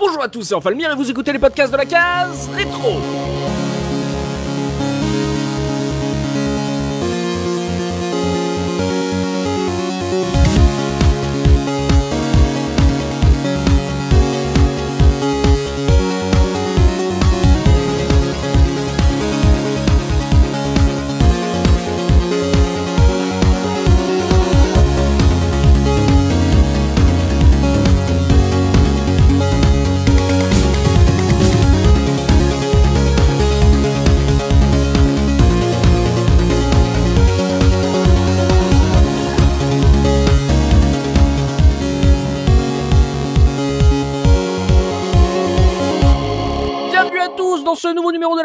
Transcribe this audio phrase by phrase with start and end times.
[0.00, 3.02] Bonjour à tous, c'est Enfalmir et vous écoutez les podcasts de la case rétro.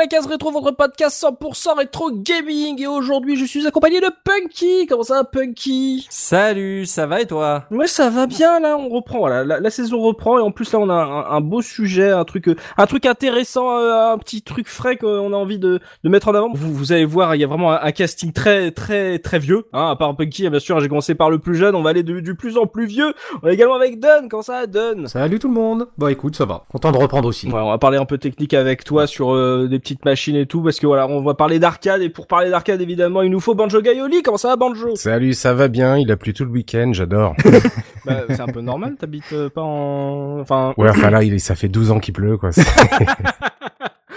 [0.05, 2.79] La case rétro, votre podcast 100% rétro gaming.
[2.79, 4.85] Et aujourd'hui, je suis accompagné de Punky.
[4.87, 6.05] Comment ça, Punky?
[6.11, 7.63] Salut, ça va et toi?
[7.71, 8.77] Ouais, ça va bien là.
[8.77, 9.17] On reprend.
[9.17, 12.11] Voilà, la, la saison reprend et en plus là, on a un, un beau sujet,
[12.11, 15.79] un truc, euh, un truc intéressant, euh, un petit truc frais qu'on a envie de,
[16.03, 16.51] de mettre en avant.
[16.53, 19.65] Vous, vous allez voir, il y a vraiment un, un casting très, très, très vieux.
[19.73, 21.73] Hein, à part Punky, bien sûr, j'ai commencé par le plus jeune.
[21.73, 23.15] On va aller de- du plus en plus vieux.
[23.41, 24.27] On est également avec Dun.
[24.29, 25.87] Comment ça, Dun Salut tout le monde.
[25.97, 26.63] Bah écoute, ça va.
[26.71, 27.47] Content de reprendre aussi.
[27.47, 30.46] Ouais, on va parler un peu technique avec toi sur euh, des petites machines et
[30.46, 33.40] tout, parce que voilà, on va parler d'arcade, et pour parler d'arcade, évidemment, il nous
[33.40, 34.21] faut Banjo Gaioli.
[34.21, 34.96] Comment ça va, Banjo?
[34.96, 35.98] Salut, ça va bien.
[35.98, 37.35] Il a plu tout le week-end, j'adore.
[38.05, 40.40] bah, C'est un peu normal, t'habites euh, pas en...
[40.40, 42.49] Enfin, ouais, enfin là, il ça fait 12 ans qu'il pleut, quoi.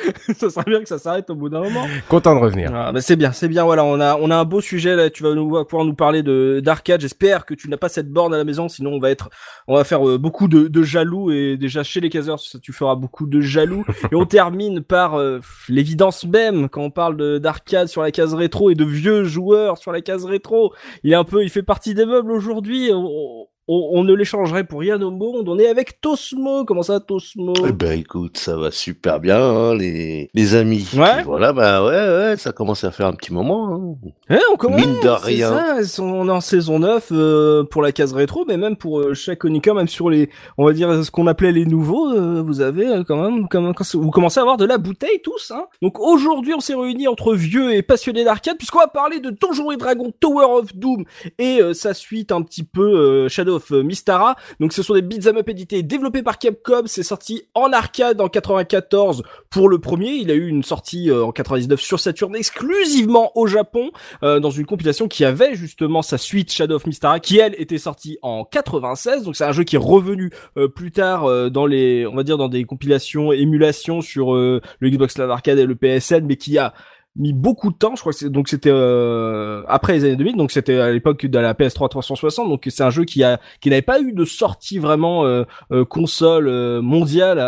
[0.37, 1.87] Ça serait bien que ça s'arrête au bout d'un moment.
[2.09, 2.71] Content de revenir.
[2.75, 5.11] Ah, bah c'est bien, c'est bien, voilà, on a, on a un beau sujet, là,
[5.11, 8.35] tu vas nous, pouvoir nous parler de d'arcade, j'espère que tu n'as pas cette borne
[8.35, 9.31] à la maison, sinon on va être,
[9.67, 12.73] on va faire euh, beaucoup de, de jaloux, et déjà chez les caseurs, ça, tu
[12.73, 17.39] feras beaucoup de jaloux, et on termine par euh, l'évidence même, quand on parle de-
[17.39, 21.17] d'arcade sur la case rétro, et de vieux joueurs sur la case rétro, il est
[21.17, 25.01] un peu, il fait partie des meubles aujourd'hui, on, on, on ne l'échangerait pour rien
[25.03, 27.53] au monde, on est avec Tosmo, comment ça Tosmo?
[27.67, 30.89] Eh ben écoute, ça va super bien, hein, les, les amis.
[30.97, 31.23] Ouais.
[31.25, 31.91] Voilà, bah ouais,
[32.31, 33.75] ouais, ça commence à faire un petit moment.
[33.75, 34.09] Hein.
[34.31, 35.83] Eh, on commence, Mine de rien.
[35.85, 39.15] ça, on est en saison 9 euh, pour la case rétro, mais même pour euh,
[39.15, 42.61] chaque Onica, même sur les, on va dire ce qu'on appelait les nouveaux, euh, vous
[42.61, 45.53] avez quand même, quand même- quand vous commencez à avoir de la bouteille tous.
[45.55, 45.65] Hein.
[45.83, 49.71] Donc aujourd'hui, on s'est réunis entre vieux et passionnés d'arcade, puisqu'on va parler de Donjons
[49.73, 51.05] et Dragons Tower of Doom
[51.39, 54.37] et sa suite un petit peu Shadow euh, Mystara.
[54.61, 56.83] Donc ce sont des beat'em up édités, développés par Capcom.
[56.87, 60.11] C'est sorti en arcade en 94 pour le premier.
[60.11, 63.91] Il a eu une sortie euh, en 99 sur Saturn exclusivement au Japon
[64.23, 67.79] euh, dans une compilation qui avait justement sa suite Shadow of Mystara qui elle était
[67.79, 70.31] sortie en 96 donc c'est un jeu qui est revenu
[70.75, 75.31] plus tard dans les on va dire dans des compilations émulations sur le Xbox Live
[75.31, 76.75] Arcade et le PSN mais qui a
[77.19, 80.53] mis beaucoup de temps, je crois que donc c'était euh, après les années 2000, donc
[80.53, 83.83] c'était à l'époque de la PS3 360, donc c'est un jeu qui a qui n'avait
[83.83, 86.49] pas eu de sortie vraiment euh, euh, console
[86.81, 87.39] mondiale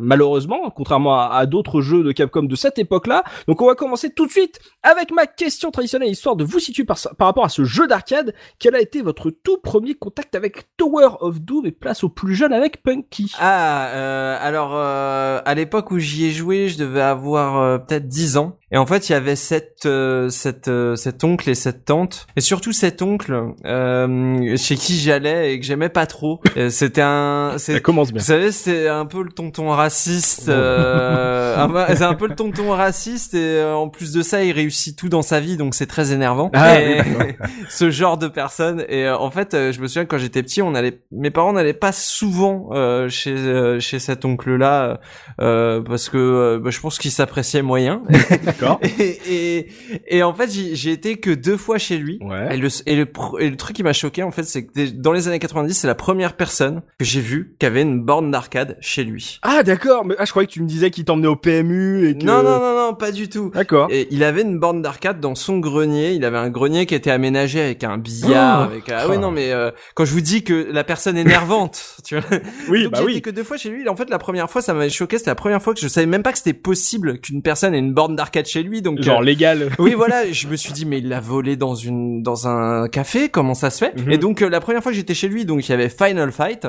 [0.00, 3.24] malheureusement, contrairement à, d'autres jeux de Capcom de cette époque-là.
[3.48, 6.84] Donc on va commencer tout de suite avec ma question traditionnelle, histoire de vous situer
[6.84, 8.34] par, par rapport à ce jeu d'arcade.
[8.58, 12.34] Quel a été votre tout premier contact avec Tower of Doom et place au plus
[12.34, 13.32] jeune avec Punky?
[13.38, 18.58] Ah, alors à l'époque où j'y ai joué, je devais avoir peut-être 10 ans.
[18.72, 22.26] Et en fait, il y avait cette, euh, cette, euh, cet oncle et cette tante,
[22.34, 26.40] et surtout cet oncle euh, chez qui j'allais et que j'aimais pas trop.
[26.70, 28.20] C'était un, Ça commence bien.
[28.20, 30.48] Vous savez, c'est un peu le tonton raciste.
[30.48, 31.54] Euh,
[31.94, 35.08] c'est un peu le tonton raciste et euh, en plus de ça, il réussit tout
[35.08, 36.50] dans sa vie, donc c'est très énervant.
[36.52, 37.34] Ah, Et- oui,
[37.68, 38.84] ce genre de personne.
[38.88, 41.72] Et euh, en fait, je me souviens quand j'étais petit, on allait, mes parents n'allaient
[41.72, 44.98] pas souvent euh, chez euh, chez cet oncle-là
[45.40, 48.02] euh, parce que bah, je pense qu'il s'appréciait moyen.
[48.58, 48.80] D'accord.
[48.98, 49.68] et, et
[50.06, 52.18] et en fait, j'ai été que deux fois chez lui.
[52.20, 52.54] Ouais.
[52.54, 53.06] Et le, et, le,
[53.40, 55.86] et le truc qui m'a choqué, en fait, c'est que dans les années 90, c'est
[55.86, 59.38] la première personne que j'ai vue qui avait une borne d'arcade chez lui.
[59.42, 62.16] Ah d'accord, mais ah, je croyais que tu me disais qu'il t'emmenait au PMU et
[62.16, 62.24] que...
[62.24, 63.50] Non, non, non, non, pas du tout.
[63.54, 63.88] D'accord.
[63.90, 66.12] Et il avait une borne d'arcade dans son grenier.
[66.12, 68.68] Il avait un grenier qui était aménagé avec un billard.
[68.68, 71.22] Oh avec ah oui non mais euh, quand je vous dis que la personne est
[71.22, 72.38] énervante, tu vois.
[72.68, 73.20] Oui, Donc bah oui.
[73.22, 73.88] que deux fois chez lui.
[73.88, 75.18] En fait la première fois ça m'avait choqué.
[75.18, 77.78] C'était la première fois que je savais même pas que c'était possible qu'une personne ait
[77.78, 78.82] une borne d'arcade chez lui.
[78.82, 79.70] Donc Genre euh, légal.
[79.78, 83.28] oui voilà, je me suis dit mais il l'a volé dans une dans un café.
[83.28, 83.96] Comment ça se fait?
[83.96, 84.10] Mhm.
[84.10, 86.32] Et donc euh, la première fois que j'étais chez lui, donc il y avait Final
[86.32, 86.66] Fight.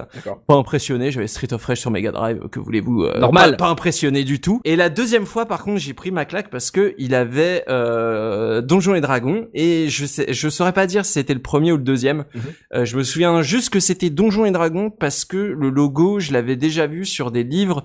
[0.48, 3.52] Pas impressionné, j'avais Street of Rage sur Mega Drive, que voulez-vous euh, Normal.
[3.52, 4.62] Pas, pas impressionné du tout.
[4.66, 7.64] Et la deuxième fois, par contre, j'ai pris ma claque parce que il avait
[8.64, 11.78] Donjons et Dragons et je sais, je saurais pas dire si c'était le premier ou
[11.78, 12.26] le deuxième.
[12.34, 12.86] Mhm.
[12.86, 16.56] Je me souviens juste que c'était Donjons et Dragons parce que le logo, je l'avais
[16.56, 17.84] déjà vu sur des livres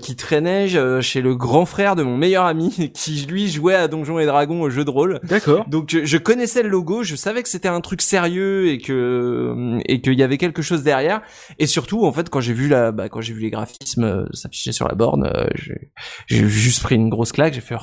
[0.00, 0.68] qui traînaient
[1.00, 4.26] chez le grand frère de mon meilleur ami qui qui lui jouait à Donjons et
[4.26, 5.20] Dragons au jeu de rôle.
[5.24, 5.66] D'accord.
[5.68, 9.78] Donc je, je connaissais le logo, je savais que c'était un truc sérieux et que
[9.86, 11.22] et qu'il y avait quelque chose derrière.
[11.58, 14.26] Et surtout, en fait, quand j'ai vu la, bah, quand j'ai vu les graphismes euh,
[14.32, 15.90] s'afficher sur la borne, euh, j'ai
[16.26, 17.54] j'ai juste pris une grosse claque.
[17.54, 17.76] J'ai fait,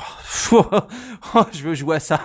[0.51, 0.65] oh,
[1.35, 2.21] oh, je veux jouer à ça.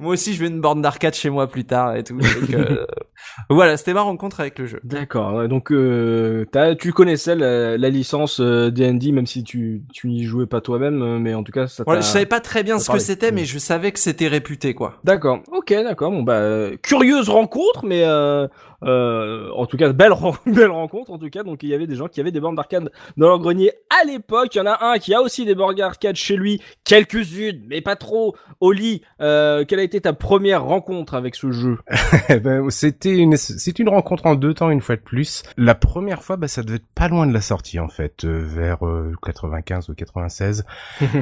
[0.00, 2.18] Moi aussi, je veux une borne d'arcade chez moi plus tard et tout.
[2.18, 2.86] Donc, euh,
[3.50, 4.80] voilà, c'était ma rencontre avec le jeu.
[4.84, 5.48] D'accord.
[5.48, 6.44] Donc, euh,
[6.78, 11.02] tu connaissais la, la licence euh, D&D, même si tu tu n'y jouais pas toi-même,
[11.02, 11.84] euh, mais en tout cas, ça.
[11.84, 13.04] Voilà, je savais pas très bien ça ce que parlait.
[13.04, 14.94] c'était, mais je savais que c'était réputé, quoi.
[15.04, 15.40] D'accord.
[15.52, 16.10] Ok, d'accord.
[16.10, 18.48] Bon bah euh, curieuse rencontre, mais euh,
[18.82, 20.12] euh, en tout cas belle
[20.46, 21.42] belle rencontre en tout cas.
[21.42, 24.04] Donc il y avait des gens qui avaient des bornes d'arcade dans leur grenier à
[24.04, 24.54] l'époque.
[24.54, 27.80] Il y en a un qui a aussi des bornes d'arcade chez lui, quelques-unes, mais
[27.80, 28.36] pas trop.
[28.60, 31.78] Oli, euh, quelle a été ta première rencontre avec ce jeu?
[32.28, 35.42] Eh ben, c'était une, c'est une rencontre en deux temps une fois de plus.
[35.56, 38.40] La première fois, bah, ça devait être pas loin de la sortie en fait, euh,
[38.44, 40.64] vers euh, 95 ou 96.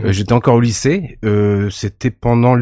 [0.05, 1.19] Euh, J'étais encore au lycée.
[1.25, 2.55] Euh, c'était pendant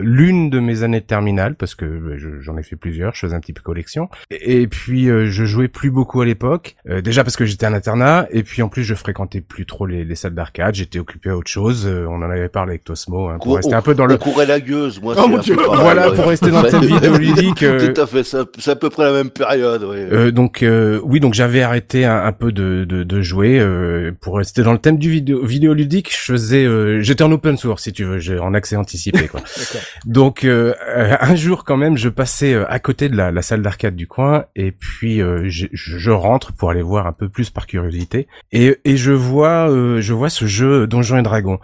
[0.00, 3.14] l'une de mes années de terminale parce que bah, je- j'en ai fait plusieurs.
[3.14, 4.08] Je faisais un petit peu collection.
[4.30, 6.76] Et, et puis euh, je jouais plus beaucoup à l'époque.
[6.88, 9.86] Euh, déjà parce que j'étais un internat et puis en plus je fréquentais plus trop
[9.86, 10.74] les, les salles d'arcade.
[10.74, 11.86] J'étais occupé à autre chose.
[11.86, 14.16] Euh, on en avait parlé avec Tosmo hein, pour Cour- rester un peu dans le
[14.16, 15.14] courait la gueuse, moi.
[15.18, 15.56] Oh mon Dieu.
[15.56, 16.16] pareil, voilà ouais.
[16.16, 17.62] pour rester dans le thème vidéoludique.
[17.62, 20.08] euh, Tout à fait, c'est à- peu près la même période, ouais.
[20.12, 24.12] Euh, donc euh, oui, donc j'avais arrêté un, un peu de, de, de jouer euh,
[24.20, 26.10] pour rester dans le thème du vidéo vidéoludique.
[26.12, 29.40] Je faisais, euh, j'étais en open source si tu veux, j'ai en accès anticipé quoi.
[30.06, 30.74] Donc euh,
[31.20, 34.44] un jour quand même, je passais à côté de la, la salle d'arcade du coin
[34.54, 38.76] et puis euh, je, je rentre pour aller voir un peu plus par curiosité et,
[38.84, 41.58] et je vois euh, je vois ce jeu Donjons et Dragons.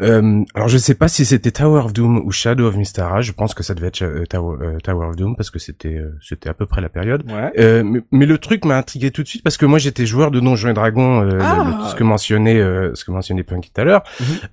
[0.00, 3.20] Euh, alors je sais pas si c'était Tower of Doom ou Shadow of Mystara.
[3.20, 5.96] Je pense que ça devait être euh, Tower, euh, Tower of Doom parce que c'était
[5.96, 7.22] euh, c'était à peu près la période.
[7.30, 7.52] Ouais.
[7.58, 10.30] Euh, mais, mais le truc m'a intrigué tout de suite parce que moi j'étais joueur
[10.30, 11.88] de Donjons et Dragons, euh, Ah.
[11.90, 14.02] ce que mentionnait euh, ce que mentionnait Punky tout à l'heure.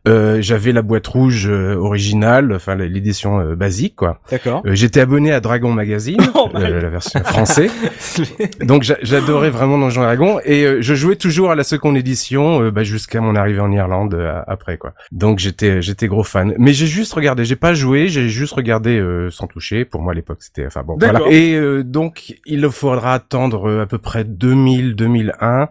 [0.07, 4.19] Euh, J'avais la boîte rouge originale, enfin l'édition basique quoi.
[4.31, 4.61] D'accord.
[4.65, 7.71] J'étais abonné à Dragon Magazine, Oh la version française.
[8.61, 11.97] Donc j'a- j'adorais vraiment Donjons et Dragons et euh, je jouais toujours à la seconde
[11.97, 14.93] édition euh, bah, jusqu'à mon arrivée en Irlande euh, après quoi.
[15.11, 16.53] Donc j'étais j'étais gros fan.
[16.57, 19.85] Mais j'ai juste regardé, j'ai pas joué, j'ai juste regardé euh, sans toucher.
[19.85, 21.21] Pour moi à l'époque c'était enfin bon D'accord.
[21.21, 21.35] voilà.
[21.35, 25.69] Et euh, donc il faudra attendre à peu près 2000 2001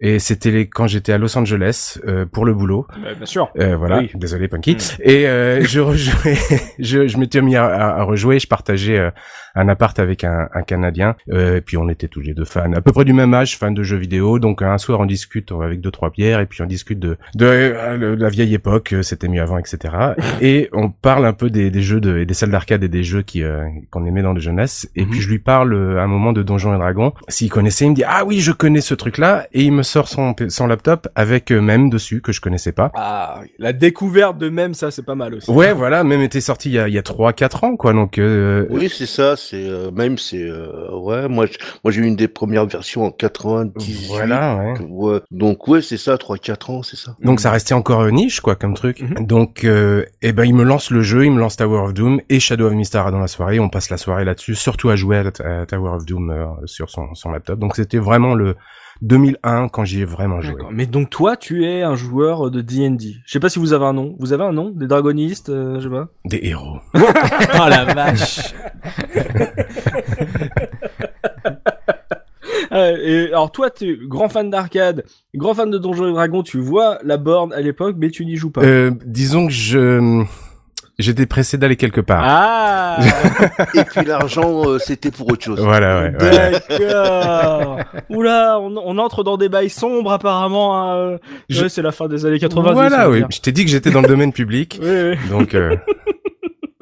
[0.00, 2.86] et c'était les quand j'étais à Los Angeles euh, pour le boulot.
[3.02, 3.48] Bah, bien sûr.
[3.58, 4.10] Euh, voilà, Oui.
[4.14, 4.74] désolé Punky.
[4.74, 4.78] Mm.
[5.02, 6.36] Et euh, je rejouais,
[6.78, 8.38] je, je m'étais mis à, à- rejouer.
[8.38, 9.10] Je partageais euh,
[9.54, 11.16] un appart avec un, un Canadien.
[11.32, 13.56] Euh, et puis on était tous les deux fans, à peu près du même âge,
[13.58, 14.38] fans de jeux vidéo.
[14.38, 17.46] Donc un soir on discute avec deux trois bières et puis on discute de de,
[17.46, 19.94] euh, le- la vieille époque, euh, c'était mieux avant, etc.
[20.42, 23.22] et on parle un peu des, des jeux de, des salles d'arcade et des jeux
[23.22, 24.88] qui euh, qu'on aimait dans de jeunesse.
[24.94, 25.10] Et Mhm.
[25.10, 27.12] puis je lui parle euh, à un moment de Donjons et Dragons.
[27.28, 29.82] S'il connaissait, il me dit ah oui je connais ce truc là et il me
[29.86, 32.90] sort son son laptop avec euh, même dessus que je connaissais pas.
[32.94, 35.50] Ah, la découverte de même ça, c'est pas mal aussi.
[35.50, 37.92] Ouais, voilà, même était sorti il y a, il y a 3-4 ans, quoi.
[37.92, 42.02] Donc, euh, Oui, c'est ça, c'est euh, même c'est euh, ouais, moi je- moi j'ai
[42.02, 44.06] eu une des premières versions en 98.
[44.08, 44.74] voilà, ouais.
[44.88, 45.20] Ouais.
[45.30, 47.16] Donc ouais, c'est ça, 3 4 ans, c'est ça.
[47.22, 49.00] Donc ça restait encore euh, niche, quoi, comme truc.
[49.00, 49.26] Mhm.
[49.26, 52.20] Donc, euh, eh ben, il me lance le jeu, il me lance Tower of Doom
[52.28, 53.58] et Shadow of Mystara dans la soirée.
[53.60, 56.90] On passe la soirée là-dessus, surtout à jouer à, à Tower of Doom euh, sur
[56.90, 57.58] son, son laptop.
[57.58, 58.56] Donc c'était vraiment le
[59.02, 60.62] 2001 quand j'y ai vraiment joué.
[60.70, 63.16] Mais donc toi, tu es un joueur de D&D.
[63.24, 64.16] Je sais pas si vous avez un nom.
[64.18, 64.70] Vous avez un nom?
[64.70, 66.08] Des dragonistes euh, Je sais pas?
[66.24, 66.78] Des héros.
[66.94, 68.54] oh la vache.
[72.72, 75.04] Et alors toi, tu es grand fan d'arcade,
[75.34, 76.42] grand fan de Donjons et Dragons.
[76.42, 78.62] Tu vois la borne à l'époque, mais tu n'y joues pas.
[78.62, 80.24] Euh, disons que je
[80.98, 82.22] j'étais pressé d'aller quelque part.
[82.24, 82.98] Ah
[83.74, 85.60] Et puis l'argent, euh, c'était pour autre chose.
[85.60, 86.12] Voilà, ouais.
[86.22, 86.52] ouais.
[86.78, 87.78] D'accord.
[88.08, 90.82] Oula, on, on entre dans des bails sombres apparemment.
[91.12, 91.18] hein.
[91.48, 92.68] Je- Ouais, c'est la fin des années 90.
[92.70, 93.22] on Voilà, oui.
[93.30, 94.78] Je t'ai dit que j'étais dans le domaine public.
[94.82, 95.16] Oui, oui.
[95.30, 95.76] Donc, euh,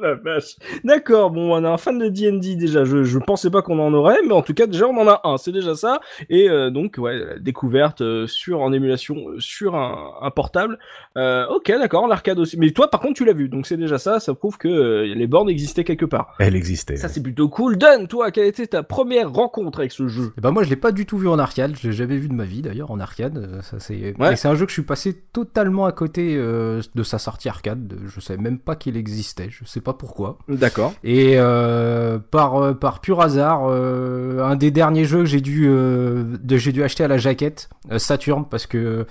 [0.05, 0.55] La vache.
[0.83, 2.85] D'accord, bon, on a un fan de D&D déjà.
[2.85, 5.19] Je, je pensais pas qu'on en aurait, mais en tout cas, déjà, on en a
[5.23, 5.37] un.
[5.37, 5.99] C'est déjà ça.
[6.29, 10.77] Et euh, donc, ouais, découverte euh, sur en émulation euh, sur un, un portable.
[11.17, 12.55] Euh, ok, d'accord, l'arcade aussi.
[12.59, 13.49] Mais toi, par contre, tu l'as vu.
[13.49, 14.19] Donc, c'est déjà ça.
[14.19, 16.35] Ça prouve que euh, les bornes existaient quelque part.
[16.39, 16.97] elle existait.
[16.97, 17.77] Ça, c'est plutôt cool.
[17.77, 20.33] Dun, toi, quelle était ta première rencontre avec ce jeu?
[20.37, 22.27] Eh ben moi je l'ai pas du tout vu en arcade, je l'ai jamais vu
[22.27, 23.59] de ma vie d'ailleurs en arcade.
[23.63, 24.33] Ça c'est Ouais.
[24.33, 27.49] et c'est un jeu que je suis passé totalement à côté euh, de sa sortie
[27.49, 27.95] arcade.
[28.05, 30.37] Je savais même pas qu'il existait, je sais pas pourquoi.
[30.47, 30.93] D'accord.
[31.03, 35.67] Et euh, par euh, par pur hasard, euh, un des derniers jeux que j'ai dû
[35.67, 39.05] euh, de, j'ai dû acheter à la jaquette euh, Saturn parce que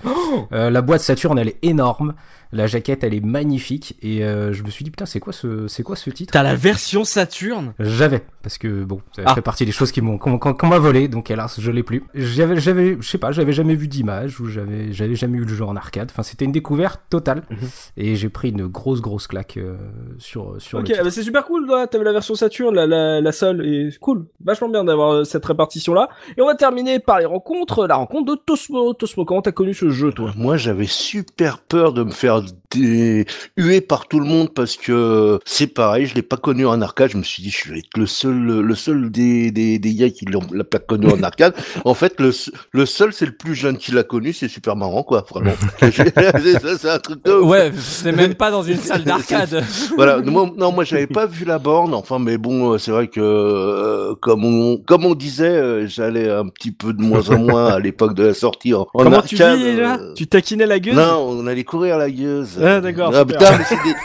[0.51, 2.13] euh, la boîte Saturn elle est énorme.
[2.51, 5.67] La jaquette, elle est magnifique et euh, je me suis dit putain, c'est quoi ce,
[5.67, 6.31] c'est quoi ce titre?
[6.31, 9.33] T'as la version Saturne J'avais parce que bon, ça Ah.
[9.33, 11.81] fait partie des choses qui m'ont qu'on qu'on- qu'on m'a volé, donc hélas, je l'ai
[11.81, 12.03] plus.
[12.13, 15.53] J'avais, j'avais, je sais pas, j'avais jamais vu d'image ou j'avais, j'avais jamais eu le
[15.55, 16.09] jeu en arcade.
[16.11, 17.57] Enfin, c'était une découverte totale Mhm.
[17.97, 19.75] et j'ai pris une grosse grosse claque euh,
[20.19, 21.03] sur sur Ok, le titre.
[21.03, 21.87] bah c'est super cool, là.
[21.87, 24.27] T'avais la version Saturn, la, la, la seule, et c'est cool.
[24.43, 26.09] Vachement bien d'avoir euh, cette répartition-là.
[26.37, 27.87] Et on va terminer par les rencontres.
[27.87, 28.93] La rencontre de Tosmo.
[28.93, 30.31] Tosmo, comment t'as connu ce jeu, toi?
[30.37, 33.25] Moi, j'avais super peur de me faire dé-
[33.57, 37.11] huer par tout le monde parce que c'est pareil, je l'ai pas connu en arcade.
[37.11, 40.09] Je me suis dit, je vais être le seul, le seul des, des, des gars
[40.09, 41.53] qui l'ont l'a pas connu en arcade.
[41.85, 42.31] En fait, le,
[42.71, 44.33] le seul, c'est le plus jeune qui l'a connu.
[44.33, 45.51] C'est super marrant, quoi, vraiment.
[45.81, 47.47] c'est un truc de ouf.
[47.49, 49.63] Ouais, c'est même pas dans une salle d'arcade.
[49.95, 53.07] Voilà, moi, non, moi j'avais pas vu la borne, enfin, mais bon, euh, c'est vrai
[53.07, 57.37] que euh, comme on comme on disait, euh, j'allais un petit peu de moins en
[57.39, 60.79] moins à l'époque de la sortie en, en Comment tu arcade, euh, Tu taquinais la
[60.79, 62.59] gueule Non, on allait courir à la gueuse.
[62.61, 63.37] Ah, d'accord, Ah, super.
[63.37, 63.95] putain, mais c'est des,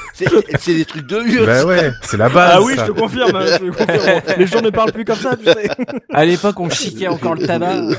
[0.47, 1.47] c'est- c'est des trucs de vieux.
[1.47, 2.53] Bah ouais, c'est la base.
[2.57, 4.20] Ah oui, je te confirme, hein, je te confirme.
[4.39, 5.69] Les gens ne parlent plus comme ça, tu sais.
[6.13, 7.81] À l'époque, on chiquait encore le tabac.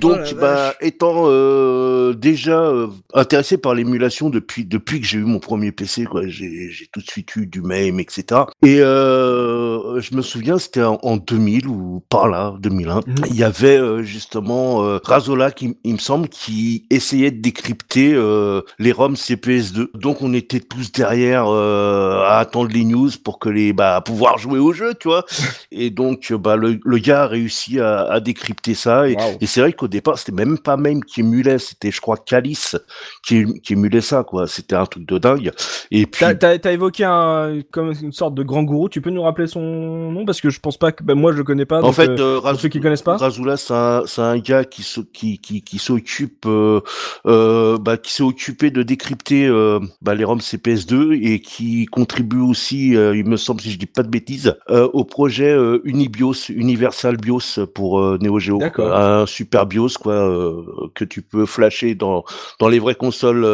[0.00, 5.24] Donc, Oh bah, étant euh, déjà euh, intéressé par l'émulation depuis depuis que j'ai eu
[5.24, 8.42] mon premier PC, quoi, j'ai j'ai tout de suite eu du MAME, etc.
[8.62, 12.96] Et euh, je me souviens, c'était en, en 2000 ou par là, 2001.
[12.96, 13.02] Mhm.
[13.30, 18.12] Il y avait euh, justement euh, Razola, qui, il me semble, qui essayait de décrypter
[18.14, 19.88] euh, les ROM CPS2.
[19.94, 24.35] Donc, on était tous derrière euh, à attendre les news pour que les bah pouvoir
[24.38, 25.24] jouer au jeu, tu vois.
[25.72, 29.08] Et donc, bah, le, le gars a réussi à, à décrypter ça.
[29.08, 29.16] Et,
[29.46, 32.76] c'est vrai qu'au départ, c'était même pas même qui émulait, c'était, je crois, Calice
[33.26, 34.46] qui, qui émulait ça, quoi.
[34.46, 35.52] C'était un truc de dingue.
[35.90, 38.88] Et puis, T'as, évoqué un, comme une sorte de grand gourou.
[38.88, 40.24] Tu peux nous rappeler son nom?
[40.24, 41.78] Parce que je pense pas que, ben moi je le connais pas.
[41.78, 43.16] en donc, fait, euh, euh, pour Raz- ceux qui connaissent pas.
[43.16, 46.80] Razula, c'est un, c'est un gars qui, se- qui, qui, qui s'occupe, euh,
[47.26, 49.48] euh, bah, qui s'est occupé de décrypter
[50.02, 54.02] bah, les ROM CPS2 et qui contribue aussi, il me semble, si je dis pas
[54.02, 54.25] de bêtises,
[54.70, 58.60] euh, au projet euh, Unibios, Universal BIOS pour euh, Neo Geo.
[58.78, 60.14] Un super BIOS quoi,
[60.94, 62.24] que tu peux flasher dans
[62.58, 63.46] dans les vraies consoles.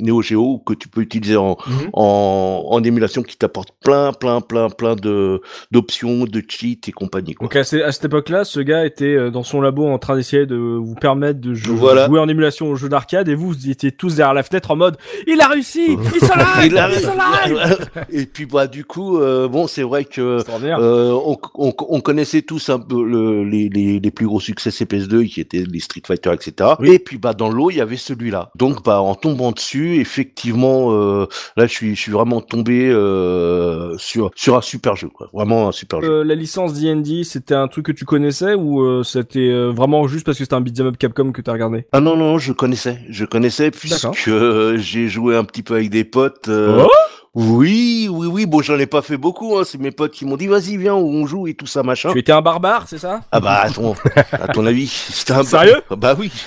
[0.00, 1.90] Euh, Neo Geo que tu peux utiliser en, Mhm.
[1.92, 7.34] en, en émulation qui t'apporte plein plein plein plein de d'options de cheats et compagnie
[7.34, 7.46] quoi.
[7.46, 10.46] Donc à, à cette époque-là, ce gars était euh, dans son labo en train d'essayer
[10.46, 12.06] de vous permettre de Voilà.
[12.06, 14.76] jouer en émulation au jeu d'arcade et vous, vous étiez tous derrière la fenêtre en
[14.76, 17.76] mode il a réussi, sont là, Il a- là.
[18.10, 22.42] et puis bah du coup euh, bon c'est vrai que euh, on, on, on connaissait
[22.42, 26.02] tous un peu le, les, les, les plus gros succès CPS2 qui étaient les Street
[26.06, 26.90] Fighter etc Oui.
[26.92, 30.92] et puis bah dans l'eau il y avait celui-là donc bah en tombant dessus effectivement
[30.92, 31.26] euh,
[31.56, 35.28] là je suis je suis vraiment tombé euh, sur sur un super jeu quoi.
[35.32, 36.10] Vraiment un super jeu.
[36.10, 40.38] Euh, la licence D&D, c'était un truc que tu connaissais ou c'était vraiment juste parce
[40.38, 41.86] que c'était un beat'em up Capcom que t'as regardé?
[41.92, 44.30] Ah non non je connaissais je connaissais puisque
[44.76, 46.88] j'ai joué un petit peu avec des potes Oh
[47.34, 48.46] oui oui oui.
[48.46, 49.62] Bon j'en ai pas fait beaucoup hein.
[49.64, 52.10] c'est mes potes qui m'ont dit vas-y viens on joue et tout ça machin.
[52.12, 53.20] Tu étais un barbare, c'est ça?
[53.30, 53.94] Ah bah attends,
[54.32, 55.82] à ton avis, c'était un Sérieux?
[55.90, 56.32] Ah Bah oui.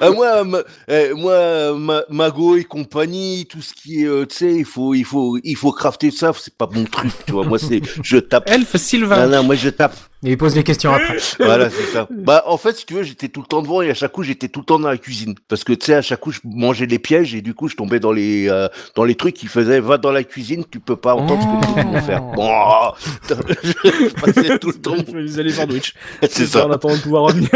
[0.02, 4.36] Ah, moi, ma, eh, moi, ma, Mago et compagnie, tout ce qui est, euh, tu
[4.36, 6.32] sais, il faut, il faut, il faut crafter ça.
[6.38, 7.46] C'est pas mon truc, tu vois.
[7.46, 8.50] Moi, c'est, je tape.
[8.50, 9.28] Elfe Sylvain.
[9.28, 9.96] Non, non, moi je tape.
[10.24, 11.18] Et il pose les questions après.
[11.40, 12.08] Voilà, c'est ça.
[12.12, 14.22] Bah, en fait, si tu veux, j'étais tout le temps devant et à chaque coup,
[14.22, 15.34] j'étais tout le temps dans la cuisine.
[15.48, 17.76] Parce que, tu sais, à chaque coup, je mangeais les pièges et du coup, je
[17.76, 20.96] tombais dans les, euh, dans les trucs qui faisaient, va dans la cuisine, tu peux
[20.96, 22.22] pas entendre ce que les autres vont faire.
[22.22, 22.50] Bon,
[23.64, 24.96] je passais tout le temps.
[24.98, 25.96] Je faisais les sandwichs.
[26.30, 26.68] C'est ça.
[26.68, 27.50] En attendant de pouvoir revenir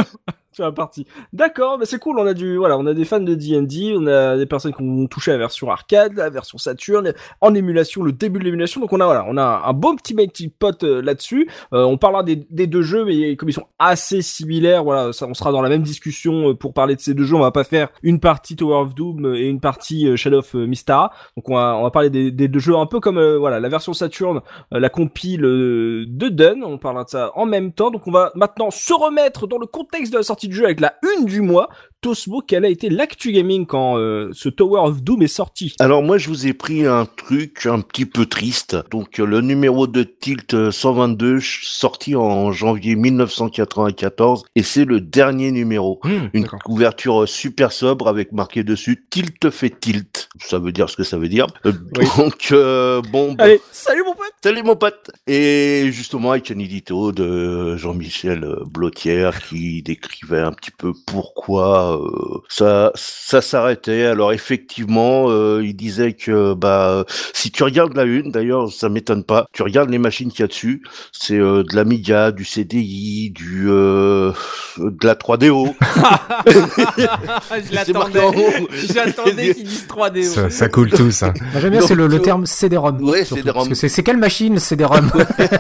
[1.33, 2.19] D'accord, mais c'est cool.
[2.19, 4.81] On a du, voilà, on a des fans de D&D, on a des personnes qui
[4.81, 8.81] ont touché la version arcade, la version Saturn, en émulation, le début de l'émulation.
[8.81, 11.50] Donc on a, voilà, on a un bon petit petit pote euh, là-dessus.
[11.74, 12.35] Euh, on parlera des,
[12.67, 15.83] deux jeux, mais comme ils sont assez similaires, voilà, ça, on sera dans la même
[15.83, 17.35] discussion euh, pour parler de ces deux jeux.
[17.35, 21.12] On va pas faire une partie Tower of Doom et une partie Shadow of Mystara.
[21.35, 24.41] Donc on va, on parler des, deux jeux un peu comme, voilà, la version Saturn,
[24.71, 26.62] la compile de Dun.
[26.63, 27.91] On parlera de ça en même temps.
[27.91, 30.95] Donc on va maintenant se remettre dans le contexte de la sortie jeu avec la
[31.17, 31.69] une du mois.
[32.05, 35.74] Tosmo, quelle a été l'actu gaming quand euh, ce Tower of Doom est sorti?
[35.79, 38.77] Alors moi je vous ai pris un truc un petit peu triste.
[38.91, 44.85] Donc euh, le numéro de Tilt euh, 122 ch- sorti en janvier 1994 et c'est
[44.85, 46.00] le dernier numéro.
[46.33, 46.59] Une D'accord.
[46.63, 50.29] couverture euh, super sobre avec marqué dessus Tilt fait tilt.
[50.39, 51.47] Ça veut dire ce que ça veut dire.
[51.65, 52.05] Euh, Oui.
[52.19, 56.59] Donc euh, bon bah, Allez, salut mon pote Salut mon pote Et justement avec un
[56.59, 64.05] édito de Jean-Michel euh, Blotière qui décrivait un petit peu pourquoi euh, ça ça s'arrêtait.
[64.05, 69.23] Alors effectivement, euh, il disait que bah si tu regardes la une, d'ailleurs ça m'étonne
[69.23, 73.31] pas, tu regardes les machines qu'il y a dessus, c'est euh, de l'Amiga, du CDI,
[73.31, 74.31] du euh,
[74.77, 75.73] de la 3DO.
[76.47, 78.19] je l'attendais.
[78.93, 80.23] J'attendais qu'ils disent 3D.
[80.23, 81.23] Ça, ça coule tous.
[81.23, 81.33] Hein.
[81.51, 83.01] Moi, J'aime bien, c'est le, terme CD-ROM.
[83.03, 83.67] Ouais, surtout, CD-ROM.
[83.67, 85.09] Parce que c'est c'est quelle machine CD-ROM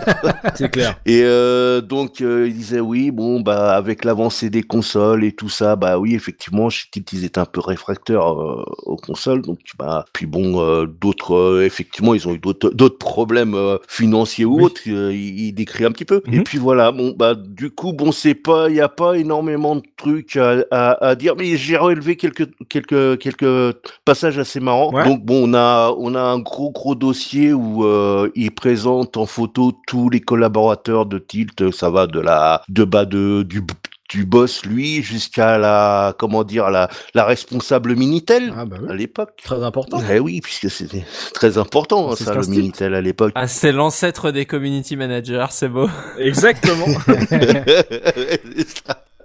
[0.55, 0.99] C'est clair.
[1.05, 5.49] Et euh, donc euh, il disait oui, bon bah avec l'avancée des consoles et tout
[5.49, 9.59] ça, bah oui effectivement, chez Tilt ils étaient un peu réfractaires euh, aux consoles, donc
[9.77, 13.55] bah puis bon euh, d'autres euh, effectivement ils ont eu d'autres problèmes
[13.87, 14.63] financiers ou Oui.
[14.63, 16.21] autres, il, décrit un petit peu.
[16.31, 16.43] Et Mhm.
[16.43, 19.83] puis voilà, bon bah du coup bon c'est pas il y a pas énormément de
[19.97, 24.91] trucs à, à, à dire, mais j'ai relevé quelques quelques quelques passages assez marrants.
[24.93, 25.03] Ouais.
[25.03, 29.25] Donc bon on a on a un gros gros dossier où euh, il présente en
[29.25, 33.61] photo tous les collaborateurs de Tilt, ça va de la de bas de du
[34.09, 39.41] du boss lui jusqu'à la comment dire la la responsable Minitel Ah bah à l'époque.
[39.43, 40.01] Très important.
[40.11, 42.45] Eh oui, puisque c'était très important hein, C'est ça le.
[42.45, 43.33] Minitel à l'époque.
[43.35, 45.89] Ah, c'est l'ancêtre des community managers, c'est beau.
[46.17, 46.85] Exactement.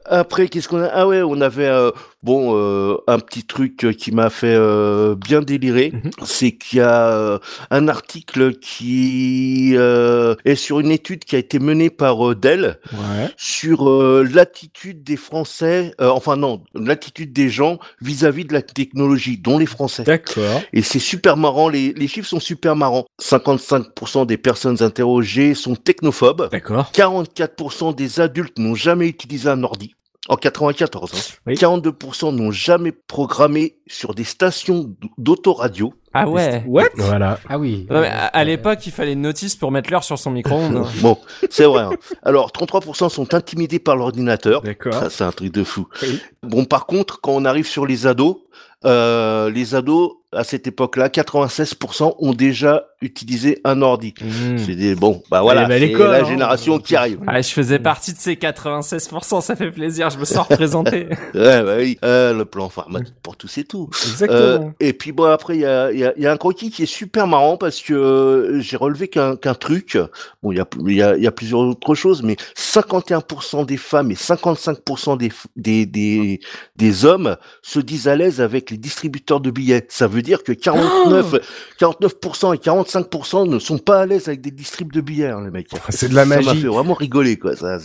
[0.07, 0.89] Après, qu'est-ce qu'on a?
[0.93, 5.15] Ah ouais, on avait euh, bon euh, un petit truc euh, qui m'a fait euh,
[5.15, 6.11] bien délirer, Mhm.
[6.25, 7.39] c'est qu'il y a euh,
[7.71, 13.31] un article qui euh, est sur une étude qui a été menée par Dell ouais.
[13.37, 19.39] sur euh, l'attitude des Français, euh, enfin non, l'attitude des gens vis-à-vis de la technologie,
[19.39, 20.05] dont les Français.
[20.05, 20.63] D'accord.
[20.73, 23.07] Et c'est super marrant, les, les chiffres sont super marrants.
[23.23, 26.49] 55% des personnes interrogées sont technophobes.
[26.51, 26.91] D'accord.
[26.95, 29.95] 44% des adultes n'ont jamais utilisé un ordi.
[30.29, 31.39] En 94, hein.
[31.47, 31.55] Oui.
[31.55, 35.95] 42% n'ont jamais programmé sur des stations d'autoradio.
[36.13, 36.63] Ah ouais.
[36.67, 36.89] What?
[36.97, 37.39] Voilà.
[37.49, 37.87] Ah oui.
[37.89, 40.87] Non, mais à, à l'époque, il fallait une notice pour mettre l'heure sur son micro-ondes.
[41.01, 41.17] Bon,
[41.49, 41.85] c'est vrai.
[41.85, 41.91] hein.
[42.23, 44.61] Alors, 33% sont intimidés par l'ordinateur.
[44.63, 44.93] D'accord.
[44.93, 45.89] Ça, c'est un truc de fou.
[46.03, 46.21] Oui.
[46.43, 48.37] Bon, par contre, quand on arrive sur les ados,
[48.85, 54.15] euh, les ados, à cette époque-là, 96% ont déjà utilisé un ordi.
[54.21, 54.59] Mmh.
[54.59, 56.25] C'est des, bon, bah voilà, c'est la hein.
[56.25, 57.21] génération qui arrive.
[57.27, 61.09] Ah, je faisais partie de ces 96%, ça fait plaisir, je me sens représenté.
[61.35, 61.99] Ouais, bah oui.
[62.05, 63.89] Euh, le plan informatique pour tous et tout.
[63.93, 64.75] Euh, Exactement.
[64.81, 66.87] et puis bon après il y a, y, a, y a un croquis qui est
[66.87, 69.97] super marrant parce que euh, j'ai relevé qu'un qu'un truc
[70.43, 74.11] bon il y a y a, y a plusieurs autres choses mais 51% des femmes
[74.11, 76.41] et 55% des, des des
[76.77, 80.53] des hommes se disent à l'aise avec les distributeurs de billets ça veut dire que
[80.53, 81.37] 49
[81.81, 85.51] 49% et 45% ne sont pas à l'aise avec des distribs de billets hein, les
[85.51, 86.61] mecs C'est de la ça m'a magie.
[86.63, 87.79] fait vraiment rigoler quoi ça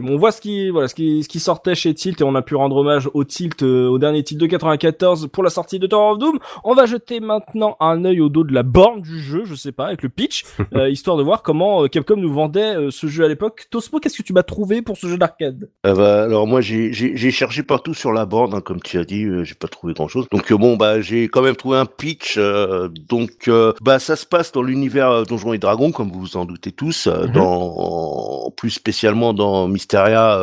[0.00, 2.34] bon, on voit ce qui, voilà, ce qui, ce qui sortait chez Tilt et on
[2.34, 5.78] a pu rendre hommage au Tilt, euh, au dernier Tilt de 94 pour la sortie
[5.78, 6.38] de Tower of Doom.
[6.64, 9.72] On va jeter maintenant un œil au dos de la borne du jeu, je sais
[9.72, 10.44] pas, avec le pitch,
[10.74, 13.66] euh, histoire de voir comment euh, Capcom nous vendait euh, ce jeu à l'époque.
[13.70, 15.68] Tosmo, qu'est-ce que tu m'as trouvé pour ce jeu d'arcade?
[15.84, 18.98] Ah bah, alors moi j'ai j'ai j'ai cherché partout sur la borne hein, comme tu
[18.98, 21.56] as dit euh, j'ai pas trouvé grand chose donc euh, bon bah j'ai quand même
[21.56, 25.58] trouvé un pitch euh, donc euh, bah ça se passe dans l'univers euh, Donjons et
[25.58, 27.32] Dragons comme vous vous en doutez tous Mhm.
[27.32, 30.38] dans plus spécialement dans Mysteria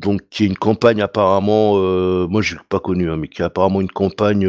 [0.00, 1.74] donc qui est une campagne apparemment
[2.28, 4.48] moi j'ai pas connu hein, mais qui est apparemment une campagne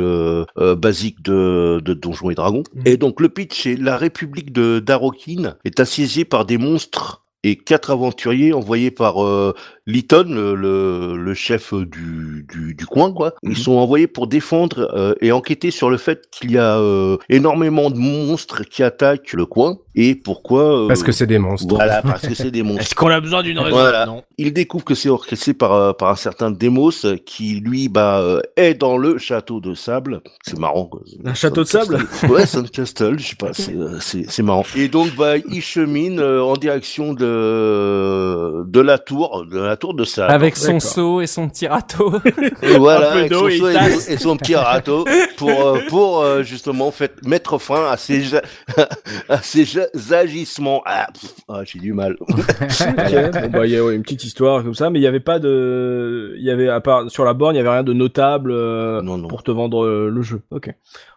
[0.78, 2.84] basique de de Donjons et Dragons Mhm.
[2.86, 7.56] et donc le pitch c'est la République de Darokin est assiégée par des monstres et
[7.56, 9.54] quatre aventuriers envoyés par euh,
[9.88, 13.34] Lytton, le, le, le chef du, du, du coin, quoi.
[13.41, 13.56] Ils Mhm.
[13.56, 17.89] sont envoyés pour défendre euh, et enquêter sur le fait qu'il y a euh, énormément
[17.89, 20.84] de monstres qui attaquent le coin et pourquoi.
[20.84, 21.73] euh, Parce que c'est des monstres.
[21.73, 22.82] Voilà, parce que c'est des monstres.
[22.82, 24.06] Est-ce qu'on a besoin d'une raison Voilà.
[24.06, 24.23] Non.
[24.38, 26.91] Il découvre que c'est orchestré par, par un certain Demos
[27.26, 30.21] qui, lui, bah, est dans le château de sable.
[30.43, 30.86] C'est marrant.
[30.86, 31.02] Quoi.
[31.26, 31.97] Un château de sable
[32.30, 34.65] Ouais, Sandcastle, je sais pas, c'est c'est c'est marrant.
[34.76, 39.94] Et donc, bah, il chemine euh, en direction de de la tour, de la tour
[39.94, 40.32] de sable.
[40.32, 42.13] Avec son seau et son petit râteau.
[42.62, 45.06] Et voilà, avec son seau et, son petit râteau
[45.38, 48.36] pour euh, pour euh, justement fait, mettre fin à ces
[49.30, 49.80] à ces
[50.12, 50.82] agissements.
[50.86, 51.08] Ah,
[51.48, 52.18] ah, j'ai du mal.
[52.98, 55.08] Ok, bon, bah, il y a ouais, une petite histoire comme ça, mais il y
[55.08, 57.84] avait pas de, il y avait à part sur la borne, il y avait rien
[57.84, 59.28] de notable euh, Non, non.
[59.28, 60.42] pour te vendre euh, le jeu.
[60.52, 60.74] Ok,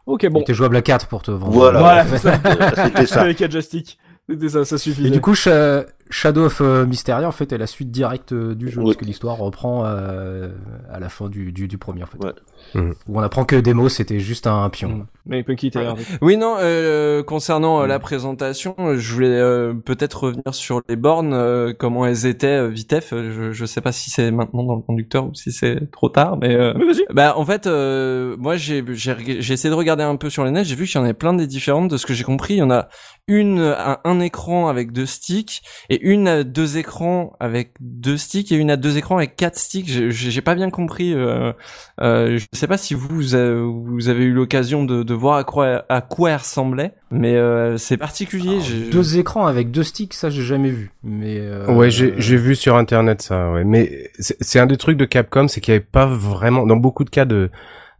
[0.06, 0.42] ok, bon.
[0.42, 1.52] T'es jouable à 4 pour te vendre.
[1.52, 1.80] Voilà.
[1.80, 2.40] Voilà, ça.
[2.84, 3.22] C'était ça.
[3.22, 3.98] Avec un joystick.
[4.30, 5.08] C'était ça, ça suffisait.
[5.08, 8.54] Et du coup, Sha- Shadow of euh, Mysteria, en fait, est la suite directe euh,
[8.54, 8.86] du jeu, Oui.
[8.86, 10.48] parce que l'histoire reprend euh,
[10.90, 12.18] à la fin du, du, du premier, en fait.
[12.24, 12.32] Ouais.
[12.74, 12.94] Mhm.
[13.08, 14.90] Où on apprend que Demo, c'était juste un pion.
[14.90, 15.06] Mm.
[15.26, 15.80] Mais Punky, t'es.
[16.22, 20.96] Oui, non, euh, concernant euh, la présentation, euh, je voulais euh, peut-être revenir sur les
[20.96, 23.10] bornes, euh, comment elles étaient, euh, vitef.
[23.12, 26.38] Je, je sais pas si c'est maintenant dans le conducteur ou si c'est trop tard,
[26.40, 26.54] mais...
[26.54, 27.04] euh, Mais vas-y.
[27.10, 30.44] Bah en fait, euh, moi j'ai j'ai reg- j'ai essayé de regarder un peu sur
[30.44, 31.90] les net, j'ai vu qu'il y en avait plein des différentes.
[31.90, 32.88] De ce que j'ai compris, il y en a
[33.28, 38.50] une un, un écran avec deux sticks et une à deux écrans avec deux sticks
[38.52, 39.88] et une à deux écrans avec quatre sticks.
[39.88, 41.12] J'ai- J'ai pas bien compris.
[41.14, 41.52] Euh,
[42.00, 45.84] euh, je sais pas si vous vous avez eu l'occasion de, de voir à quoi
[45.88, 48.58] à quoi elle ressemblait, mais euh, c'est particulier.
[48.90, 50.90] Deux écrans avec deux sticks, ça j'ai jamais vu.
[51.02, 53.64] Mais euh, Ouais, j'ai vu sur internet ça, ouais.
[53.64, 56.76] Mais c'est c'est un des trucs de Capcom, c'est qu'il y avait pas vraiment, dans
[56.76, 57.50] beaucoup de cas de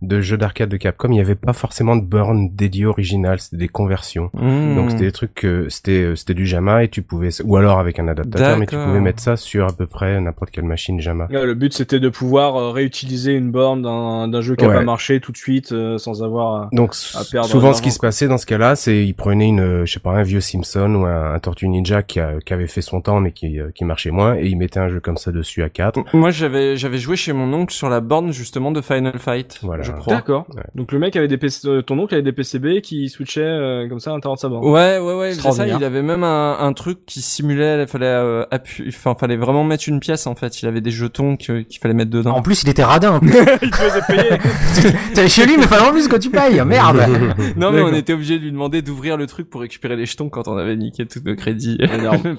[0.02, 3.56] de jeux d'arcade de Capcom, il y avait pas forcément de borne dédiée originale, c'était
[3.58, 4.30] des conversions.
[4.34, 4.74] Hmm.
[4.76, 7.78] Donc c'était des trucs que c'était euh, c'était du JAMA et tu pouvais ou alors
[7.78, 11.00] avec un adaptateur, mais tu pouvais mettre ça sur à peu près n'importe quelle machine
[11.00, 11.26] JAMA.
[11.30, 14.68] Ouais, le but c'était de pouvoir euh, réutiliser une borne d'un d'un jeu qui a
[14.68, 14.74] Ouais.
[14.76, 16.54] pas marché tout de suite euh, sans avoir.
[16.62, 19.48] à- Donc à perdre souvent ce qui se passait dans ce cas-là, c'est ils prenaient
[19.48, 22.34] une euh, je sais pas un vieux Simpson ou un, un Tortue Ninja qui, a-
[22.44, 25.00] qui avait fait son temps mais qui qui marchait moins et ils mettaient un jeu
[25.00, 26.14] comme ça dessus à 4.
[26.14, 29.82] Moi, j'avais j'avais joué chez mon oncle sur la borne justement de Final Fight, Voilà.
[29.96, 30.14] Je crois.
[30.14, 30.46] D'accord.
[30.54, 30.62] Ouais.
[30.74, 33.88] Donc le mec avait des PC, euh, ton oncle avait des PCB qui switchaient euh,
[33.88, 34.64] comme ça à l'intérieur de sa borne.
[34.66, 35.66] Ouais, ouais, ouais, c'est ça.
[35.66, 39.64] Il avait même un, un truc qui simulait, il fallait euh, appuyer, enfin, fallait vraiment
[39.64, 40.62] mettre une pièce en fait.
[40.62, 42.36] Il avait des jetons qu'il fallait mettre dedans.
[42.36, 43.20] En plus, il était radin.
[43.62, 44.92] Il te faisait payer.
[45.14, 46.62] T'es chez lui, mais pas en plus que tu payes.
[46.64, 47.00] Merde.
[47.56, 50.28] Non, mais on était obligé de lui demander d'ouvrir le truc pour récupérer les jetons
[50.28, 51.78] quand on avait niqué tous nos crédits.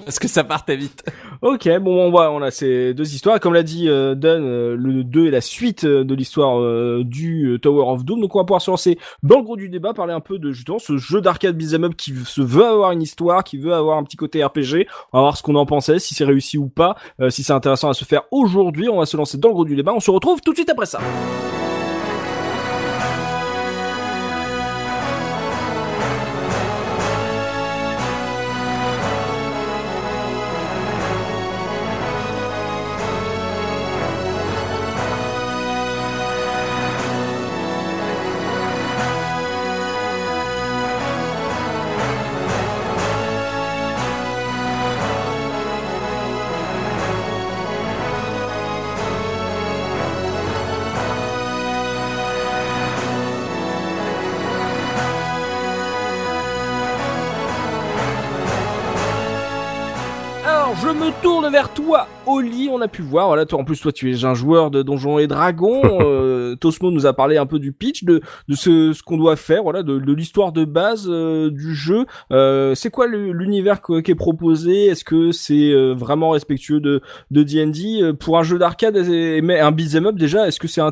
[0.04, 1.04] Parce que ça partait vite.
[1.42, 3.40] Ok, bon, on voit, on a ces deux histoires.
[3.40, 7.02] Comme l'a dit euh, Dunn, euh, le 2 est la suite euh, de l'histoire euh,
[7.44, 8.20] euh, Tower of Doom.
[8.20, 10.52] Donc on va pouvoir se lancer dans le gros du débat, parler un peu de
[10.52, 13.98] justement ce jeu d'arcade beat'em up qui se veut avoir une histoire, qui veut avoir
[13.98, 14.86] un petit côté RPG.
[15.12, 17.52] On va voir ce qu'on en pensait, si c'est réussi ou pas, euh, si c'est
[17.52, 18.88] intéressant à se faire aujourd'hui.
[18.88, 19.92] On va se lancer dans le gros du débat.
[19.94, 21.00] On se retrouve tout de suite après ça.
[60.82, 62.68] Je me tourne vers toi, Oli.
[62.68, 65.20] On a pu voir, voilà, toi en plus, toi, tu es un joueur de Donjons
[65.20, 65.80] et Dragons.
[66.00, 69.36] euh, Tosmo nous a parlé un peu du pitch, de, de ce, ce qu'on doit
[69.36, 72.06] faire, voilà, de, de l'histoire de base euh, du jeu.
[72.32, 74.86] Euh, c'est quoi l'univers qui est proposé?
[74.86, 79.60] Est-ce que c'est euh, vraiment respectueux de de D&D pour un jeu d'arcade et, mais
[79.60, 80.82] un beat'em up déjà Est-ce que c'est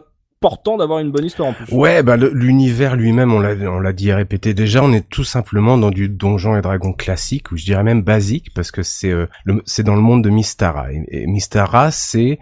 [0.43, 3.93] important d'avoir une bonne histoire en plus Ouais, bah l'univers lui-même, on l'a on l'a
[3.93, 7.59] dit et répété déjà, on est tout simplement dans du donjon et dragon classique ou
[7.59, 9.27] je dirais même basique parce que c'est euh,
[9.67, 12.39] c'est dans le monde de Mystara et, et Mystara c'est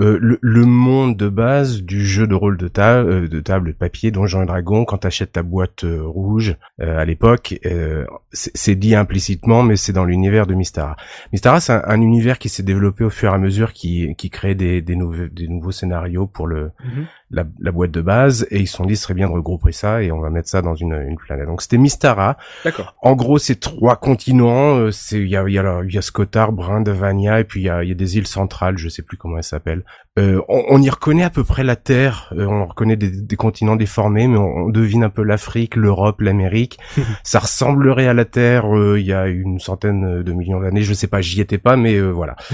[0.00, 3.68] euh, le, le monde de base du jeu de rôle de table, euh, de table
[3.68, 4.84] de papier, Donjons et Dragons.
[4.84, 9.92] Quand t'achètes ta boîte euh, rouge euh, à l'époque, euh, c'est dit implicitement, mais c'est
[9.92, 10.96] dans l'univers de Mystara.
[11.32, 14.30] Mystara, c'est un, un univers qui s'est développé au fur et à mesure, qui, qui
[14.30, 17.06] crée des, des, nouveaux, des nouveaux scénarios pour le Mhm.
[17.30, 19.72] La, la boîte de base, et ils se sont dit, ce serait bien de regrouper
[19.72, 21.46] ça, et on va mettre ça dans une, une planète.
[21.46, 22.36] Donc c'était Mystara.
[22.64, 22.94] D'accord.
[23.02, 24.76] En gros, c'est trois continents.
[24.76, 27.64] euh, C'est il y a il y a, y a Skotar, Brindavania, et puis il
[27.64, 28.78] y a, il y a des îles centrales.
[28.78, 29.84] Je sais plus comment elles s'appellent.
[30.16, 32.32] Euh, on, on y reconnaît à peu près la Terre.
[32.38, 36.20] euh, on reconnaît des, des continents déformés, mais on, on devine un peu l'Afrique, l'Europe,
[36.20, 36.78] l'Amérique.
[37.24, 40.82] ça ressemblerait à la Terre euh, il y a une centaine de millions d'années.
[40.82, 42.36] Je sais pas, j'y étais pas, mais euh, voilà.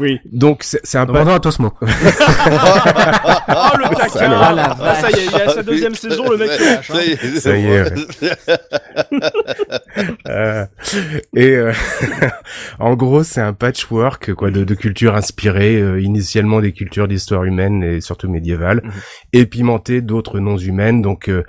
[0.00, 0.18] Oui.
[0.32, 1.72] Donc c'est c'est un peu à Tosmo.
[1.80, 6.28] Oh le taquin Ah, la Ah, Ça y est, il y a sa deuxième saison,
[6.28, 6.80] le mec hein.
[6.82, 7.84] Ça y est, Ça y est,
[10.28, 10.66] Euh,
[11.34, 11.72] et euh,
[12.78, 17.44] en gros, c'est un patchwork quoi de, de cultures inspirées euh, initialement des cultures d'histoire
[17.44, 18.92] humaine et surtout médiévale, Mhm.
[19.34, 21.44] et pimentées d'autres non humaines, donc euh,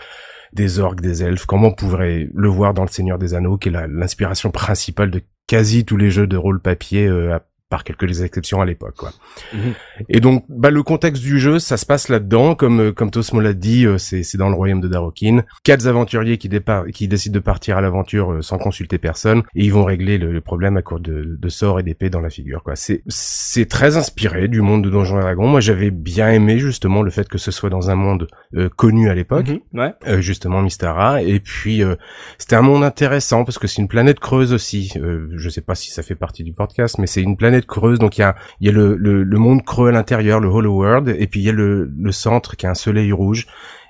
[0.54, 3.70] des orques, des elfes, comme on pourrait le voir dans le Seigneur des Anneaux, qui
[3.70, 8.22] est l'inspiration principale de quasi tous les jeux de rôle papier, euh, à par quelques
[8.22, 8.96] exceptions à l'époque.
[8.98, 9.12] Quoi.
[9.54, 9.74] Mhm.
[10.10, 13.40] Et donc, bah, le contexte du jeu, ça se passe là-dedans, comme euh, comme Tosmo
[13.42, 15.44] l'a dit, euh, c'est c'est dans le royaume de Darokin.
[15.64, 19.66] Quatre aventuriers qui départ, qui décident de partir à l'aventure euh, sans consulter personne, et
[19.66, 22.30] ils vont régler le, le problème à court de, de sorts et d'épées dans la
[22.30, 22.64] figure.
[22.64, 22.76] Quoi.
[22.76, 25.48] C'est c'est très inspiré du monde de Donjons et Dragons.
[25.48, 29.10] Moi, j'avais bien aimé justement le fait que ce soit dans un monde euh, connu
[29.10, 29.60] à l'époque Mhm.
[29.74, 29.94] Ouais.
[30.08, 31.96] euh, justement Mystara et puis euh,
[32.38, 35.76] c'était un monde intéressant parce que c'est une planète creuse aussi euh, je sais pas
[35.76, 38.36] si ça fait partie du podcast mais c'est une planète creuse donc il y a
[38.62, 41.40] il y a le, le, le monde creux à l'intérieur le Hollow World et puis
[41.40, 43.48] il y a le, le centre qui a un soleil rouge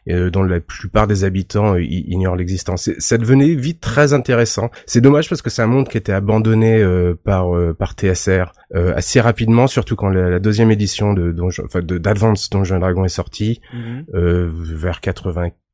[0.09, 2.89] euh, dont la plupart des habitants euh, ignorent l'existence.
[2.97, 4.69] Ça devenait vite très intéressant.
[4.85, 8.53] C'est dommage parce que c'est un monde qui était abandonné euh, par euh, par TSR
[8.75, 12.79] euh, assez rapidement, surtout quand la, la deuxième édition de Donjon, enfin de d'Advance et
[12.79, 13.61] Dragons est sortie
[14.13, 15.01] euh, vers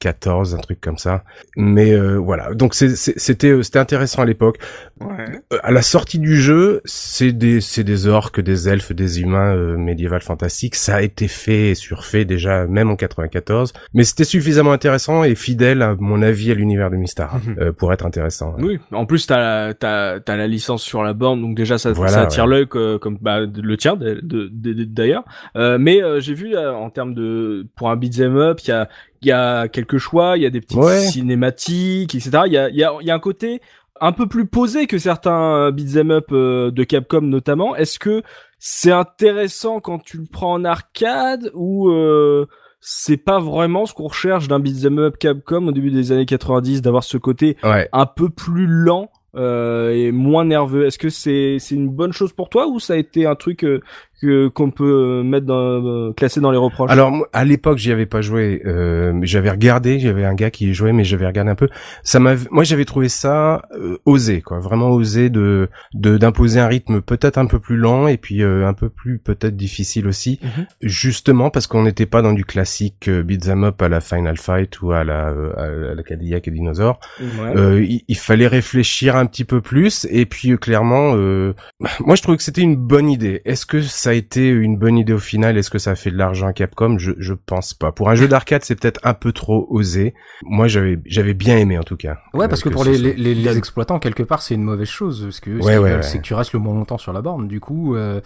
[0.03, 1.23] 94, un truc comme ça.
[1.55, 4.57] Mais euh, voilà, donc c'était euh, c'était intéressant à l'époque.
[5.01, 9.55] Euh, À la sortie du jeu, c'est des c'est des orques, des elfes, des humains
[9.55, 10.75] euh, médiévales fantastiques.
[10.75, 15.35] Ça a été fait et surfait déjà même en 94, mais c'était suffisamment intéressant et
[15.35, 17.55] fidèle à mon avis à l'univers de Mystar Mhm.
[17.59, 18.55] euh, pour être intéressant.
[18.59, 22.11] Oui, en plus t'as t'as, t'as la licence sur la borne, donc déjà ça, Voilà,
[22.13, 22.49] ça attire ouais.
[22.51, 25.23] l'œil que- comme bah, le tien d'ailleurs.
[25.55, 28.71] Euh, mais euh, j'ai vu euh, en termes de pour un beat'em up, il y
[28.73, 28.89] a
[29.23, 30.99] il y a quelques choix, il y a des petites Ouais.
[30.99, 32.43] cinématiques, etc.
[32.45, 33.61] Il y a il y a il y a un côté
[34.01, 37.75] un peu plus posé que certains euh, beat'em up euh, de Capcom notamment.
[37.75, 38.21] Est-ce que
[38.59, 42.47] c'est intéressant quand tu le prends en arcade ou euh,
[42.79, 46.81] c'est pas vraiment ce qu'on recherche d'un beat'em up Capcom au début des années 90
[46.81, 47.87] d'avoir ce côté Ouais.
[47.93, 50.85] un peu plus lent euh, et moins nerveux?
[50.85, 53.63] Est-ce que c'est c'est une bonne chose pour toi ou ça a été un truc
[53.63, 53.81] euh,
[54.23, 55.55] que qu'on peut euh, mettre dans
[55.85, 56.89] euh, classer dans les reproches?
[56.91, 58.61] Alors à l'époque, j'y avais pas joué.
[58.65, 61.67] Euh, j'avais regardé, j'avais un gars qui y jouait, mais j'avais regardé un peu.
[62.03, 66.67] Ça m'a, moi, j'avais trouvé ça euh, osé, quoi, vraiment osé de de d'imposer un
[66.67, 70.39] rythme peut-être un peu plus lent et puis euh, un peu plus peut-être difficile aussi,
[70.43, 70.65] Mhm.
[70.81, 74.81] justement parce qu'on n'était pas dans du classique euh, beat'em up à la Final Fight
[74.81, 76.99] ou à la euh, à la Cadillac et Dinosaur.
[77.19, 77.55] Ouais.
[77.55, 81.53] Euh, il, il fallait réfléchir un petit peu plus et puis clairement euh,
[81.99, 84.97] moi je trouve que c'était une bonne idée est-ce que ça a été une bonne
[84.97, 85.57] idée au final?
[85.57, 86.97] Est-ce que ça a fait de l'argent à Capcom?
[86.97, 90.67] Je, je pense pas pour un jeu d'arcade c'est peut-être un peu trop osé moi
[90.67, 93.13] j'avais j'avais bien aimé en tout cas Ouais, Euh, parce que, pour les, soit- les,
[93.13, 95.23] les, les exploitants, quelque part, c'est une mauvaise chose.
[95.23, 96.01] Parce que ouais, ouais.
[96.01, 97.47] c'est que tu restes le moins longtemps sur la borne.
[97.47, 98.21] Du coup, euh,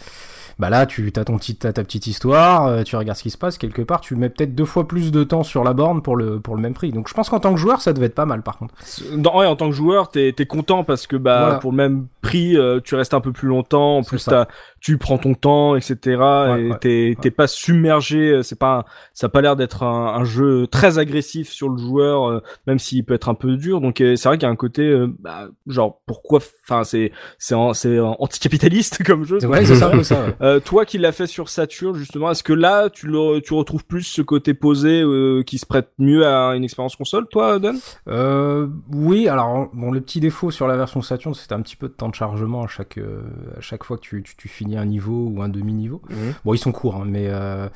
[0.60, 3.30] bah là, tu as, ton petit, t'as ta petite histoire, euh, tu regardes ce qui
[3.30, 3.58] se passe.
[3.58, 6.39] Quelque part, tu mets peut-être deux fois plus de temps sur la borne pour le,
[6.39, 6.91] pour le même prix.
[6.91, 8.73] Donc je pense qu'en tant que joueur, ça devait être pas mal, par contre.
[9.15, 11.60] Dans- ouais, en tant que joueur, t'es es content parce que bah Voilà.
[11.60, 13.97] pour le même prix, euh, tu restes un peu plus longtemps.
[13.97, 14.32] En plus, ça.
[14.32, 14.47] t'as-
[14.79, 15.97] tu prends ton temps, etc.
[16.07, 18.29] et ouais, t'es pas submergé.
[18.31, 21.77] euh, C'est pas, ça a pas l'air d'être un, un jeu très agressif sur le
[21.77, 23.81] joueur, euh, même s'il peut être un peu dur.
[23.81, 27.11] Donc euh, c'est vrai qu'il y a un côté, euh, bah, genre pourquoi, enfin c'est
[27.37, 29.43] c'est c'est anticapitaliste comme jeu.
[29.45, 30.21] Ouais, c'est ça, ça.
[30.25, 30.35] ouais.
[30.41, 33.85] Euh, toi qui l'as fait sur Saturn justement, est-ce que là tu le tu retrouves
[33.85, 37.59] plus ce côté posé euh, qui se prête mieux à une expérience console, toi,
[38.07, 41.87] Euh, oui, alors bon, le petit défaut sur la version Saturn, c'était un petit peu
[41.87, 43.21] de temps de chargement à chaque euh,
[43.57, 46.01] à chaque fois que tu, tu, tu finis un niveau ou un demi-niveau.
[46.43, 47.69] Bon, ils sont courts, hein, mais euh,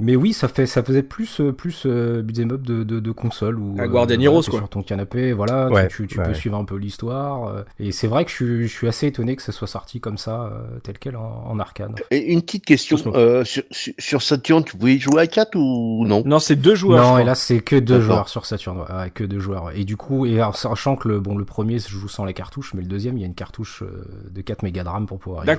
[0.00, 3.10] mais oui, ça fait ça faisait plus euh, plus euh, beat'em up de, de, de
[3.12, 4.58] console ou À Guardian Heroes, quoi.
[4.58, 6.26] sur ton canapé, voilà, tu- Ouais, tu, tu ouais.
[6.26, 7.46] peux suivre un peu l'histoire.
[7.48, 10.00] euh, et c'est vrai que je suis, je suis assez étonné que ça soit sorti
[10.00, 11.94] comme ça, euh, tel quel en, en arcade.
[12.10, 16.22] Et une petite question, euh, sur, sur, Saturn, tu pouvais jouer à 4 ou non?
[16.26, 17.02] Non, c'est deux joueurs.
[17.12, 18.02] non, et là c'est que deux D'accord.
[18.04, 19.70] joueurs sur Saturn, ouais, ouais, que deux joueurs.
[19.76, 22.34] Et du coup, et alors, sachant que le bon le premier se joue sans les
[22.34, 23.82] cartouches, mais le deuxième il y a une cartouche
[24.30, 25.44] de 4 mégas de RAM pour pouvoir.
[25.44, 25.52] y jouer.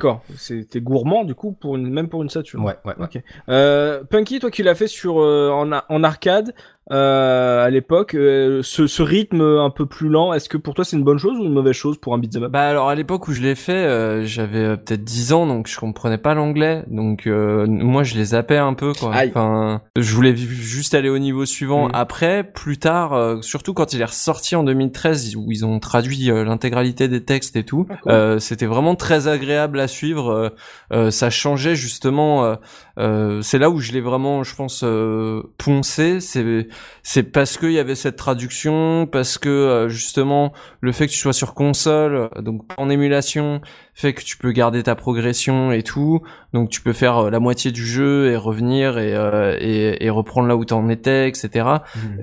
[0.76, 2.62] C'était gourmand du coup pour une même pour une Saturn.
[2.62, 3.06] Ouais, ouais, ouais.
[3.06, 3.24] Ok.
[3.48, 6.54] Euh, Punky, toi qui l'as fait sur euh, en, en arcade
[6.92, 10.96] à l'époque, euh, ce, ce rythme un peu plus lent, est-ce que pour toi c'est
[10.98, 13.28] une bonne chose ou une mauvaise chose pour un beat'em up Bah alors à l'époque
[13.28, 16.84] où je l'ai fait, euh, j'avais euh, peut-être 10 ans donc je comprenais pas l'anglais
[16.88, 19.14] donc euh, moi je les zappais un peu quoi.
[19.16, 19.30] Aïe.
[19.30, 21.88] Enfin, je voulais juste aller au niveau suivant.
[21.88, 21.92] Mm.
[21.94, 26.30] Après, plus tard, euh, surtout quand il est ressorti en 2013 où ils ont traduit
[26.30, 28.12] euh, l'intégralité des textes et tout, Ah, cool.
[28.12, 30.30] euh, c'était vraiment très agréable à suivre.
[30.32, 30.50] euh,
[30.94, 32.56] euh, ça changeait justement.
[32.98, 36.20] Euh, c'est là où je l'ai vraiment, je pense, euh, poncé.
[36.20, 36.68] C'est
[37.04, 41.18] c'est parce qu'il y avait cette traduction, parce que euh, justement le fait que tu
[41.18, 43.62] sois sur console, donc en émulation,
[43.98, 46.22] fait que tu peux garder ta progression et tout.
[46.54, 50.10] Donc tu peux faire euh, la moitié du jeu et revenir et euh, et, et
[50.10, 51.68] reprendre là où t'en étais, etc.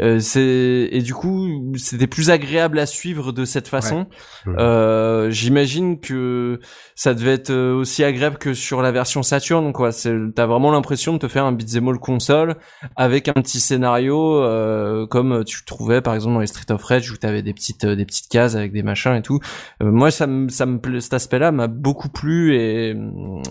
[0.01, 4.07] Euh, c'est et du coup c'était plus agréable à suivre de cette façon.
[4.47, 4.55] Ouais.
[4.59, 6.61] Euh, J'imagine que
[6.95, 9.73] ça devait être euh, aussi agréable que sur la version Saturn.
[9.73, 12.57] Quoi, c'est t'as vraiment l'impression de te faire un beat'em all console
[12.97, 17.11] avec un petit scénario euh, comme tu trouvais par exemple dans les Street of Rage
[17.11, 19.41] où t'avais des petites des petites cases avec des machins et tout.
[19.83, 22.95] Moi ça me ça me plaît- cet aspect-là m'a beaucoup plu et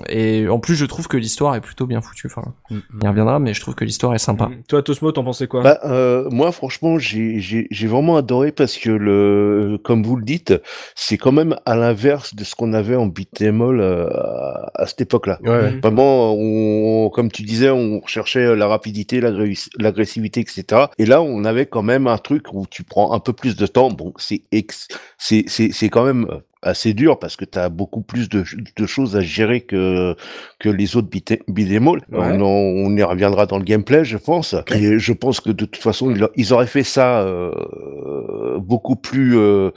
[0.10, 2.28] et en plus je trouve que l'histoire est plutôt bien foutue.
[2.28, 3.00] Enfin, Mm, mm.
[3.04, 4.48] il reviendra, mais je trouve que l'histoire est sympa.
[4.48, 4.64] Mm.
[4.68, 5.62] Toi, Tosmo, t'en pensais quoi?
[5.64, 10.24] Bah, euh, moi, franchement, j'ai j'ai- j'ai vraiment adoré parce que, le, comme vous le
[10.24, 10.54] dites,
[10.96, 14.86] c'est quand même à l'inverse de ce qu'on avait en beat'em all euh, à, à
[14.88, 15.40] cette époque-là.
[15.44, 15.80] Ouais.
[15.82, 20.84] Vraiment, on, comme tu disais, on recherchait la rapidité, l'agré- l'agressivité, etc.
[20.98, 23.66] Et là, on avait quand même un truc où tu prends un peu plus de
[23.68, 23.90] temps.
[23.92, 26.28] Bon, c'est ex- c'est c'est c'est quand même
[26.62, 28.44] assez dur parce que tu as beaucoup plus de,
[28.78, 30.16] de choses à gérer que
[30.60, 32.02] que les autres beat- beat'em all.
[32.12, 32.38] Ouais.
[32.42, 34.56] On, y reviendra dans le gameplay, je pense.
[34.76, 39.38] Et je pense que de toute façon, ils, ils auraient fait ça euh, beaucoup plus
[39.38, 39.72] euh,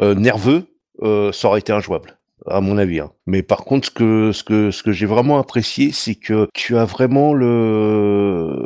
[0.00, 0.64] euh, nerveux,
[1.02, 3.00] euh, ça aurait été injouable à mon avis.
[3.00, 3.10] hein.
[3.26, 6.76] Mais par contre, ce que ce que ce que j'ai vraiment apprécié, c'est que tu
[6.76, 8.64] as vraiment le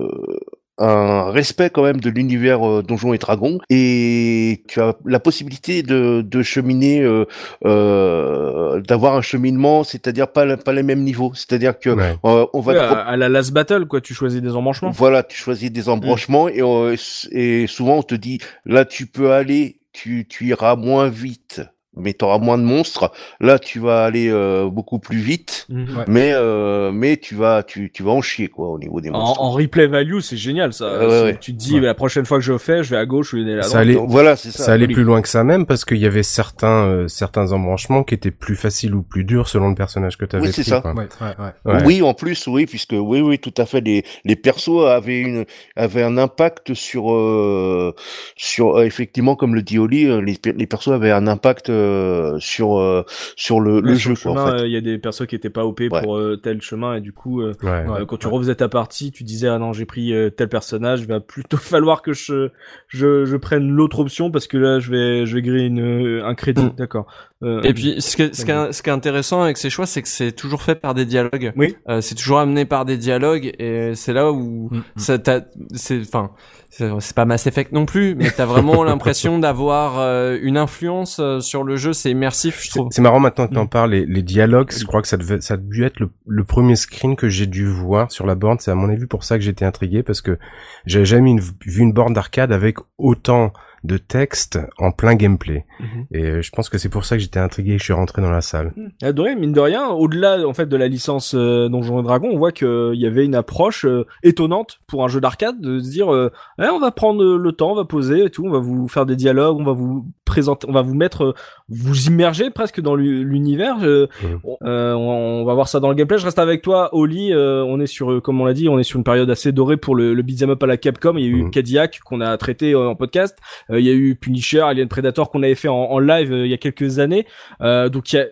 [0.82, 5.82] un respect quand même de l'univers euh, Donjons et Dragons et tu as la possibilité
[5.82, 7.24] de, de cheminer, euh,
[7.64, 11.32] euh, d'avoir un cheminement, c'est-à-dire pas, pas les mêmes niveaux.
[11.34, 12.16] C'est-à-dire que Ouais.
[12.24, 14.90] euh, on va Ouais, te à, à la last battle, quoi, tu choisis des embranchements.
[14.90, 16.96] Voilà, tu choisis des embranchements et, euh,
[17.30, 21.60] et souvent on te dit là tu peux aller, tu, tu iras moins vite,
[21.96, 23.12] mais tu auras moins de monstres.
[23.40, 25.66] Là tu vas aller euh, beaucoup plus vite.
[25.70, 26.04] Ouais.
[26.08, 29.12] mais euh, mais tu vas tu, tu vas en chier quoi au niveau des En,
[29.18, 29.40] monstres.
[29.42, 30.98] en replay value, c'est génial ça.
[31.06, 31.36] Ouais.
[31.40, 31.80] Tu te dis, Ouais.
[31.80, 33.68] bah, la prochaine fois que je fais, je vais à gauche, je vais à Ça
[33.68, 33.82] droite.
[33.82, 34.64] allait- Donc, voilà, c'est ça.
[34.64, 34.94] Ça allait Oui.
[34.94, 38.30] plus loin que ça même parce qu'il y avait certains euh, certains embranchements qui étaient
[38.30, 40.80] plus faciles ou plus durs selon le personnage que tu avais Oui, c'est ça.
[40.80, 40.92] quoi.
[40.94, 41.72] Ouais, ouais, ouais.
[41.74, 41.82] Ouais.
[41.84, 43.80] Oui, en plus, oui, puisque oui, oui, tout à fait.
[43.80, 45.44] Les, les persos avaient une,
[45.76, 47.94] avaient un impact sur, euh,
[48.36, 52.78] sur euh, effectivement, comme le dit Oli, les, les persos avaient un impact euh, sur,
[52.78, 53.04] euh,
[53.36, 54.62] sur le, le Ouais, jeu, sur quoi, chemin, en fait.
[54.62, 55.88] euh, Il y a des persos qui étaient pas OP Ouais.
[56.02, 57.52] pour euh, tel chemin et du coup, Ouais.
[57.62, 58.06] Ouais.
[58.06, 61.06] quand tu refaisais ta partie, tu disais ah non j'ai pris euh, tel personnage, il
[61.08, 62.48] va plutôt falloir que je
[62.88, 66.34] je, je prenne l'autre option parce que là je vais je vais griller une, un
[66.34, 66.74] crédit, Mm.
[66.76, 67.06] d'accord.
[67.42, 69.86] Euh, Et puis, ce, que, ce, qui est, ce qui est intéressant avec ces choix,
[69.86, 71.52] c'est que c'est toujours fait par des dialogues.
[71.56, 71.74] Oui.
[71.88, 74.82] Euh, c'est toujours amené par des dialogues, et c'est là où Mm, mm.
[74.96, 75.40] ça t'a,
[75.74, 76.30] c'est, enfin,
[76.70, 81.40] c'est pas Mass Effect non plus, mais t'as vraiment l'impression d'avoir euh, une influence euh,
[81.40, 81.92] sur le jeu.
[81.92, 82.88] C'est immersif, je C'est trouve.
[82.92, 83.68] c'est marrant maintenant que t'en Mm.
[83.68, 86.44] parles, les, les dialogues, je crois que ça devait, ça a dû être le, le
[86.44, 88.58] premier screen que j'ai dû voir sur la borne.
[88.60, 90.38] C'est à mon avis pour ça que j'étais intrigué parce que
[90.86, 93.52] j'avais jamais une- vu une borne d'arcade avec autant
[93.84, 95.64] de texte en plein gameplay.
[95.80, 95.86] Mhm.
[96.12, 97.92] Et euh, je pense que c'est pour ça que j'étais intrigué et que je suis
[97.92, 98.72] rentré dans la salle.
[99.02, 102.38] Adoré, mine de rien, au-delà en fait de la licence euh, Donjons et Dragons, on
[102.38, 106.12] voit qu'il y avait une approche euh, étonnante pour un jeu d'arcade de se dire
[106.12, 108.86] euh, Eh, on va prendre le temps, on va poser et tout, on va vous
[108.88, 111.34] faire des dialogues, on va vous présenter, on va vous mettre, euh,
[111.68, 113.76] vous immerger presque dans l'u- l'univers.
[113.82, 114.40] euh, Mhm.
[114.44, 116.18] on- euh, va voir ça dans le gameplay.
[116.18, 117.32] Je reste avec toi, Oli.
[117.32, 119.52] euh, on est sur, euh, comme on l'a dit, on est sur une période assez
[119.52, 121.14] dorée pour le, le beat'em up à la Capcom.
[121.16, 121.50] Il y a eu Mhm.
[121.50, 123.36] Cadillac qu'on a traité euh, en podcast.
[123.72, 126.50] Euh, il y a eu Punisher, Alien Predator qu'on avait fait en, live euh, il
[126.50, 127.26] y a quelques années.
[127.60, 128.26] Euh, donc il y a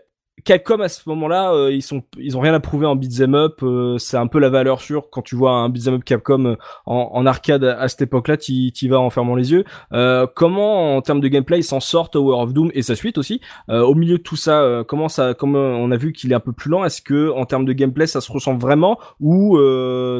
[0.44, 3.62] Capcom à ce moment-là, euh, ils sont, ils ont rien à prouver en beat'em up.
[3.62, 6.56] euh, c'est un peu la valeur sûre quand tu vois un beat'em up Capcom euh,
[6.86, 9.64] en, en arcade à cette époque-là, t'y t'y vas en fermant les yeux.
[9.92, 13.18] Euh, comment en termes de gameplay ils s'en sortent Tower of Doom et sa suite
[13.18, 13.40] aussi?
[13.68, 16.34] Euh, au milieu de tout ça, euh, comment ça, comme on a vu qu'il est
[16.34, 19.58] un peu plus lent, est-ce que en termes de gameplay ça se ressent vraiment ou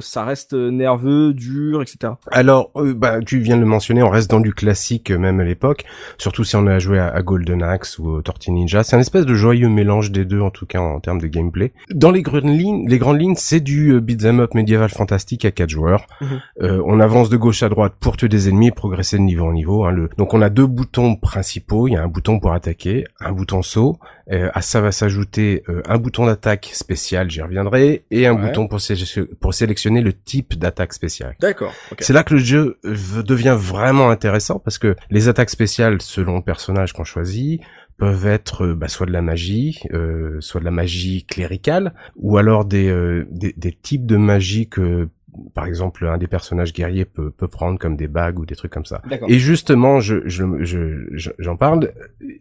[0.01, 2.15] ça reste nerveux, dur, etc.
[2.31, 5.85] Alors, bah, tu viens de le mentionner, on reste dans du classique même à l'époque,
[6.19, 8.83] surtout si on a joué à, Golden Axe ou Tortue Ninja.
[8.83, 11.73] C'est un espèce de joyeux mélange des deux en tout cas en, termes de gameplay.
[11.91, 15.51] Dans les grandes lignes, les grandes lignes, c'est du euh, beat'em up médiéval fantastique à
[15.51, 16.07] quatre joueurs.
[16.21, 16.29] Mhm.
[16.63, 19.47] Euh, on avance de gauche à droite pour tuer des ennemis, et progresser de niveau
[19.47, 19.85] en niveau.
[19.85, 19.93] hein.
[19.93, 20.09] Le...
[20.19, 21.89] Donc on a deux boutons principaux.
[21.89, 23.99] Il y a un bouton pour attaquer, un bouton saut.
[24.33, 28.47] Euh, à ça va s'ajouter euh, un bouton d'attaque spécial, j'y reviendrai, et un Ouais.
[28.47, 28.95] bouton pour, sé-
[29.41, 31.35] pour sélectionner le type d'attaque spéciale.
[31.41, 31.73] D'accord.
[31.99, 36.43] C'est là que le jeu devient vraiment intéressant parce que les attaques spéciales selon le
[36.43, 37.61] personnage qu'on choisit
[38.01, 42.39] peuvent être euh, bah, soit de la magie, euh, soit de la magie cléricale, ou
[42.39, 45.09] alors des, euh, des, des types de magie que
[45.55, 48.73] par exemple un des personnages guerriers peut, peut prendre comme des bagues ou des trucs
[48.73, 49.01] comme ça.
[49.29, 51.93] Et justement, je, je, je- je- j'en parle.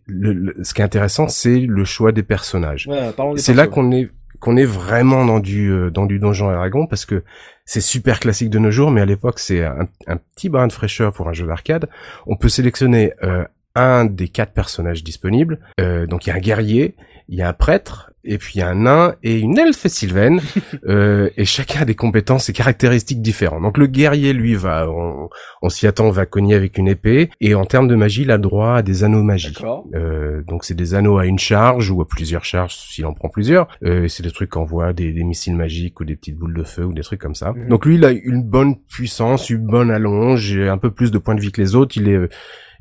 [0.08, 2.88] Le, le- ce qui est intéressant, c'est le choix des personnages.
[2.88, 6.54] Ouais, C'est là qu'on est qu'on est vraiment dans du euh, dans du donjon et
[6.56, 7.24] dragon parce que
[7.65, 10.72] c'est super classique de nos jours, mais à l'époque c'est un, un petit brin de
[10.72, 11.89] fraîcheur pour un jeu d'arcade.
[12.26, 13.43] On peut sélectionner euh,
[13.80, 15.60] un des quatre personnages disponibles.
[15.80, 16.96] Euh, donc il y a un guerrier,
[17.28, 19.88] il y a un prêtre, et puis il y a un nain et une elfe
[19.88, 20.42] sylvaine.
[20.88, 23.62] euh, et chacun a des compétences et caractéristiques différentes.
[23.62, 25.30] Donc le guerrier, lui, va, on,
[25.62, 27.30] on s'y attend, va cogner avec une épée.
[27.39, 29.63] Et en termes de magie, il a droit à des anneaux magiques.
[29.94, 33.30] Euh, donc c'est des anneaux à une charge ou à plusieurs charges s'il en prend
[33.30, 33.68] plusieurs.
[33.84, 36.63] Euh, c'est des trucs qui envoient des, des missiles magiques ou des petites boules de
[36.63, 37.54] feu ou des trucs comme ça.
[37.54, 37.70] Mhm.
[37.70, 41.18] Donc lui il a une bonne puissance, une bonne allonge, et un peu plus de
[41.18, 41.96] points de vie que les autres.
[41.98, 42.30] Il est euh,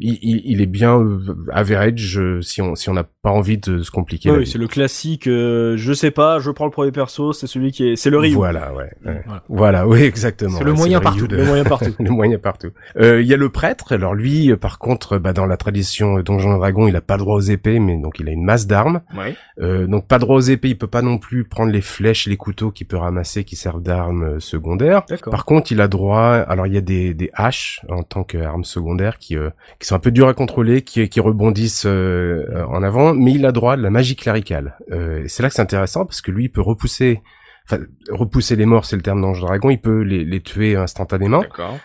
[0.01, 1.19] il, il- il est bien euh,
[1.53, 4.31] average euh, si on si on n'a pas envie de se compliquer.
[4.31, 5.27] Oui, c'est le classique.
[5.27, 8.19] euh, je sais pas, je prends le premier perso, c'est celui qui est, c'est le
[8.19, 8.35] Ryu.
[8.35, 8.91] Voilà, ouais.
[9.05, 9.23] ouais.
[9.27, 9.43] Voilà.
[9.49, 10.57] Voilà, oui, exactement.
[10.59, 11.95] C'est le Ouais, moyen de- Le moyen partout.
[11.99, 12.71] le moyen partout.
[13.01, 13.93] Euh, Il y a le prêtre.
[13.93, 17.01] Alors lui, euh, par contre, bah, dans la tradition euh, Donjon et Dragon, il a
[17.01, 19.01] pas droit aux épées, mais donc il a une masse d'armes.
[19.17, 19.35] Ouais.
[19.61, 22.37] Euh, donc pas droit aux épées, il peut pas non plus prendre les flèches les
[22.37, 25.03] couteaux qu'il peut ramasser qui servent d'armes secondaires.
[25.09, 25.31] D'accord.
[25.33, 26.23] Par contre, il a droit.
[26.49, 29.95] Alors il y a des, des haches en tant qu'armes secondaires qui euh, qui sont
[29.95, 33.73] un peu dures à contrôler, qui qui rebondissent euh, en avant, mais il a droit
[33.75, 34.77] à de la magie cléricale.
[34.93, 37.23] Euh, et c'est là que c'est intéressant parce que lui, il peut repousser.
[37.71, 39.69] Enfin, repousser les morts, c'est le terme d'Ange Dragon.
[39.69, 41.43] Il peut les, les tuer instantanément.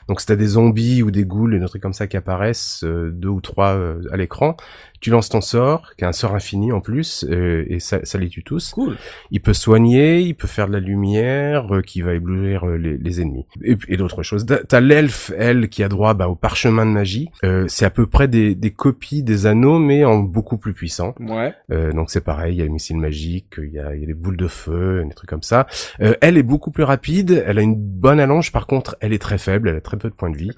[0.08, 2.86] Donc si t'as des zombies ou des ghouls et des trucs comme ça qui apparaissent,
[2.86, 4.56] euh, deux ou trois euh, à l'écran,
[5.04, 8.18] tu lances ton sort, qui est un sort infini en plus, euh, et ça, ça
[8.18, 8.72] les tue tous.
[8.72, 8.96] Cool.
[9.32, 12.98] Il peut soigner, il peut faire de la lumière, euh, qui va éblouir euh, les,
[12.98, 13.46] les ennemis.
[13.64, 14.46] Et, et d'autres choses.
[14.46, 17.30] T'as- l'elfe, elle, qui a droit bah, au parchemin de magie.
[17.44, 21.16] Euh, c'est à peu près des, des copies des anneaux, mais en beaucoup plus puissant.
[21.20, 21.54] Ouais.
[21.72, 24.08] Euh, donc c'est pareil, il y a le missile magique, il y a, y a
[24.08, 25.68] les boules de feu, des trucs comme ça.
[26.02, 29.22] Euh, elle est beaucoup plus rapide, elle a une bonne allonge, par contre elle est
[29.22, 30.52] très faible, elle a très peu de points de vie.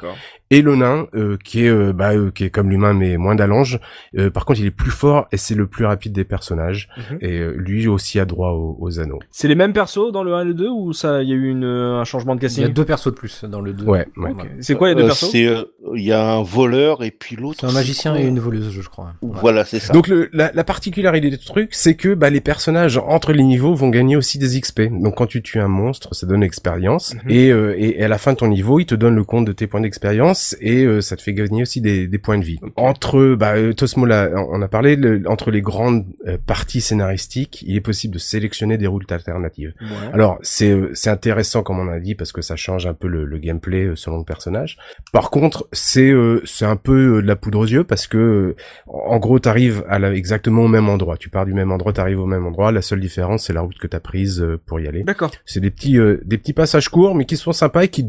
[0.52, 3.34] Et le nain, euh, qui est euh, bah, euh, qui est comme l'humain mais moins
[3.34, 3.80] d'allonge,
[4.18, 6.88] euh, par contre il est plus fort et c'est le plus rapide des personnages.
[6.98, 7.18] Mhm.
[7.22, 9.18] Et euh, lui aussi a droit aux, aux anneaux.
[9.32, 11.36] C'est les mêmes persos dans le 1 et le 2 ou ça, il y a
[11.36, 13.74] eu une, un changement de Il y a casting deux persos de plus dans le
[13.74, 13.86] 2.
[13.86, 14.32] Ouais, ouais.
[14.32, 14.46] Ok.
[14.60, 15.32] C'est quoi les deux Euh, persos?
[15.32, 15.64] c'est, euh,
[15.96, 17.58] Il y a un voleur et puis l'autre.
[17.62, 19.14] C'est un magicien quoi et une voleuse, je crois.
[19.24, 19.38] Ouais.
[19.42, 19.94] Voilà, c'est ça.
[19.94, 23.74] Donc le, la, la particularité du truc, c'est que bah, les personnages entre les niveaux
[23.74, 24.84] vont gagner aussi des XP.
[24.92, 27.16] Donc quand tu tues un monstre, ça donne l'expérience.
[27.16, 27.22] Mhm.
[27.32, 29.46] et, euh, et, et à la fin de ton niveau, il te donne le compte
[29.46, 32.44] de tes points d'expérience et euh, ça te fait gagner aussi des, des points de
[32.44, 32.60] vie.
[32.76, 37.76] Entre, bah, euh, Tosmo on a parlé, le- entre les grandes euh, parties scénaristiques, il
[37.76, 39.74] est possible de sélectionner des routes alternatives.
[39.82, 39.88] Ouais.
[40.14, 43.08] Alors c'est euh, c'est intéressant comme on a dit parce que ça change un peu
[43.08, 44.78] le, le gameplay euh, selon le personnage.
[45.12, 48.18] Par contre c'est euh, c'est un peu euh, de la poudre aux yeux parce que
[48.18, 48.56] euh,
[48.88, 51.18] en gros t'arrives à la, exactement au même endroit.
[51.18, 52.72] Tu pars du même endroit, t'arrives au même endroit.
[52.72, 55.04] La seule différence c'est la route que t'as prise euh, pour y aller.
[55.04, 55.32] D'accord.
[55.46, 58.06] C'est des petits euh, des petits passages courts mais qui sont sympas et qui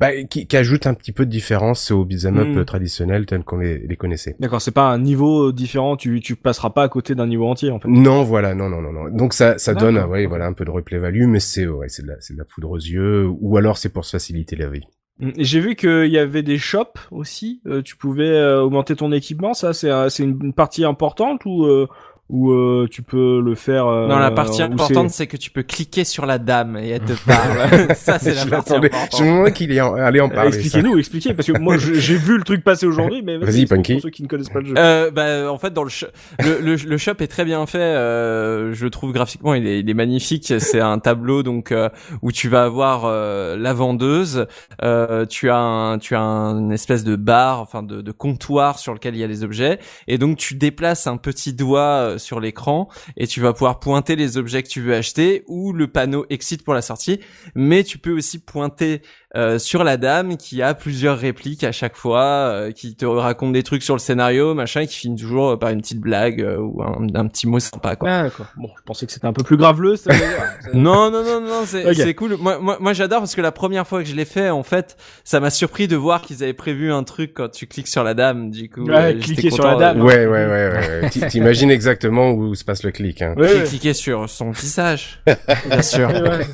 [0.00, 2.58] bah, qui, qui ajoutent un petit peu de différence aux beat'em up Mm.
[2.58, 4.34] euh, traditionnels tels qu'on les, les connaissait.
[4.40, 7.46] D'accord, c'est pas un niveau euh, différent, tu, tu passeras pas à côté d'un niveau
[7.46, 7.88] entier en fait.
[7.88, 9.08] Non, voilà, non, non, non, non.
[9.10, 12.02] Donc ça, ça donne, ouais, voilà, un peu de replay value, mais c'est, ouais, c'est
[12.02, 14.84] de la, de la poudre aux yeux, ou alors c'est pour se faciliter la vie.
[15.18, 15.28] Mm.
[15.36, 19.12] Et J'ai vu qu'il y avait des shops aussi, euh, tu pouvais euh, augmenter ton
[19.12, 21.88] équipement, ça c'est un- c'est une partie importante ou euh,
[22.30, 25.62] ou euh, tu peux le faire euh, Non, la partie importante, c'est que tu peux
[25.62, 27.94] cliquer sur la dame et elle te parle.
[27.96, 29.16] ça, c'est la partie importante.
[29.18, 30.48] Je me demandais qu'il en- allait en Euh, parler.
[30.56, 34.00] Expliquez-nous, expliquez, parce que moi j'ai vu le truc passer aujourd'hui, mais Vas-y, pour Punky.
[34.00, 34.74] ceux qui ne connaissent pas le jeu.
[34.78, 36.06] Euh, bah, en fait, dans le, sh-
[36.38, 37.78] le, le, le shop est très bien fait.
[37.78, 40.54] Euh, je le trouve graphiquement, il est, il est magnifique.
[40.58, 41.88] C'est un tableau donc euh,
[42.22, 44.46] où tu vas avoir euh, la vendeuse.
[44.82, 48.94] Euh, tu as un, tu as un espèce de bar, enfin de, de comptoir sur
[48.94, 49.78] lequel il y a les objets.
[50.06, 54.14] Et donc tu déplaces un petit doigt euh, sur l'écran et tu vas pouvoir pointer
[54.14, 57.20] les objets que tu veux acheter ou le panneau exit pour la sortie.
[57.54, 59.02] Mais tu peux aussi pointer
[59.36, 63.52] euh, sur la dame qui a plusieurs répliques à chaque fois, euh, qui te raconte
[63.52, 66.42] des trucs sur le scénario, machin, et qui finit toujours euh, par une petite blague
[66.42, 68.10] euh, ou un, un petit mot sympa, quoi.
[68.10, 68.46] Ah, d'accord.
[68.56, 69.94] Bon, je pensais que c'était un peu plus graveleux.
[69.96, 70.10] Ça,
[70.74, 72.36] Non, non, non, non, c'est cool.
[72.40, 74.96] Moi, moi, moi j'adore parce que la première fois que je l'ai fait, en fait,
[75.24, 78.14] ça m'a surpris de voir qu'ils avaient prévu un truc quand tu cliques sur la
[78.14, 78.50] dame.
[78.50, 80.00] Du coup, Ouais, euh, cliquer sur la dame.
[80.02, 81.00] Ouais, ouais, ouais, ouais.
[81.02, 81.10] ouais.
[81.10, 83.34] T'i- T'imagines exactement où se passe le clic, hein.
[83.36, 83.64] Ouais, J'ai ouais.
[83.64, 85.20] cliqué sur son visage,
[85.68, 86.08] bien sûr.
[86.08, 86.46] Ouais,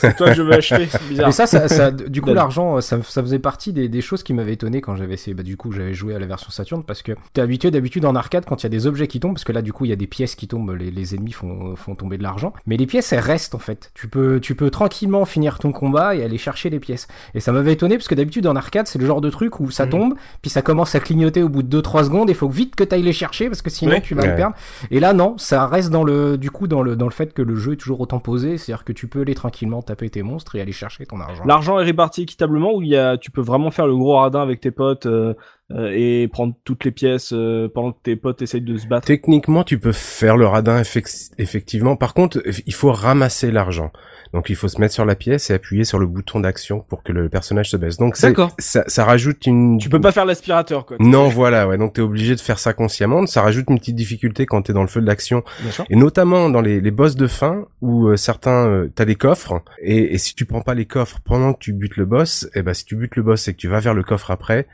[0.00, 1.28] c'est toi que je veux acheter, c'est bizarre.
[1.28, 4.32] Et ça, ça, ça- du coup, l'argent, ça, ça faisait partie des, des choses qui
[4.34, 5.34] m'avaient étonné quand j'avais essayé.
[5.34, 8.14] Bah, du coup, j'avais joué à la version Saturn parce que t'es habitué d'habitude en
[8.14, 9.88] arcade quand il y a des objets qui tombent, parce que là, du coup, il
[9.88, 12.52] y a des pièces qui tombent, les, les ennemis font, font tomber de l'argent.
[12.66, 13.90] Mais les pièces, elles restent en fait.
[13.94, 17.06] Tu peux, tu peux tranquillement finir ton combat et aller chercher les pièces.
[17.34, 19.70] Et ça m'avait étonné parce que d'habitude en arcade, c'est le genre de truc où
[19.70, 19.90] ça Mhm.
[19.90, 22.28] tombe, puis ça commence à clignoter au bout de 2-3 secondes.
[22.30, 24.00] Il faut vite que t'ailles les chercher parce que sinon Ouais.
[24.00, 24.28] tu vas Ouais.
[24.30, 24.56] le perdre.
[24.90, 27.42] Et là, non, ça reste dans le, du coup, dans le, dans le fait que
[27.42, 30.56] le jeu est toujours autant posé, c'est-à-dire que tu peux aller tranquillement taper tes monstres
[30.56, 31.44] et aller chercher ton argent.
[31.46, 34.42] L'argent est réparti équitablement ou il y a, tu peux vraiment faire le gros radin
[34.42, 35.34] avec tes potes euh,
[35.72, 39.06] euh, et prendre toutes les pièces euh, pendant que tes potes essayent de se battre?
[39.06, 41.96] Techniquement, tu peux faire le radin effec- effectivement.
[41.96, 43.90] Par contre, il faut ramasser l'argent.
[44.36, 47.02] Donc, il faut se mettre sur la pièce et appuyer sur le bouton d'action pour
[47.02, 47.96] que le personnage se baisse.
[47.96, 49.78] Donc, ça, ça rajoute une.
[49.78, 50.98] Tu peux pas faire l'aspirateur quoi.
[51.00, 51.78] Non, voilà, ouais.
[51.78, 53.24] Donc, t'es obligé de faire ça consciemment.
[53.24, 55.42] Ça rajoute une petite difficulté quand t'es dans le feu de l'action.
[55.88, 59.62] Et notamment dans les, les boss de fin où euh, certains, euh, t'as des coffres
[59.80, 62.60] et, et si tu prends pas les coffres pendant que tu butes le boss, et
[62.60, 64.66] ben si tu butes le boss et que tu vas vers le coffre après,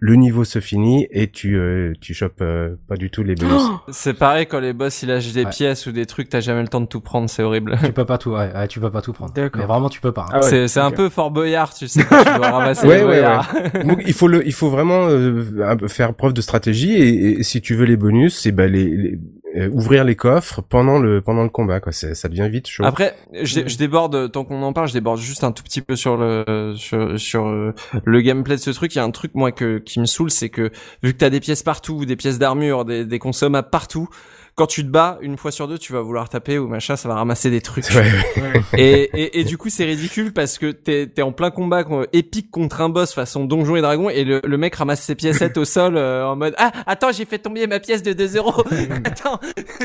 [0.00, 3.60] le niveau se finit et tu euh, tu chopes euh, pas du tout les bonus.
[3.60, 5.50] Oh C'est pareil quand les boss ils lâchent des Ouais.
[5.50, 7.76] pièces ou des trucs, t'as jamais le temps de tout prendre, c'est horrible.
[7.84, 9.32] tu peux pas tout, ouais, ouais, tu peux pas tout prendre.
[9.32, 9.60] D'accord.
[9.60, 10.22] Mais vraiment, tu peux pas.
[10.26, 10.34] hein.
[10.34, 12.98] Ah ouais, c'est c'est un peu Fort Boyard, tu sais, quand tu dois ramasser Ouais,
[12.98, 13.52] les ouais, boyards.
[13.84, 15.42] Donc il faut le il faut vraiment euh,
[15.88, 19.18] faire preuve de stratégie et, et si tu veux les bonus, c'est ben les, les-
[19.72, 21.92] ouvrir les coffres pendant le pendant le combat quoi.
[21.92, 22.84] C'est- Ça devient vite chaud.
[22.84, 25.96] Après, je, je déborde, tant qu'on en parle, je déborde juste un tout petit peu
[25.96, 27.74] sur le sur, sur euh,
[28.04, 28.94] le gameplay de ce truc.
[28.94, 30.70] Il y a un truc moi que qui me saoule, c'est que
[31.02, 34.08] vu que t'as des pièces partout, des pièces d'armure, des, des consommables partout,
[34.58, 37.08] quand tu te bats, une fois sur deux, tu vas vouloir taper ou machin, ça
[37.08, 37.86] va ramasser des trucs.
[37.94, 41.84] Ouais, et, et, et du coup, c'est ridicule parce que t'es es en plein combat
[42.12, 45.56] épique contre un boss façon donjon et dragon et le, le mec ramasse ses piécettes
[45.58, 48.64] au sol euh, en mode ah attends j'ai fait tomber ma pièce de 2 euros
[49.04, 49.38] attends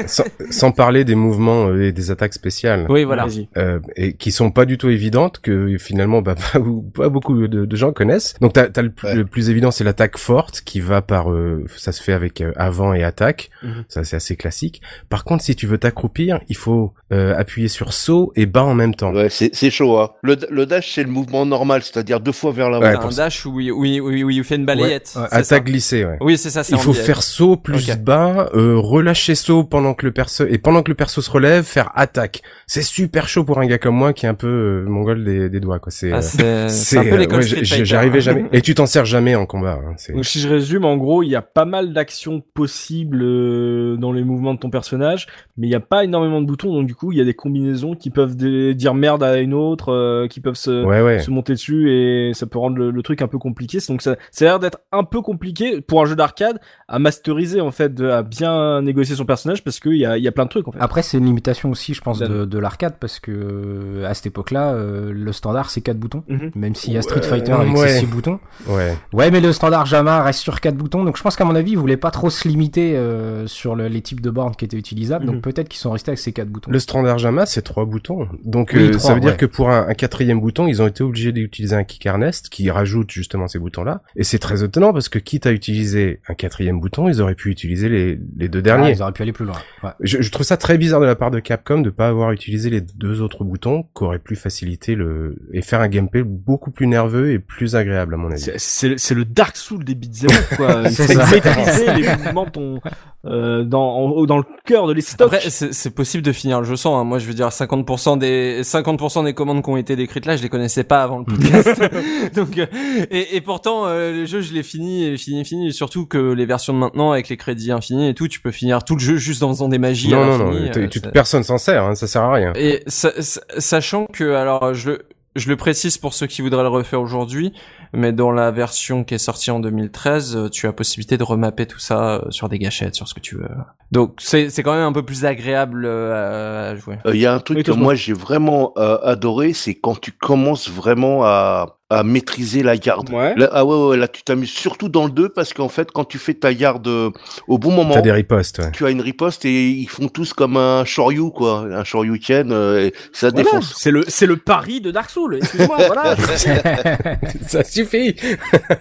[0.08, 2.86] sans, sans parler des mouvements euh, et des attaques spéciales.
[2.90, 3.48] oui voilà Vas-y.
[3.58, 6.60] euh, et qui sont pas du tout évidentes que finalement bah, pas,
[6.96, 8.36] pas beaucoup de, de gens connaissent.
[8.42, 9.16] Donc t'as, t'as le, plus- Ouais.
[9.16, 12.52] le plus évident c'est l'attaque forte qui va par euh, ça se fait avec euh,
[12.56, 13.50] avant et attaque.
[13.64, 13.84] Mhm.
[13.90, 14.63] Ça c'est assez classique.
[15.10, 18.74] Par contre si tu veux t'accroupir, il faut euh, appuyer sur saut et bas en
[18.74, 19.14] même temps.
[19.14, 19.98] Ouais, c'est c'est chaud.
[20.00, 20.10] Hein.
[20.24, 22.86] Le, le dash, c'est le mouvement normal, c'est-à-dire deux fois vers l'avant.
[22.86, 25.22] Ouais, un dash où il, où il, où il- où il fait une balayette Ouais,
[25.24, 25.28] ouais.
[25.32, 26.18] c'est Attaque glissée, ouais.
[26.22, 30.06] oui c'est ça c'est Il faut faire saut plus bas, euh, relâcher saut pendant que
[30.06, 32.42] le perso et pendant que le perso se relève, faire attaque.
[32.68, 35.50] C'est super chaud pour un gars comme moi qui est un peu euh, mongol des,
[35.50, 35.92] des doigts quoi.
[35.92, 38.46] C'est Ah, euh, c'est un peu euh, l'école j'arrivais jamais.
[38.52, 39.80] Et tu t'en sers jamais en combat.
[39.86, 43.98] hein, Donc si je résume, en gros, il y a pas mal d'actions possibles euh,
[43.98, 45.28] dans les mouvements de ton personnage,
[45.58, 47.34] mais il n'y a pas énormément de boutons, donc du coup, il y a des
[47.34, 51.20] combinaisons qui peuvent dire merde à une autre, euh, qui peuvent se, Ouais ouais.
[51.20, 53.80] se monter dessus, et ça peut rendre le, le truc un peu compliqué.
[53.88, 57.62] Donc ça, ça a l'air d'être un peu compliqué pour un jeu d'arcade à masteriser
[57.62, 60.32] en fait, de- à bien négocier son personnage, parce qu'il y a, il y a
[60.32, 60.80] plein de trucs en fait.
[60.82, 64.28] Après, c'est une limitation aussi, je pense, de, de l'arcade, parce que euh, à cette
[64.28, 66.24] époque-là, euh, le standard c'est 4 boutons.
[66.28, 66.52] Mhm.
[66.56, 67.88] Même s'il y a Ouais, Street Fighter avec ouais.
[67.90, 68.40] ses 6 boutons.
[68.68, 68.96] Ouais.
[69.12, 71.72] Ouais, mais le standard JAMA reste sur 4 boutons, donc je pense qu'à mon avis,
[71.72, 75.26] ils voulaient pas trop se limiter euh, sur le- les types de qui étaient utilisables,
[75.26, 75.34] Mhm.
[75.34, 76.72] donc peut-être qu'ils sont restés avec ces 4 boutons.
[76.72, 78.28] Le standard JAMA, c'est trois boutons.
[78.44, 80.88] Donc Oui, euh, trois, ça veut dire que pour un, un quatrième bouton, ils ont
[80.88, 84.02] été obligés d'utiliser un kick harness qui rajoute justement ces boutons-là.
[84.16, 87.50] Et c'est très étonnant parce que quitte à utiliser un quatrième bouton, ils auraient pu
[87.50, 88.92] utiliser les, les deux Ah, derniers.
[88.92, 89.56] ils auraient pu aller plus loin.
[89.84, 89.90] Ouais.
[90.02, 92.70] je, je trouve ça très bizarre de la part de Capcom de pas avoir utilisé
[92.70, 96.88] les deux autres boutons qui auraient pu faciliter le et faire un gameplay beaucoup plus
[96.88, 98.50] nerveux et plus agréable à mon avis.
[98.58, 100.82] C'est- le Dark Soul des beat'em up, quoi.
[100.86, 102.80] Il C'est faut maîtriser les mouvements ton,
[103.26, 105.34] euh, dans, en- dans le cœur de les stocks.
[105.34, 106.98] Après, c'est c'est possible de finir le jeu sans.
[107.00, 107.04] hein.
[107.04, 110.44] Moi, je veux dire, 50% des 50% des commandes qui ont été décrites là, je
[110.44, 111.82] les connaissais pas avant le podcast.
[112.36, 112.66] Donc, euh,
[113.12, 115.68] et, et pourtant, euh, le jeu, je l'ai fini, et fini, fini.
[115.68, 118.52] Et surtout que les versions de maintenant, avec les crédits infinis et tout, tu peux
[118.52, 120.14] finir tout le jeu juste en faisant des magies.
[120.14, 122.54] à non, non, non, euh, tu- personne s'en sert, hein, ça sert à rien.
[122.56, 125.06] Et sa- sa- sachant que, alors, je le
[125.36, 127.54] je le précise pour ceux qui voudraient le refaire aujourd'hui,
[127.94, 131.66] mais dans la version qui est sortie en 2013, euh, tu as possibilité de remapper
[131.66, 133.48] tout ça euh, sur des gâchettes, sur ce que tu veux.
[133.92, 136.98] Donc c'est c'est quand même un peu plus agréable euh, à jouer.
[137.06, 140.00] Euh, Il y a un truc Oui, que moi j'ai vraiment euh, adoré, c'est quand
[140.00, 143.10] tu commences vraiment à, à maîtriser la garde.
[143.12, 143.34] Ouais.
[143.36, 146.06] Là, ah ouais, ouais, là tu t'amuses surtout dans le 2 parce qu'en fait quand
[146.06, 147.10] tu fais ta garde euh,
[147.48, 148.72] au bon moment, T'as des ripostes, ouais.
[148.72, 152.88] tu as une riposte et ils font tous comme un shoryu quoi, un shoryuken, euh,
[152.88, 153.44] et ça Voilà.
[153.44, 153.74] défonce.
[153.78, 155.36] C'est le, c'est le pari de Dark Souls.
[155.36, 156.16] Excuse-moi, voilà.
[157.48, 158.16] ça suffit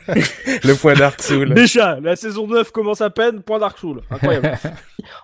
[0.65, 1.55] Le point Dark Soul.
[1.55, 4.01] Déjà, la saison 9 commence à peine, point Dark Souls.
[4.11, 4.59] Incroyable.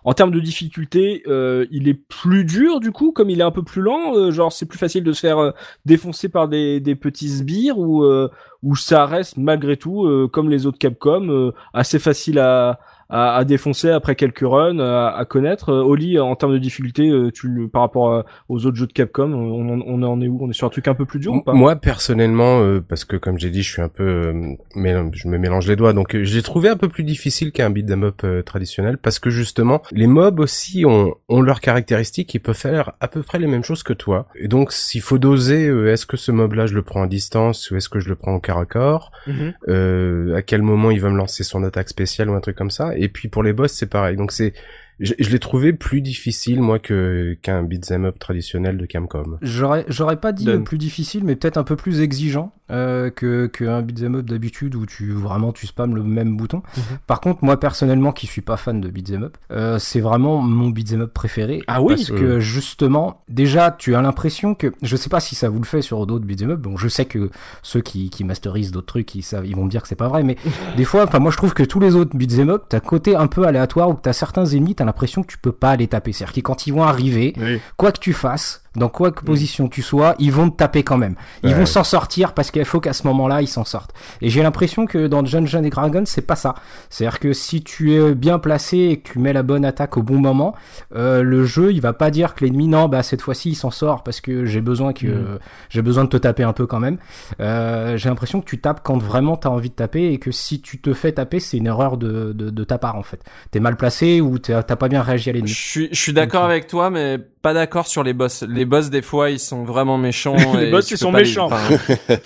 [0.05, 3.51] en termes de difficulté, euh, il est plus dur du coup, comme il est un
[3.51, 4.15] peu plus lent.
[4.17, 5.51] euh, genre, c'est plus facile de se faire euh,
[5.85, 8.29] défoncer par des, des petits sbires ou euh,
[8.63, 13.37] ou ça reste malgré tout, euh, comme les autres Capcom, euh, assez facile à, à,
[13.37, 15.71] à défoncer après quelques runs, à, à connaître.
[15.71, 18.93] Euh, Oli, en termes de difficulté, euh, tu par rapport à- aux autres jeux de
[18.93, 20.39] Capcom, on, on en est où?
[20.43, 21.53] On est sur un truc un peu plus dur ou pas?
[21.53, 25.39] Moi personnellement, euh, parce que comme j'ai dit, je suis un peu, euh, je me
[25.39, 28.43] mélange les doigts, donc euh, l'ai trouvé un peu plus difficile qu'un beat'em up euh,
[28.43, 33.09] traditionnel, parce que justement, les mobs aussi ont, ont leurs caractéristiques, ils peuvent faire à
[33.09, 34.29] peu près les mêmes choses que toi.
[34.37, 37.71] Et donc, s'il faut doser, euh, est-ce que ce mob-là je le prends à distance
[37.71, 38.59] ou est-ce que je le prends au corps?
[38.59, 39.53] À corps Mhm.
[39.69, 42.71] euh, À quel moment il va me lancer son attaque spéciale ou un truc comme
[42.71, 42.97] ça?
[42.99, 44.17] Et puis pour les boss, c'est pareil.
[44.17, 44.53] Donc c'est,
[45.01, 49.39] je, je l'ai trouvé plus difficile moi que qu'un beat'em up traditionnel de Camcom.
[49.43, 53.47] J'aurais, j'aurais pas dit euh, plus difficile, mais peut-être un peu plus exigeant euh, que
[53.47, 56.63] qu'un beat'em up d'habitude où tu vraiment tu spams le même bouton.
[56.77, 56.83] Mhm.
[57.07, 60.69] Par contre, moi personnellement, qui suis pas fan de beat'em up, euh, c'est vraiment mon
[60.71, 61.63] beat'em up préféré.
[61.67, 65.49] Ah oui Parce que justement, déjà, tu as l'impression que, je sais pas si ça
[65.49, 66.61] vous le fait sur d'autres beat'em up.
[66.61, 67.31] Bon, je sais que
[67.63, 70.09] ceux qui, qui masterisent d'autres trucs, ils savent, ils vont me dire que c'est pas
[70.09, 70.37] vrai, mais
[70.77, 73.29] des fois, enfin moi je trouve que tous les autres beat'em up, t'as côté un
[73.29, 76.13] peu aléatoire où t'as certains ennemis, t'as l'impression que tu peux pas les taper.
[76.13, 77.61] C'est-à-dire que quand ils vont arriver, Oui.
[77.77, 80.97] quoi que tu fasses, dans quoi que position tu sois, ils vont te taper quand
[80.97, 81.15] même.
[81.43, 81.55] Ils Ouais.
[81.55, 83.93] vont s'en sortir parce qu'il faut qu'à ce moment-là, ils s'en sortent.
[84.23, 86.55] Et j'ai l'impression que dans Dungeons and Dragons, c'est pas ça.
[86.91, 90.03] C'est-à-dire que si tu es bien placé et que tu mets la bonne attaque au
[90.03, 90.55] bon moment,
[90.95, 93.71] euh, le jeu, il va pas dire que l'ennemi, non, bah cette fois-ci, il s'en
[93.71, 95.39] sort parce que j'ai besoin que Mm.
[95.71, 96.99] j'ai besoin de te taper un peu quand même.
[97.41, 100.61] Euh, j'ai l'impression que tu tapes quand vraiment t'as envie de taper et que si
[100.61, 103.21] tu te fais taper, c'est une erreur de, de, de ta part en fait.
[103.51, 105.51] T'es mal placé ou t'as t'as pas bien réagi à Je l'ennemi.
[105.53, 108.45] suis, je suis d'accord avec toi, mais pas d'accord sur les boss.
[108.49, 110.37] Les boss, des fois, ils sont vraiment méchants.
[110.55, 111.47] Les et boss, ils sont les- méchants.
[111.47, 111.77] enfin,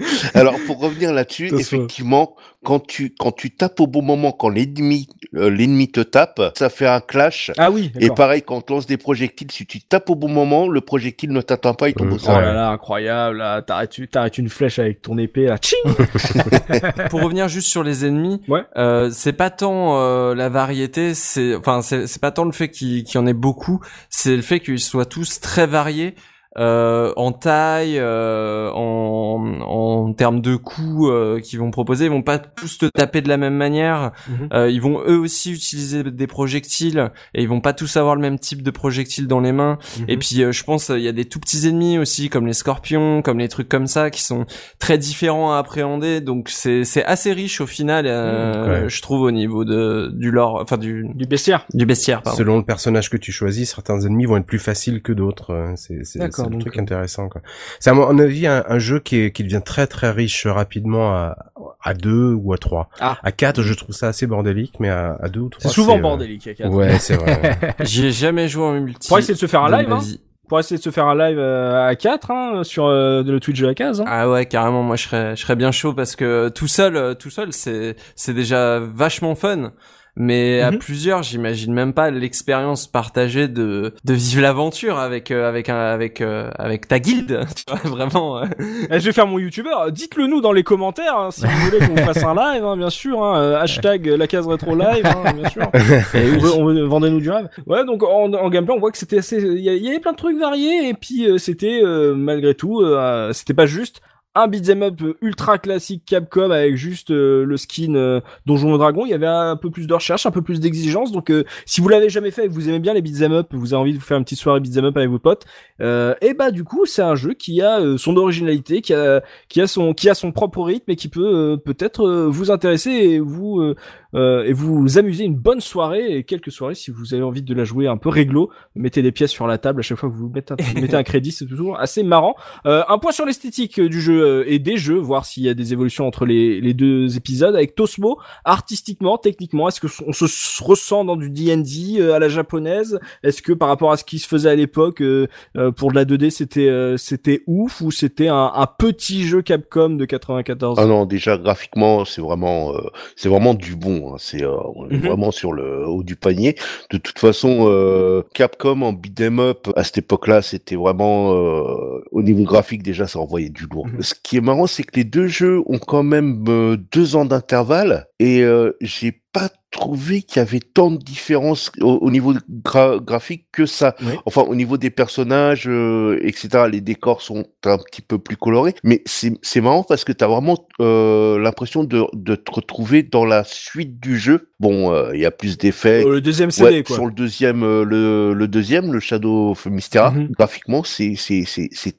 [0.34, 2.34] Alors pour revenir là-dessus, effectivement,
[2.64, 6.68] quand tu quand tu tapes au bon moment, quand l'ennemi euh, l'ennemi te tape, ça
[6.68, 7.50] fait un clash.
[7.56, 7.92] Ah oui.
[8.00, 11.30] Et pareil, quand on lance des projectiles, si tu tapes au bon moment, le projectile
[11.32, 12.34] ne t'atteint pas, il tombe au Oh sol.
[12.42, 13.38] là là, incroyable.
[13.38, 15.56] Là, t'arrêtes, t'arrêtes une flèche avec ton épée là.
[15.58, 15.78] Tching
[17.10, 18.62] Pour revenir juste sur les ennemis, Ouais.
[18.76, 22.68] euh, c'est pas tant euh, la variété, c'est enfin c'est c'est pas tant le fait
[22.68, 26.14] qu'il qu'il y en ait beaucoup, c'est le fait qu'ils soient tous très variés.
[26.58, 32.22] Euh, en taille, euh, en, en termes de coups euh, qu'ils vont proposer, ils vont
[32.22, 34.10] pas tous te taper de la même manière.
[34.28, 34.48] Mhm.
[34.52, 38.20] Euh, ils vont eux aussi utiliser des projectiles et ils vont pas tous avoir le
[38.20, 39.78] même type de projectiles dans les mains.
[40.08, 42.46] Et puis euh, je pense euh, il y a des tout petits ennemis aussi comme
[42.46, 44.46] les scorpions, comme les trucs comme ça qui sont
[44.78, 46.20] très différents à appréhender.
[46.20, 48.88] Donc c'est c'est assez riche au final, euh, Ouais.
[48.88, 51.64] je trouve au niveau de du lore, enfin du Du bestiaire.
[51.74, 52.22] du bestiaire.
[52.22, 52.36] Pardon.
[52.38, 55.52] Selon le personnage que tu choisis, certains ennemis vont être plus faciles que d'autres.
[55.52, 56.04] euh, C'est
[56.40, 57.28] c'est D'accord, c'est le donc, truc euh, intéressant.
[57.28, 57.40] quoi.
[57.78, 61.14] C'est à mon avis un, un jeu qui, est, qui devient très très riche rapidement
[61.14, 61.36] à,
[61.82, 62.88] à deux ou à trois.
[63.00, 63.18] Ah.
[63.22, 65.98] À quatre, je trouve ça assez bordélique, mais à, à deux ou trois, C'est souvent
[65.98, 66.46] euh, bordélique.
[66.46, 66.70] à quatre.
[66.72, 67.58] Ouais, c'est vrai.
[67.80, 69.08] J'y ai jamais joué en multi.
[69.08, 70.00] Pour essayer de se faire un live, hein.
[70.48, 73.60] Pour essayer de se faire un live euh, à 4 hein, sur euh, le Twitch
[73.60, 74.00] de la case.
[74.00, 74.04] Hein.
[74.08, 74.82] Ah ouais, carrément.
[74.82, 78.34] Moi, je serais, je serais bien chaud parce que tout seul, tout seul, c'est, c'est
[78.34, 79.70] déjà vachement fun.
[80.16, 80.78] Mais à Mhm.
[80.78, 86.20] plusieurs, j'imagine même pas l'expérience partagée de de vivre l'aventure avec euh, avec un avec
[86.20, 87.40] euh, avec ta guilde.
[87.56, 88.38] Tu vois, vraiment.
[88.38, 88.44] euh.
[88.90, 89.90] Eh, je vais faire mon youtubeur.
[89.92, 92.90] Dites-le nous dans les commentaires hein, si vous voulez qu'on fasse un live, hein, bien
[92.90, 93.22] sûr.
[93.22, 95.62] Hein, euh, hashtag la case rétro live, hein, bien sûr.
[96.14, 97.48] Et on vendez-nous du rêve.
[97.66, 99.38] Ouais, donc en, en gameplay, on voit que c'était assez.
[99.40, 102.80] Il y, y avait plein de trucs variés et puis euh, c'était euh, malgré tout,
[102.80, 104.00] euh, c'était pas juste
[104.36, 109.04] un beat'em up ultra classique Capcom avec juste euh, le skin euh, Donjon et Dragon.
[109.04, 111.10] Il y avait un peu plus de recherche, un peu plus d'exigence.
[111.10, 113.48] Donc euh, si vous l'avez jamais fait et que vous aimez bien les beat'em up,
[113.50, 115.46] vous avez envie de vous faire une petite soirée beat'em up avec vos potes,
[115.80, 119.60] euh, et bah du coup c'est un jeu qui a son originalité, qui a qui
[119.60, 123.74] a son qui a son propre rythme et qui peut peut-être vous intéresser et vous
[124.14, 127.64] et vous amuser une bonne soirée et quelques soirées si vous avez envie de la
[127.64, 128.50] jouer un peu réglo.
[128.74, 131.02] Mettez des pièces sur la table à chaque fois que vous mettez un, mettez un
[131.10, 132.36] crédit, c'est toujours assez marrant.
[132.66, 135.54] Euh, un point sur l'esthétique du jeu euh, et des jeux, voir s'il y a
[135.54, 137.54] des évolutions entre les, les deux épisodes.
[137.54, 142.28] Avec Tosmo, artistiquement, techniquement, est-ce que on se ressent dans du D&D euh, à la
[142.28, 142.98] japonaise?
[143.22, 145.96] Est-ce que par rapport à ce qui se faisait à l'époque euh, euh, pour de
[145.96, 150.78] la 2D, c'était euh, c'était ouf ou c'était un, un petit jeu Capcom de 94
[150.80, 152.80] Ah non, déjà graphiquement, c'est vraiment, euh,
[153.16, 154.12] c'est vraiment du bon.
[154.12, 154.16] hein.
[154.18, 155.06] C'est, euh, on est Mhm.
[155.06, 156.56] vraiment sur le haut du panier.
[156.90, 162.22] De toute façon, euh, Capcom en beat'em up à cette époque-là, c'était vraiment euh, au
[162.22, 163.86] niveau graphique déjà, ça envoyait du lourd.
[163.86, 164.02] Mhm.
[164.10, 167.24] Ce qui est marrant, c'est que les deux jeux ont quand même euh, deux ans
[167.24, 172.34] d'intervalle et euh, j'ai pas trouvé qu'il y avait tant de différences au, au niveau
[172.64, 173.94] gra- graphique que ça.
[174.02, 174.14] Oui.
[174.26, 178.74] Enfin, au niveau des personnages, euh, etc., les décors sont un petit peu plus colorés.
[178.82, 183.24] Mais c'est marrant parce que tu as vraiment euh, l'impression de, de te retrouver dans
[183.24, 184.48] la suite du jeu.
[184.58, 186.02] Bon, euh, il y a plus d'effets.
[186.04, 186.96] Le deuxième CD Ouais, quoi.
[186.96, 190.30] sur le deuxième, le, le deuxième, le Shadow of Mystera, Mhm.
[190.36, 191.14] graphiquement, c'est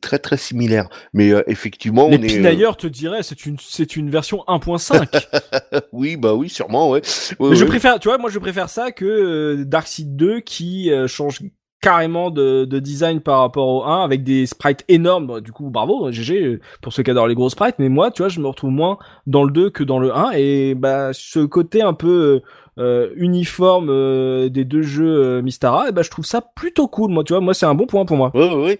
[0.01, 0.89] très très similaire.
[1.13, 2.27] Mais effectivement, Les on est.
[2.27, 5.07] pinailleurs te diraient c'est une c'est une version 1.5.
[5.93, 7.01] oui, bah oui, sûrement, ouais.
[7.39, 10.91] Ouais, Mais je préfère, tu vois, moi je préfère ça que euh, Darkseid 2 qui
[10.91, 11.41] euh, change
[11.81, 15.27] carrément de, de design par rapport au 1 avec des sprites énormes.
[15.27, 17.75] Bon, du coup, bravo, GG euh, pour ceux qui adorent les gros sprites.
[17.79, 20.31] Mais moi, tu vois, je me retrouve moins dans le 2 que dans le 1
[20.35, 22.41] et bah ce côté un peu
[22.77, 27.11] euh, uniforme euh, des deux jeux euh, Mystara, et bah je trouve ça plutôt cool.
[27.11, 28.31] Moi, tu vois, moi c'est un bon point pour moi.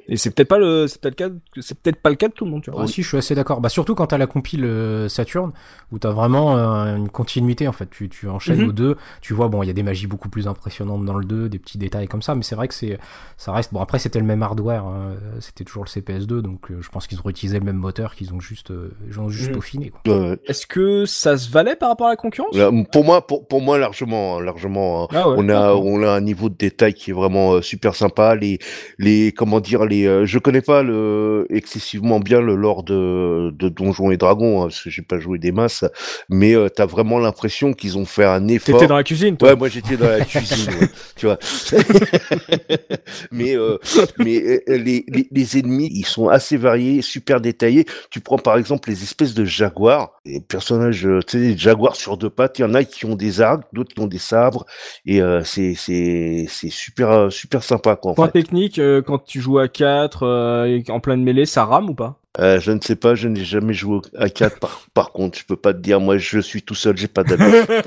[0.08, 2.34] Et c'est peut-être pas le, c'est peut-être le cas, c'est peut-être pas le cas de
[2.34, 2.62] tout le monde.
[2.64, 2.84] Tu vois.
[2.84, 3.60] Ah si, je suis assez d'accord.
[3.62, 5.52] Bah surtout quand t'as la compile euh, Saturn,
[5.92, 7.90] où t'as vraiment euh, une continuité en fait.
[7.90, 8.70] Tu, tu enchaînes Mhm.
[8.70, 8.96] aux deux.
[9.22, 11.60] Tu vois, bon, il y a des magies beaucoup plus impressionnantes dans le 2, des
[11.60, 12.98] petits détails comme ça, mais c'est vrai que c'est,
[13.38, 13.74] ça reste.
[13.74, 17.08] Bon après c'était le même hardware, hein, c'était toujours le CPS2, donc euh, je pense
[17.08, 19.56] qu'ils ont utilisé le même moteur, qu'ils ont juste, euh, ils ont juste Mhm.
[19.56, 19.90] peaufiné.
[19.90, 20.02] Quoi.
[20.14, 20.40] Ouais, ouais.
[20.46, 22.56] Est-ce que ça se valait par rapport à la concurrence?
[22.56, 25.04] Là, Pour moi, pour, pour moi, largement, largement.
[25.04, 25.08] hein.
[25.14, 27.96] Ah ouais, on a on a un niveau de détail qui est vraiment euh, super
[27.96, 28.60] sympa les
[28.98, 33.68] les comment dire les euh, je connais pas le excessivement bien le lore de de
[33.70, 35.84] Donjons et Dragons hein, parce que j'ai pas joué des masses
[36.30, 39.50] mais euh, t'as vraiment l'impression qu'ils ont fait un effort T'étais dans la cuisine, toi.
[39.50, 41.38] Ouais, moi j'étais dans la cuisine, ouais, tu vois.
[43.32, 43.78] mais euh,
[44.20, 47.86] mais les, les, les ennemis, ils sont assez variés, super détaillés.
[48.10, 52.30] Tu prends par exemple les espèces de jaguars, les personnages, tu sais, jaguars sur deux
[52.30, 52.60] pattes.
[52.60, 54.66] Il y en a qui ont des arcs, d'autres qui ont des sabres,
[55.06, 58.12] et euh, c'est c'est c'est super euh, super sympa quoi.
[58.12, 58.32] En Point fait.
[58.32, 61.96] technique, euh, quand tu joues à 4 euh, et en pleine mêlée, ça rame ou
[61.96, 62.21] pas?
[62.40, 64.60] Euh, Je ne sais pas, je n'ai jamais joué à 4.
[64.60, 67.24] Par, par, contre, je peux pas te dire, moi je suis tout seul, j'ai pas
[67.24, 67.44] d'amis.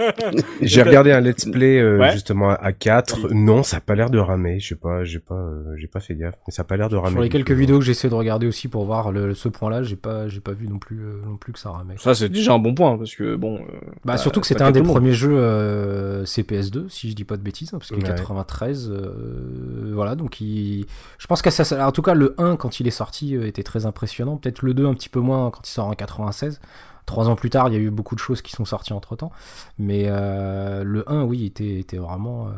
[0.60, 3.32] j'ai regardé un let's play euh, justement à 4.
[3.32, 4.60] Non, ça a pas l'air de ramer.
[4.60, 6.90] Je sais pas, j'ai pas, euh, j'ai pas fait gaffe, mais ça a pas l'air
[6.90, 7.12] de ramer.
[7.12, 9.96] Sur les quelques vidéos que j'essaie de regarder aussi pour voir le, ce point-là, j'ai
[9.96, 11.94] pas, j'ai pas vu non plus, euh, non plus que ça ramait.
[11.96, 13.60] Ça c'est déjà un bon point parce que bon.
[14.04, 15.38] bah, surtout que c'était un des premiers jeux
[16.24, 18.92] CPS2, si je dis pas de bêtises, hein, parce que 93,
[19.92, 20.84] voilà, donc il,
[21.18, 23.86] je pense qu'à ça, en tout cas le 1 quand il est sorti était très
[23.86, 24.33] impressionnant.
[24.36, 26.60] Peut-être le 2 un petit peu moins quand il sort en 96.
[27.06, 29.16] Trois ans plus tard, il y a eu beaucoup de choses qui sont sorties entre
[29.16, 29.30] temps.
[29.78, 32.48] Mais euh, le 1, oui, était, était vraiment.
[32.48, 32.52] Euh,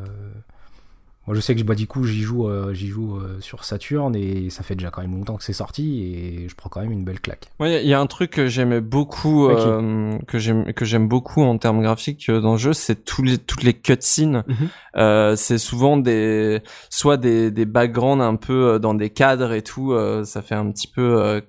[1.26, 4.14] moi, je sais que bah, du coup, j'y joue, euh, j'y joue euh, sur Saturn
[4.14, 6.92] et ça fait déjà quand même longtemps que c'est sorti et je prends quand même
[6.92, 7.48] une belle claque.
[7.58, 11.42] Ouais, il y a un truc que j'aimais beaucoup, euh, que j'aime, que j'aime beaucoup
[11.42, 14.44] en termes graphiques dans le jeu, c'est tous les, toutes les cutscenes.
[14.46, 15.36] Mhm.
[15.36, 19.94] c'est souvent des, soit des, des backgrounds un peu dans des cadres et tout.
[20.24, 21.42] ça fait un petit peu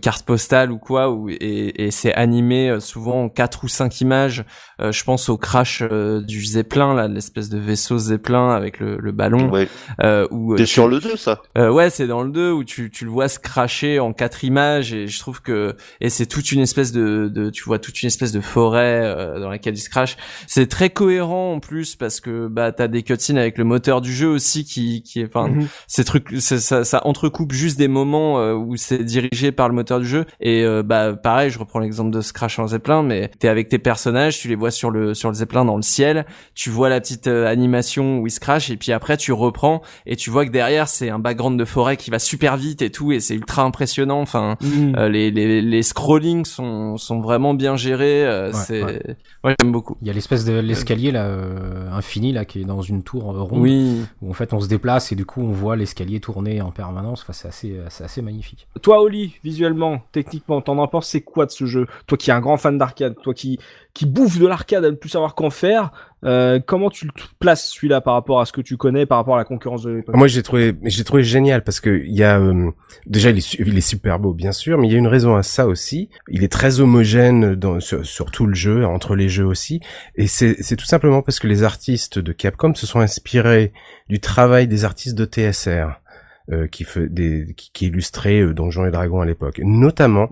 [0.00, 4.44] carte postale ou quoi, ou, et, et c'est animé souvent en quatre ou cinq images.
[4.80, 9.50] je pense au crash du Zeppelin, là, l'espèce de vaisseau Zeppelin avec le, le ballon.
[9.50, 9.68] Ouais.
[10.02, 11.42] Euh, c'est sur le 2 ça?
[11.58, 14.44] Euh, Ouais, c'est dans le 2 où tu, tu le vois se cracher en quatre
[14.44, 18.02] images et je trouve que et c'est toute une espèce de, de tu vois toute
[18.02, 20.16] une espèce de forêt euh, dans laquelle il se crache.
[20.46, 24.12] C'est très cohérent en plus parce que bah t'as des cutscenes avec le moteur du
[24.12, 25.66] jeu aussi qui qui est enfin mhm.
[25.86, 30.00] ces trucs ça, ça entrecoupe juste des moments euh, où c'est dirigé par le moteur
[30.00, 33.30] du jeu et euh, bah pareil, je reprends l'exemple de ce crash en zeppelin mais
[33.38, 36.26] t'es avec tes personnages, tu les vois sur le sur le zeppelin dans le ciel,
[36.54, 39.82] tu vois la petite animation où il se crache et puis après après tu reprends
[40.06, 42.90] et tu vois que derrière c'est un background de forêt qui va super vite et
[42.90, 44.94] tout et c'est ultra impressionnant enfin mm.
[44.96, 48.84] euh, les, les les scrollings sont sont vraiment bien gérés euh, c'est
[49.42, 52.64] ouais, j'aime beaucoup il y a l'espèce de l'escalier là euh, infini là qui est
[52.64, 54.02] dans une tour ronde oui.
[54.22, 57.22] où en fait on se déplace et du coup on voit l'escalier tourner en permanence
[57.22, 61.46] enfin c'est assez c'est assez magnifique toi Oli visuellement techniquement t'en en penses c'est quoi
[61.46, 61.88] de ce jeu?
[62.06, 63.58] Toi qui es un grand fan d'arcade toi qui
[63.94, 65.90] qui bouffe de l'arcade à ne plus savoir qu'en faire.
[66.24, 69.34] Euh, comment tu le places celui-là par rapport à ce que tu connais, par rapport
[69.34, 72.38] à la concurrence de Moi, j'ai trouvé, j'ai trouvé génial parce que il y a
[72.38, 72.70] euh,
[73.06, 75.42] déjà il est, il super beau, bien sûr, mais il y a une raison à
[75.42, 76.10] ça aussi.
[76.28, 79.80] Il est très homogène dans, sur, sur, tout le jeu, entre les jeux aussi,
[80.14, 83.72] et c'est tout simplement parce que les artistes de Capcom se sont inspirés
[84.08, 86.01] du travail des artistes de TSR.
[86.50, 90.28] Euh, qui, fait des, qui, qui illustrait euh, Donjons et Dragons à l'époque, notamment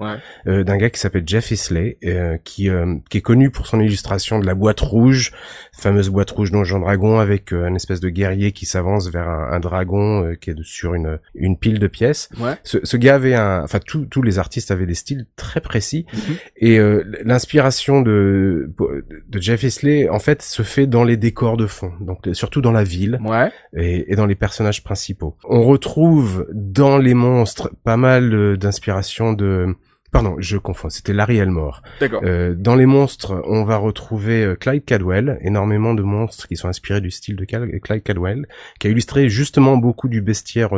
[0.49, 1.99] euh, d'un gars qui s'appelle Jeff Isley,
[2.43, 2.69] qui,
[3.09, 5.31] qui est connu pour son illustration de la boîte rouge,
[5.73, 9.61] fameuse boîte rouge Donjons et Dragons avec un espèce de guerrier qui s'avance vers un,
[9.61, 12.29] dragon qui est sur une, une pile de pièces.
[12.65, 16.37] Ce, ce, gars avait un, enfin tous les artistes avaient des styles très précis mhm.
[16.57, 16.79] et
[17.25, 18.73] l'inspiration de
[19.29, 22.73] de Jeff Isley en fait se fait dans les décors de fond, donc surtout dans
[22.73, 23.21] la ville
[23.77, 25.37] et, et dans les personnages principaux.
[25.45, 29.77] On retrouve trouve dans les monstres pas mal euh, d'inspiration de
[30.13, 31.83] Pardon, je confonds, c'était Larry Elmore.
[32.01, 32.23] D'accord.
[32.25, 36.67] Euh, dans les monstres, on va retrouver euh, Clyde Cadwell, énormément de monstres qui sont
[36.67, 38.49] inspirés du style de Clyde Cadwell,
[38.81, 40.71] qui a illustré justement beaucoup du bestiaire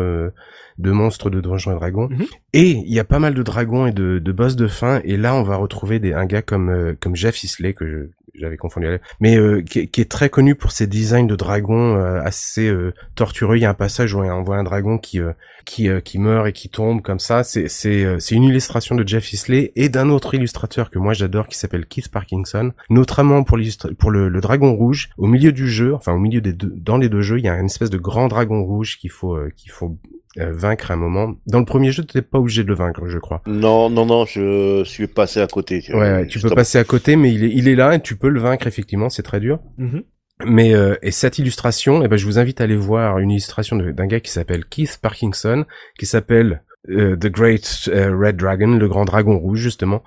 [0.78, 2.08] de monstres de Donjons et Dragons.
[2.10, 2.26] Mhm.
[2.52, 5.16] Et il y a pas mal de dragons et de, de boss de fin, et
[5.16, 8.86] là on va retrouver des, un gars comme, comme Jeff Isley, que j'avais confondu
[9.20, 12.94] mais euh, qui, qui, est très connu pour ses designs de dragons euh, assez euh,
[13.14, 13.56] tortureux.
[13.56, 15.20] Il y a un passage où on voit un dragon qui
[15.64, 17.44] qui qui meurt et qui tombe comme ça.
[17.44, 21.46] C'est c'est c'est une illustration de Jeff Isley et d'un autre illustrateur que moi j'adore
[21.46, 23.58] qui s'appelle Keith Parkinson, notamment pour
[23.98, 25.10] pour le, le, dragon rouge.
[25.18, 27.48] Au milieu du jeu, enfin au milieu des deux, dans les deux jeux, il y
[27.48, 29.98] a une espèce de grand dragon rouge qu'il faut qu'il faut
[30.38, 31.34] euh, vaincre un moment.
[31.46, 33.42] Dans le premier jeu, tu n'étais pas obligé de le vaincre, je crois.
[33.46, 35.82] Non, non, non, je suis passé à côté.
[35.92, 38.28] Ouais, tu peux passer à côté, mais il est, il est là et tu peux
[38.28, 39.58] le vaincre, effectivement, c'est très dur.
[39.78, 40.02] Mm-hmm.
[40.44, 43.76] Mais euh, et cette illustration, eh ben, je vous invite à aller voir une illustration
[43.76, 45.66] d'un gars qui s'appelle Keith Parkinson,
[45.98, 50.02] qui s'appelle euh, The Great Red Dragon, le grand dragon rouge justement,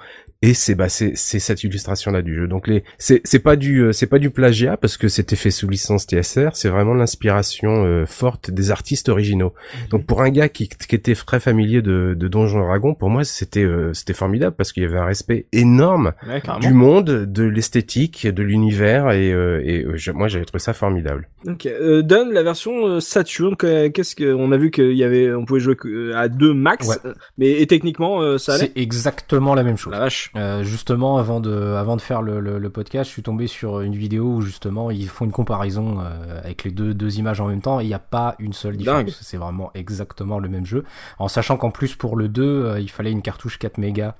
[0.45, 2.47] et c'est bah c'est c'est cette illustration là du jeu.
[2.47, 5.49] Donc les c'est c'est pas du euh, c'est pas du plagiat parce que c'était fait
[5.49, 9.53] sous licence TSR, c'est vraiment l'inspiration euh, forte des artistes originaux.
[9.55, 9.87] Mhm.
[9.89, 13.23] Donc pour un gars qui, qui était très familier de de Donjons Dragon, pour moi
[13.23, 16.13] c'était euh, c'était formidable parce qu'il y avait un respect énorme
[16.61, 21.27] du monde, de l'esthétique, de l'univers et et moi j'avais trouvé ça formidable.
[21.47, 21.67] OK.
[22.03, 25.75] Don la version Saturn qu'est-ce que on a vu qu'il y avait on pouvait jouer
[26.13, 26.99] à deux max
[27.39, 29.91] mais et techniquement ça allait C'est exactement la même chose.
[29.91, 30.31] La vache.
[30.35, 33.95] Euh, justement, avant de, avant de faire le, le, podcast, je suis tombé sur une
[33.95, 37.61] vidéo où justement ils font une comparaison euh, avec les deux, deux images en même
[37.61, 39.17] temps et il n'y a pas une seule différence.
[39.21, 40.83] C'est vraiment exactement le même jeu.
[41.19, 44.15] En sachant qu'en plus pour le 2, euh, il fallait une cartouche 4 mégas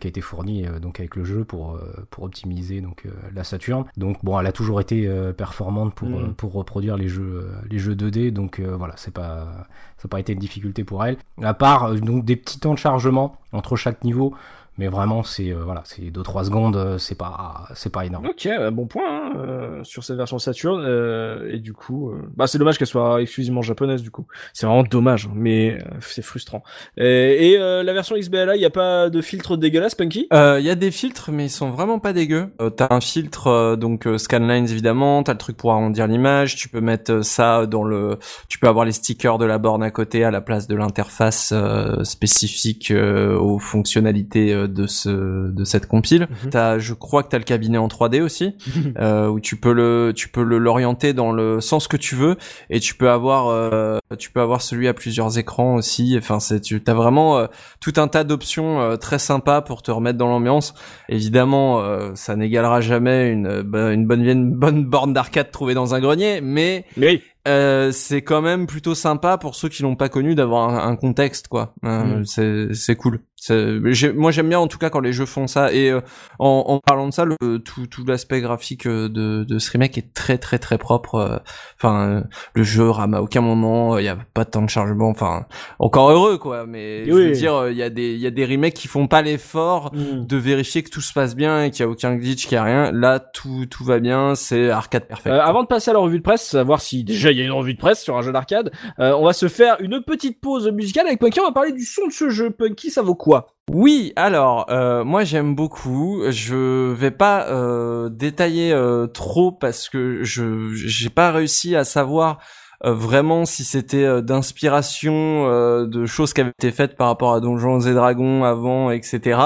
[0.00, 1.78] qui a été fournie donc avec le jeu pour
[2.08, 3.04] pour optimiser donc
[3.34, 3.84] la Saturn.
[3.98, 6.32] Donc bon, elle a toujours été performante pour Mm.
[6.32, 8.30] pour reproduire les jeux les jeux 2D.
[8.30, 9.66] Donc voilà, c'est pas
[9.98, 11.18] ça n'a pas été une difficulté pour elle.
[11.42, 14.34] À part donc des petits temps de chargement entre chaque niveau
[14.78, 18.26] mais vraiment c'est euh, voilà c'est 2 3 secondes euh, c'est pas c'est pas énorme.
[18.26, 22.30] Ok bah, bon point hein, euh, sur cette version Saturn euh, et du coup euh,
[22.36, 24.26] bah c'est dommage qu'elle soit exclusivement japonaise du coup.
[24.52, 26.62] C'est vraiment dommage mais euh, c'est frustrant.
[26.96, 30.28] Et, et la version XBLA il y a pas de filtre dégueulasse Punky?
[30.32, 32.48] Il y a des filtres mais ils sont vraiment pas dégueux.
[32.76, 37.22] T'as un filtre donc scanlines évidemment t'as le truc pour arrondir l'image tu peux mettre
[37.24, 38.18] ça dans le
[38.48, 41.54] tu peux avoir les stickers de la borne à côté à la place de l'interface
[42.02, 46.22] spécifique aux fonctionnalités de ce de cette compile.
[46.22, 46.50] Mm -hmm.
[46.50, 48.56] T'as, je crois que t'as le cabinet en 3D aussi,
[48.98, 52.36] euh, où tu peux le tu peux le l'orienter dans le sens que tu veux
[52.70, 56.16] et tu peux avoir euh, tu peux avoir celui à plusieurs écrans aussi.
[56.18, 57.46] Enfin, c'est tu as vraiment euh,
[57.80, 60.74] tout un tas d'options euh, très sympas pour te remettre dans l'ambiance.
[61.08, 66.00] Évidemment, euh, ça n'égalera jamais une une bonne une bonne borne d'arcade trouvée dans un
[66.00, 67.22] grenier, mais oui.
[67.46, 70.96] Euh, c'est quand même plutôt sympa pour ceux qui l'ont pas connu d'avoir un, un,
[70.96, 71.74] contexte quoi.
[71.84, 72.74] Euh, mm.
[72.74, 73.20] C'est cool.
[73.50, 76.00] Moi j'aime bien en tout cas quand les jeux font ça et euh,
[76.38, 79.98] en, en, parlant de ça, le, tout, tout l'aspect graphique euh, de, de ce remake
[79.98, 81.42] est très très très propre.
[81.76, 82.24] Enfin
[82.54, 85.08] le jeu rame à aucun moment, il y a pas de temps de chargement.
[85.08, 85.46] Enfin
[85.78, 86.66] encore heureux quoi.
[86.66, 87.12] Mais oui.
[87.12, 89.22] je veux dire il y a des il y a des remakes qui font pas
[89.22, 90.26] l'effort mm.
[90.26, 92.58] de vérifier que tout se passe bien et qu'il y a aucun glitch, qu'il y
[92.58, 92.92] a rien.
[92.92, 95.30] Là tout tout va bien, c'est arcade parfait.
[95.30, 97.52] avant de passer à la revue de presse, savoir si déjà il y a une
[97.52, 98.70] revue de presse sur un jeu d'arcade.
[98.98, 101.40] Euh, on va se faire une petite pause musicale avec Punky.
[101.40, 102.50] On va parler du son de ce jeu.
[102.50, 103.35] Punky, ça vaut quoi?
[103.72, 106.22] Oui, alors euh, moi j'aime beaucoup.
[106.28, 112.38] Je vais pas euh, détailler euh, trop parce que je j'ai pas réussi à savoir
[112.84, 115.48] vraiment si c'était d'inspiration
[115.86, 119.40] de choses qui avaient été faites par rapport à Donjons et Dragons avant, etc.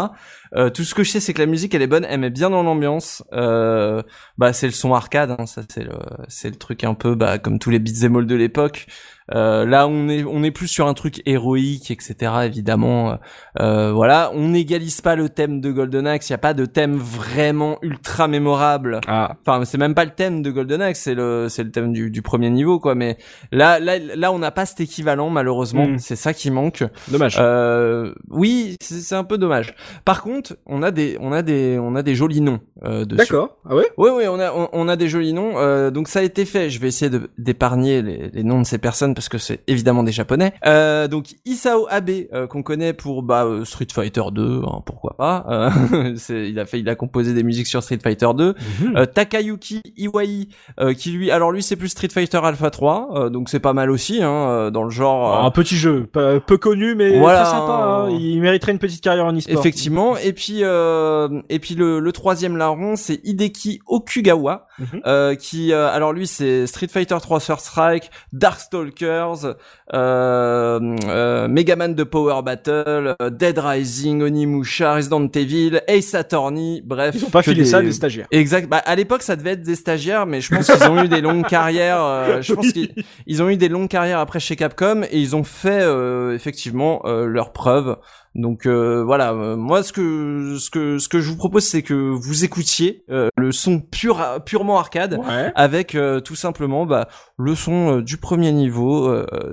[0.74, 2.50] tout ce que je sais, c'est que la musique elle est bonne, elle met bien
[2.50, 3.22] dans l'ambiance.
[3.30, 5.94] bah c'est le son arcade, hein, ça c'est le
[6.26, 8.88] c'est le truc un peu bah comme tous les beats all de l'époque.
[9.34, 12.32] Euh, là, on est on est plus sur un truc héroïque, etc.
[12.44, 13.18] Évidemment,
[13.60, 16.28] euh, voilà, on n'égalise pas le thème de Golden Axe.
[16.28, 19.00] Il y a pas de thème vraiment ultra mémorable.
[19.06, 19.36] Ah.
[19.46, 22.10] Enfin, c'est même pas le thème de Golden Axe, c'est le c'est le thème du,
[22.10, 22.94] du premier niveau, quoi.
[22.94, 23.16] Mais
[23.52, 25.86] là là là, on n'a pas cet équivalent malheureusement.
[25.86, 25.98] Mm.
[25.98, 26.84] C'est ça qui manque.
[27.08, 27.36] Dommage.
[27.40, 29.74] Euh, oui, c'est un peu dommage.
[30.04, 32.60] Par contre, on a des on a des on a des jolis noms.
[32.84, 33.58] Euh, D'accord.
[33.68, 33.86] Ah ouais?
[33.96, 35.58] Oui oui, on a on, on a des jolis noms.
[35.58, 36.70] Euh, donc ça a été fait.
[36.70, 40.12] Je vais essayer d'épargner les, les noms de ces personnes parce que c'est évidemment des
[40.12, 40.54] japonais.
[40.64, 45.14] Euh, donc Isao Abe euh, qu'on connaît pour bah, euh, Street Fighter 2, hein, pourquoi
[45.18, 45.44] pas.
[45.50, 48.54] Euh, il a fait, il a composé des musiques sur Street Fighter 2.
[48.80, 48.96] Mhm.
[48.96, 50.48] Euh, Takayuki Iwai
[50.80, 53.90] euh, qui lui, alors lui c'est plus Street Fighter Alpha 3, donc c'est pas mal
[53.90, 55.44] aussi hein, dans le genre.
[55.44, 58.06] Un petit jeu, peu, peu connu mais voilà, très sympa.
[58.06, 58.10] Hein.
[58.18, 59.60] Il mériterait une petite carrière en e-sport.
[59.60, 60.16] Effectivement.
[60.16, 65.02] Et puis et puis le, le troisième larron c'est Hideki Okugawa Mhm.
[65.06, 69.54] euh, qui alors lui c'est Street Fighter 3 First Strike, Darkstalkers,
[69.92, 77.14] euh, euh, Megaman de Power Battle, euh, Dead Rising, Onimusha, Resident Evil, Ace Attorney, bref.
[77.18, 78.26] Ils ont pas filé des- ça à des stagiaires.
[78.30, 78.68] Exact.
[78.68, 81.20] Bah, à l'époque, ça devait être des stagiaires, mais je pense qu'ils ont eu des
[81.20, 82.02] longues carrières.
[82.02, 82.92] euh, je pense qu'ils
[83.26, 87.02] ils ont eu des longues carrières après chez Capcom et ils ont fait euh, effectivement
[87.04, 87.96] euh, leurs preuves.
[88.36, 91.82] Donc euh, voilà, euh, moi ce que ce que ce que je vous propose, c'est
[91.82, 95.50] que vous écoutiez euh, le son pur purement arcade Ouais.
[95.56, 99.12] avec tout simplement bah, le son du premier niveau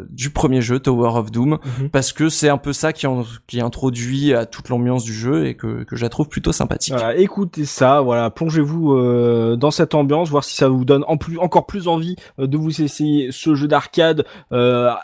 [0.09, 1.89] du premier jeu Tower of Doom Mhm.
[1.89, 5.47] parce que c'est un peu ça qui, en- qui introduit à toute l'ambiance du jeu
[5.47, 6.93] et que, que je la trouve plutôt sympathique.
[6.93, 11.39] Voilà, écoutez ça, voilà, plongez-vous dans cette ambiance, voir si ça vous donne en plus,
[11.39, 14.23] encore plus envie de vous essayer ce jeu d'arcade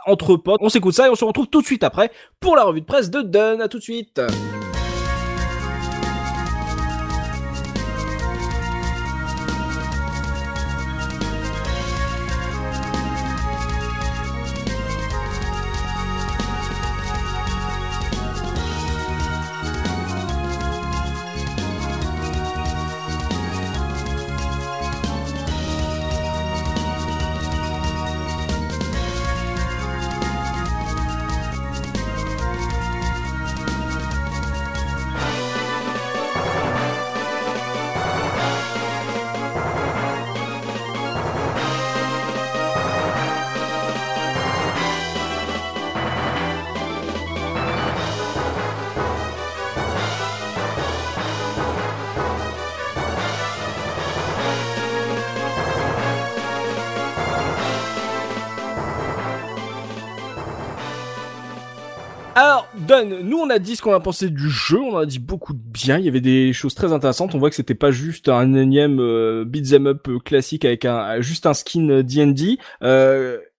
[0.06, 0.60] entre potes.
[0.62, 2.86] On s'écoute ça et on se retrouve tout de suite après pour la revue de
[2.86, 3.63] presse de Dun.
[3.70, 4.53] Tout de suite.
[63.02, 65.60] Nous on a dit ce qu'on a pensé du jeu, on a dit beaucoup de
[65.60, 68.54] bien, il y avait des choses très intéressantes, on voit que c'était pas juste un
[68.54, 72.58] énième euh, beat'em up classique avec un juste un skin D&D.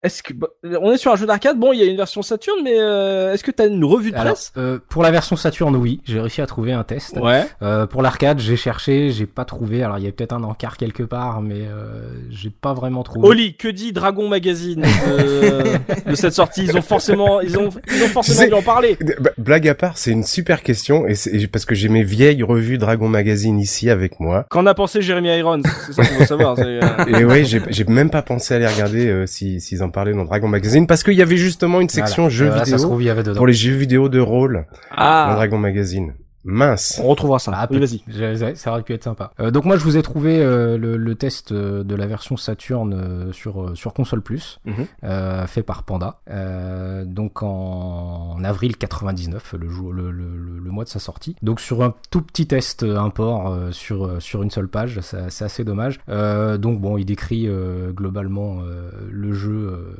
[0.04, 0.46] Est-ce que bah,
[0.80, 3.32] on est sur un jeu d'arcade Bon, il y a une version Saturn, mais euh,
[3.32, 4.52] est-ce que t'as une revue de presse?
[4.56, 7.16] euh, Pour la version Saturn, oui, j'ai réussi à trouver un test.
[7.20, 7.46] Ouais.
[7.62, 9.82] Euh, pour l'arcade, j'ai cherché, j'ai pas trouvé.
[9.82, 13.26] Alors il y a peut-être un encart quelque part, mais euh, j'ai pas vraiment trouvé.
[13.26, 15.76] Oli, que dit Dragon Magazine euh,
[16.06, 16.64] de cette sortie?
[16.64, 18.96] Ils ont forcément, ils ont, ils ont forcément dû en parler.
[19.20, 22.42] Bah, blague à part, c'est une super question et c'est parce que j'ai mes vieilles
[22.42, 24.46] revues Dragon Magazine ici avec moi.
[24.50, 25.62] Qu'en a pensé Jeremy Irons?
[25.86, 26.56] C'est ça qu'on veut savoir.
[26.58, 29.90] euh, Et ouais, j'ai j'ai même pas pensé à les regarder euh, si s'ils en
[29.94, 32.36] parlaient dans Dragon Magazine parce qu'il y avait justement une section Voilà.
[32.36, 33.36] jeux Euh, là, ça se vidéo trouve, il y avait dedans.
[33.38, 36.14] pour les jeux vidéo de rôle dans Ah, Dragon Magazine.
[36.44, 37.00] Mince.
[37.02, 37.52] on retrouvera ça.
[37.54, 38.56] Ah, oui, vas-y.
[38.56, 39.32] Ça aurait pu être sympa.
[39.40, 42.36] Euh, donc moi, je vous ai trouvé euh, le, le test euh, de la version
[42.36, 44.74] Saturn euh, sur euh, sur console plus, Mhm.
[45.04, 46.20] euh, fait par Panda.
[46.30, 50.98] Euh, donc en, en avril 99, le, jour, le, le, le- le mois de sa
[50.98, 51.34] sortie.
[51.42, 55.30] Donc sur un tout petit test import euh, sur euh, sur une seule page, ça-
[55.30, 55.98] c'est assez dommage.
[56.08, 59.94] Euh, donc bon, il décrit euh, globalement euh, le jeu euh,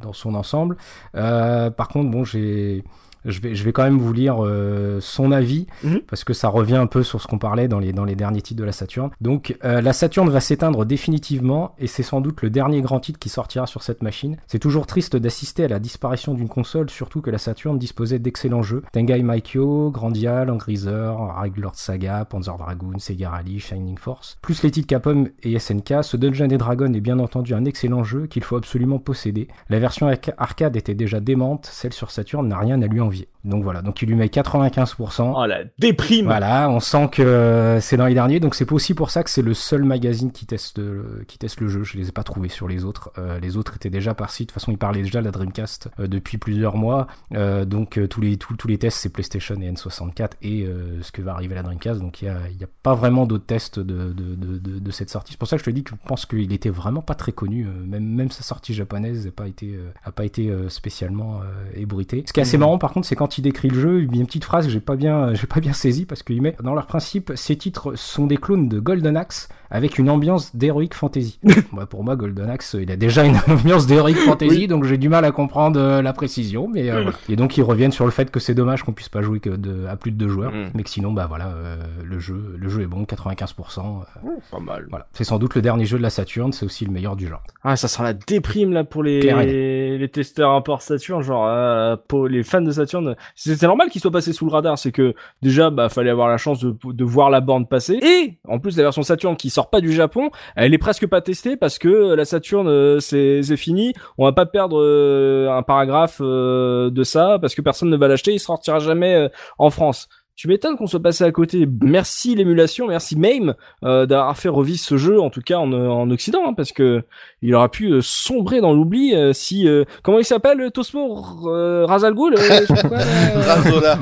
[0.00, 0.76] dans son ensemble.
[1.14, 2.84] Euh, par contre, bon, j'ai
[3.26, 6.00] je vais, je vais quand même vous lire euh, son avis Mhm.
[6.08, 8.42] parce que ça revient un peu sur ce qu'on parlait dans les, dans les derniers
[8.42, 9.10] titres de la Saturn.
[9.20, 13.18] Donc euh, la Saturn va s'éteindre définitivement et c'est sans doute le dernier grand titre
[13.18, 14.36] qui sortira sur cette machine.
[14.46, 18.62] C'est toujours triste d'assister à la disparition d'une console, surtout que la Saturn disposait d'excellents
[18.62, 18.82] jeux.
[18.92, 21.12] Tengai Maikyo, Grandia, Langriser,
[21.56, 24.36] Lord Saga, Panzer Dragoon, Sega Rally, Shining Force.
[24.42, 28.04] Plus les titres Capcom et SNK, ce Dungeon and Dragon est bien entendu un excellent
[28.04, 29.48] jeu qu'il faut absolument posséder.
[29.70, 33.15] La version arca- arcade était déjà démente, celle sur Saturn n'a rien à lui envier
[33.16, 33.35] janvier.
[33.46, 35.32] Donc voilà, donc il lui met 95%.
[35.36, 36.26] Oh la déprime.
[36.26, 39.42] Voilà, on sent que c'est dans les derniers, donc c'est aussi pour ça que c'est
[39.42, 41.84] le seul magazine qui teste le, qui teste le jeu.
[41.84, 43.12] Je les ai pas trouvés sur les autres.
[43.18, 44.48] Euh, les autres étaient déjà par site.
[44.48, 47.06] De toute façon, ils parlaient déjà de la Dreamcast euh, depuis plusieurs mois.
[47.34, 50.66] Euh, donc tous les tous, tous les tests c'est PlayStation et N64 et
[51.02, 52.00] ce que va arriver la Dreamcast.
[52.00, 54.90] Donc il y a, y a pas vraiment d'autres tests de, de, de, de, de
[54.90, 55.32] cette sortie.
[55.32, 57.32] C'est pour ça que je te dis que je pense qu'il était vraiment pas très
[57.32, 57.64] connu.
[57.64, 62.24] même même sa sortie japonaise n'a pas été a pas été spécialement euh, ébruité.
[62.26, 64.26] Ce qui est assez marrant par contre, c'est quand décrit le jeu, il met une
[64.26, 66.86] petite phrase que j'ai pas bien j'ai pas bien saisi parce qu'il met dans leur
[66.86, 71.38] principe ces titres sont des clones de Golden Axe avec une ambiance d'heroic fantasy.
[71.72, 75.08] Bah, pour moi, Golden Axe, il a déjà une ambiance d'heroic fantasy, donc j'ai du
[75.08, 76.68] mal à comprendre euh, la précision.
[76.72, 77.12] Mais euh, voilà.
[77.28, 79.50] Et donc ils reviennent sur le fait que c'est dommage qu'on puisse pas jouer que
[79.50, 80.70] de, à plus de deux joueurs, Mm.
[80.74, 84.02] mais que sinon, bah voilà, euh, le jeu, le jeu est bon, 95%.
[84.24, 84.86] euh, Pas mal.
[84.90, 87.26] voilà, c'est sans doute le dernier jeu de la Saturn, c'est aussi le meilleur du
[87.28, 87.42] genre.
[87.64, 91.96] Ah, ça sera la déprime là pour les Clair les testeurs import Saturn, genre euh,
[92.08, 93.16] pour les fans de Saturn.
[93.34, 96.36] C'était normal qu'ils soient passés sous le radar, c'est que déjà bah fallait avoir la
[96.38, 99.70] chance de, de voir la borne passer et en plus la version Saturn qui sort
[99.70, 103.94] pas du Japon, elle est presque pas testée parce que la Saturn euh, c'est fini,
[104.18, 108.06] on va pas perdre euh, un paragraphe euh, de ça parce que personne ne va
[108.06, 109.28] l'acheter, il sortira jamais euh,
[109.58, 110.08] en France.
[110.36, 111.66] Tu m'étonnes qu'on soit passé à côté.
[111.82, 116.10] Merci l'émulation, merci Mame euh, d'avoir fait revivre ce jeu, en tout cas en, en
[116.10, 117.02] Occident, hein, parce que
[117.40, 121.24] il aurait pu euh, sombrer dans l'oubli euh, si euh, comment il s'appelle euh, Tosmo?
[121.46, 123.98] Euh, Razal Ghul, euh, je sais pas quoi, là, euh, Razola.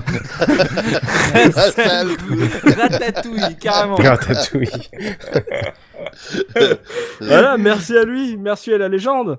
[2.65, 3.95] Ratatouille, carrément.
[3.95, 4.69] Ratatouille.
[7.21, 9.39] voilà, merci à lui, merci à la légende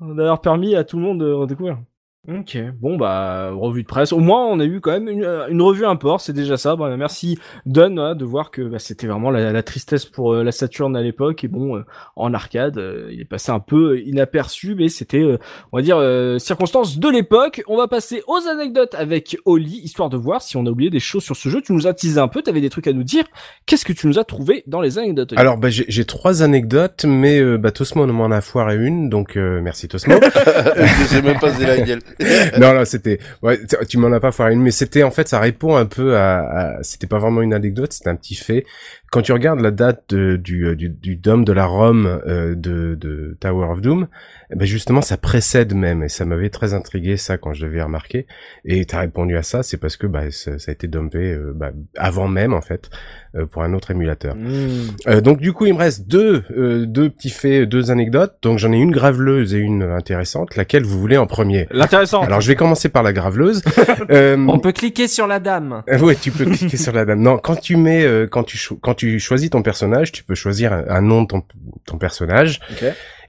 [0.00, 1.78] d'avoir permis à tout le monde de redécouvrir.
[2.28, 4.12] Ok, bon bah revue de presse.
[4.12, 6.76] Au moins on a eu quand même une, euh, une revue import, c'est déjà ça.
[6.76, 10.44] Bah, merci Don hein, de voir que bah, c'était vraiment la, la tristesse pour euh,
[10.44, 13.98] la Saturn à l'époque et bon euh, en arcade euh, il est passé un peu
[13.98, 15.36] inaperçu mais c'était euh,
[15.72, 17.64] on va dire euh, circonstances de l'époque.
[17.66, 21.00] On va passer aux anecdotes avec Oli histoire de voir si on a oublié des
[21.00, 21.60] choses sur ce jeu.
[21.60, 23.24] Tu nous as teasé un peu, t'avais des trucs à nous dire.
[23.66, 25.40] Qu'est-ce que tu nous as trouvé dans les anecdotes Oli?
[25.40, 29.36] Alors bah, j'ai j'ai trois anecdotes, mais euh, bah, Tosmo m'en a foiré une, donc
[29.36, 30.14] euh, merci Tosmo.
[30.22, 31.98] Je sais même pas la gueule.
[32.58, 35.38] non, non, c'était, ouais, tu- m'en as pas foiré une, mais c'était en fait, ça
[35.40, 38.64] répond un peu à, à- c'était pas vraiment une anecdote, c'était un petit fait.
[39.12, 42.54] Quand tu regardes la date de- du, euh, du, du dôme de la Rome euh,
[42.54, 44.08] de, de Tower of Doom,
[44.50, 47.82] eh ben justement, ça précède même, et ça m'avait très intrigué ça quand je l'avais
[47.82, 48.26] remarqué.
[48.64, 51.52] Et t'as répondu à ça, c'est parce que bah, ça, ça a été dumpé euh,
[51.54, 52.88] bah, avant même en fait
[53.36, 54.34] euh, pour un autre émulateur.
[54.34, 54.48] Mmh.
[55.08, 58.34] Euh, donc du coup, il me reste deux, euh, deux petits faits, deux anecdotes.
[58.42, 60.56] Donc j'en ai une graveleuse et une intéressante.
[60.56, 61.66] Laquelle vous voulez en premier?
[61.70, 62.22] L'intéressant.
[62.22, 63.62] Alors je vais commencer par la graveleuse.
[64.10, 65.82] euh, On peut cliquer sur la dame.
[65.90, 67.20] euh, Ouais, tu peux cliquer sur la dame.
[67.20, 70.72] Non, quand tu mets, euh, quand tu quand tu choisis ton personnage, tu peux choisir
[70.72, 71.42] un, un nom de ton,
[71.86, 72.60] ton personnage.
[72.70, 72.84] Ok.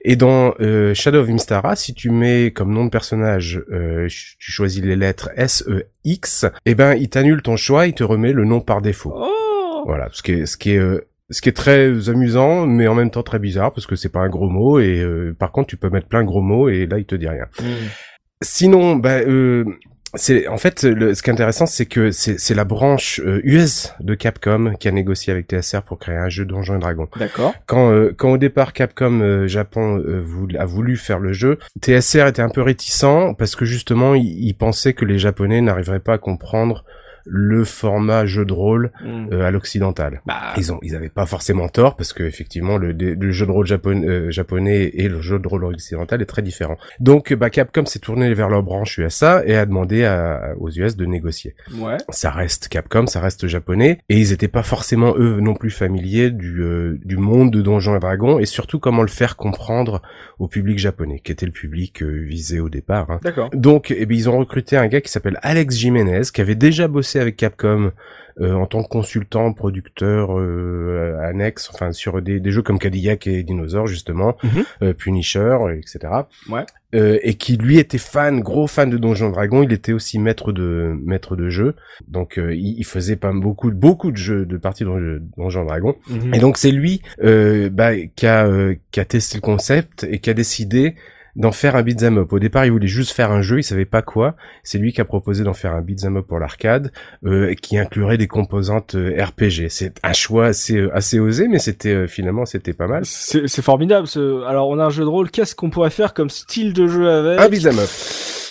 [0.06, 4.52] Et dans euh, Shadow of Imstara, si tu mets comme nom de personnage, euh, tu
[4.52, 8.34] choisis les lettres S, E, X, eh ben il t'annule ton choix, il te remet
[8.34, 9.14] le nom par défaut.
[9.16, 12.88] Oh Voilà, ce qui est, ce qui est, euh, ce qui est très amusant, mais
[12.88, 15.54] en même temps très bizarre parce que c'est pas un gros mot et euh, par
[15.54, 17.46] contre tu peux mettre plein de gros mots et là il te dit rien.
[18.42, 19.64] Sinon, bah, euh,
[20.16, 23.94] c'est en fait le, ce qui est intéressant, c'est que c'est la branche euh, US
[24.00, 27.08] de Capcom qui a négocié avec TSR pour créer un jeu Donjons et Dragons.
[27.18, 27.54] D'accord.
[27.66, 31.58] Quand euh, quand au départ Capcom euh, Japon euh, voul- a voulu faire le jeu,
[31.82, 36.00] TSR était un peu réticent parce que justement il, il pensait que les Japonais n'arriveraient
[36.00, 36.84] pas à comprendre
[37.26, 39.28] le format jeu de rôle Mm.
[39.34, 40.22] euh, à l'occidental.
[40.26, 43.52] Bah, Ils ont, ils avaient pas forcément tort parce que effectivement le, le jeu de
[43.52, 46.78] rôle japon- euh, japonais et le jeu de rôle occidental est très différent.
[47.00, 50.96] Donc bah, Capcom s'est tourné vers leur branche USA et a demandé à- aux US
[50.96, 51.56] de négocier.
[51.80, 51.98] ouais.
[52.10, 56.32] Ça reste Capcom, ça reste japonais et ils étaient pas forcément eux non plus familiers
[56.32, 60.02] du euh, du monde de Donjons et Dragons et surtout comment le faire comprendre
[60.40, 63.10] au public japonais qui était le public euh, visé au départ.
[63.12, 63.20] hein.
[63.24, 63.50] D'accord.
[63.54, 66.88] Donc, eh bien, ils ont recruté un gars qui s'appelle Alex Jiménez, qui avait déjà
[66.88, 67.92] bossé avec Capcom
[68.42, 73.28] euh, en tant que consultant, producteur euh, annexe, enfin sur des, des jeux comme Cadillac
[73.28, 74.36] et Dinosaur justement,
[74.82, 76.14] euh, Punisher, etc.
[76.50, 76.66] Ouais.
[76.96, 79.64] Et qui lui était fan, gros fan de Donjons et Dragons.
[79.64, 81.76] Il était aussi maître de maître de jeu,
[82.08, 85.96] donc il, il faisait pas beaucoup beaucoup de jeux de parties de Donjons et Dragons.
[86.08, 86.36] Mhm.
[86.36, 88.48] Et donc c'est lui bah, qui, a,
[88.92, 90.96] qui a testé le concept et qui a décidé
[91.36, 92.32] d'en faire un beat'em up.
[92.32, 94.36] Au départ, il voulait juste faire un jeu, il savait pas quoi.
[94.64, 96.92] C'est lui qui a proposé d'en faire un beat'em up pour l'arcade,
[97.26, 99.70] euh, qui inclurait des composantes euh, RPG.
[99.70, 103.04] C'est un choix assez euh, assez osé, mais c'était euh, finalement c'était pas mal.
[103.06, 104.08] C'est c'est formidable.
[104.08, 104.44] Ce...
[104.46, 105.32] Alors, on a un jeu de rôle.
[105.32, 107.90] Qu'est-ce qu'on pourrait faire comme style de jeu avec Un beat'em up.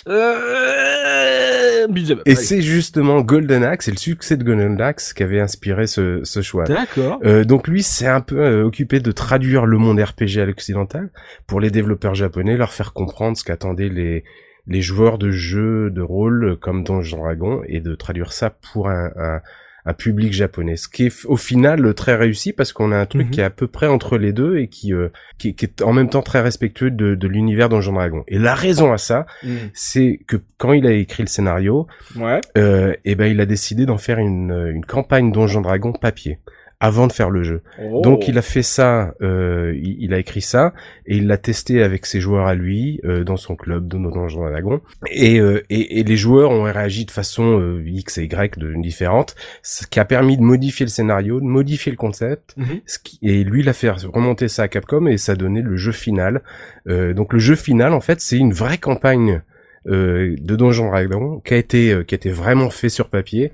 [0.07, 1.87] Euh...
[2.25, 6.21] Et c'est justement Golden Axe, c'est le succès de Golden Axe qui avait inspiré ce,
[6.23, 6.63] ce choix.
[6.63, 7.19] D'accord.
[7.23, 11.09] Euh, donc lui s'est un peu euh, occupé de traduire le monde RPG à l'occidental
[11.47, 14.23] pour les développeurs japonais, leur faire comprendre ce qu'attendaient les
[14.65, 19.11] les joueurs de jeux de rôle comme Donjon Dragon et de traduire ça pour un,
[19.17, 19.41] un,
[19.85, 20.77] un public japonais.
[20.77, 23.31] Ce qui est au final euh, très réussi parce qu'on a un truc Mhm.
[23.31, 25.91] qui est à peu près entre les deux et qui, euh, qui, qui est en
[25.93, 28.23] même temps très respectueux de, de l'univers Donjon Dragon.
[28.27, 29.55] Et la raison à ça, Mm.
[29.73, 32.39] c'est que quand il a écrit le scénario, Ouais.
[32.57, 36.39] euh, et ben il a décidé d'en faire une, une campagne Donjon Dragon papier
[36.83, 37.61] avant de faire le jeu.
[37.81, 38.01] Oh.
[38.01, 40.73] Donc il a fait ça, euh, il, il a écrit ça
[41.05, 44.45] et il l'a testé avec ses joueurs à lui euh, dans son club de Donjons
[44.45, 48.25] et Dragons et, euh, et et les joueurs ont réagi de façon euh, X et
[48.25, 52.53] Y de différente, ce qui a permis de modifier le scénario, de modifier le concept.
[52.57, 52.81] Mhm.
[52.85, 55.61] Ce qui, et lui il a fait remonter ça à Capcom et ça a donné
[55.61, 56.41] le jeu final.
[56.89, 59.41] Euh, donc le jeu final en fait c'est une vraie campagne
[59.87, 63.53] euh, de Donjons Dragons qui a été euh, qui a été vraiment fait sur papier.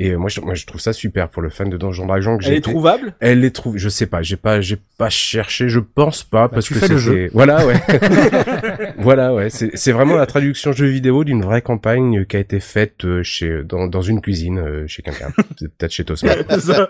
[0.00, 2.38] Et euh, moi, je, moi, je trouve ça super pour le fan de Donjons Dragons
[2.38, 2.70] que j'ai Elle est été.
[2.70, 3.14] trouvable?
[3.20, 6.66] Elle les trouve, je sais pas, j'ai pas, j'ai pas cherché, je pense pas, parce
[6.66, 7.74] tu que fais le c'était, voilà, ouais,
[8.98, 12.60] voilà, ouais, c'est, c'est vraiment la traduction jeu vidéo d'une vraie campagne qui a été
[12.60, 15.28] faite euh, chez, dans, dans une cuisine euh, chez quelqu'un,
[15.58, 16.32] C'est peut-être chez Tosma.
[16.58, 16.88] Ça-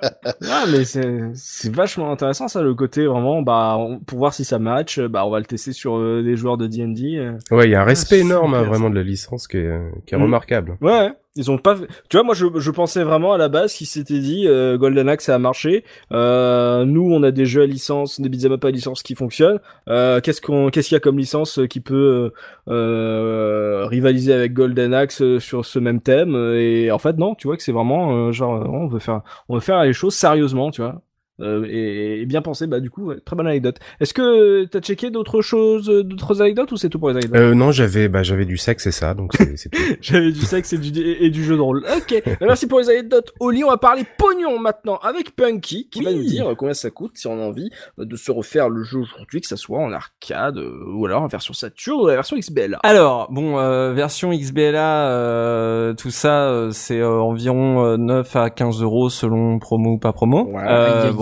[0.51, 4.45] Ah, mais c'est c'est vachement intéressant ça, le côté vraiment, bah, on- pour voir si
[4.45, 7.17] ça match, bah, on va le tester sur euh, des joueurs de D&D.
[7.17, 7.33] euh.
[7.57, 9.67] Ouais, il y a un respect Ah, énorme, hein, vraiment, de la licence qui est,
[9.67, 10.23] euh, qui est Mm.
[10.23, 10.77] remarquable.
[10.81, 11.77] Ouais, ils ont pas.
[12.09, 15.09] Tu vois, moi, je, je pensais vraiment à la base qu'ils s'étaient dit euh, Golden
[15.09, 15.85] Axe ça a marché.
[16.13, 19.61] Euh, nous, on a des jeux à licence, des beat'em up à licence qui fonctionnent.
[19.89, 22.33] Euh, qu'est-ce qu'on, qu'est-ce qu'il y a comme licence qui peut
[22.69, 26.35] euh, euh, rivaliser avec Golden Axe euh, sur ce même thème?
[26.57, 27.35] Et en fait, non.
[27.35, 29.93] Tu vois que c'est vraiment euh, genre, euh, on veut faire, on veut faire les
[29.93, 31.01] choses sérieusement, tu vois.
[31.41, 33.77] Euh, et, et bien pensé, bah du coup, ouais, très bonne anecdote.
[34.01, 37.41] Est-ce que t'as checké d'autres choses, euh, d'autres anecdotes ou c'est tout pour les anecdotes?
[37.41, 39.79] Euh, non, j'avais, bah, j'avais du sexe et ça, donc c'est, c'est tout.
[40.01, 41.85] J'avais du sexe et du, et du jeu de rôle.
[41.97, 43.33] Ok, merci pour les anecdotes.
[43.41, 47.13] Oli, on va parler pognon maintenant avec Punky, qui va nous dire combien ça coûte
[47.15, 50.59] si on a envie de se refaire le jeu aujourd'hui, que ça soit en arcade
[50.59, 52.79] euh, ou alors en version Saturn ou la version XBL.
[52.83, 58.51] Alors, bon, euh, version XBLA, euh, tout ça, euh, c'est euh, environ euh, 9 à
[58.51, 60.45] 15 euros selon promo ou pas promo.
[60.45, 60.63] Ouais.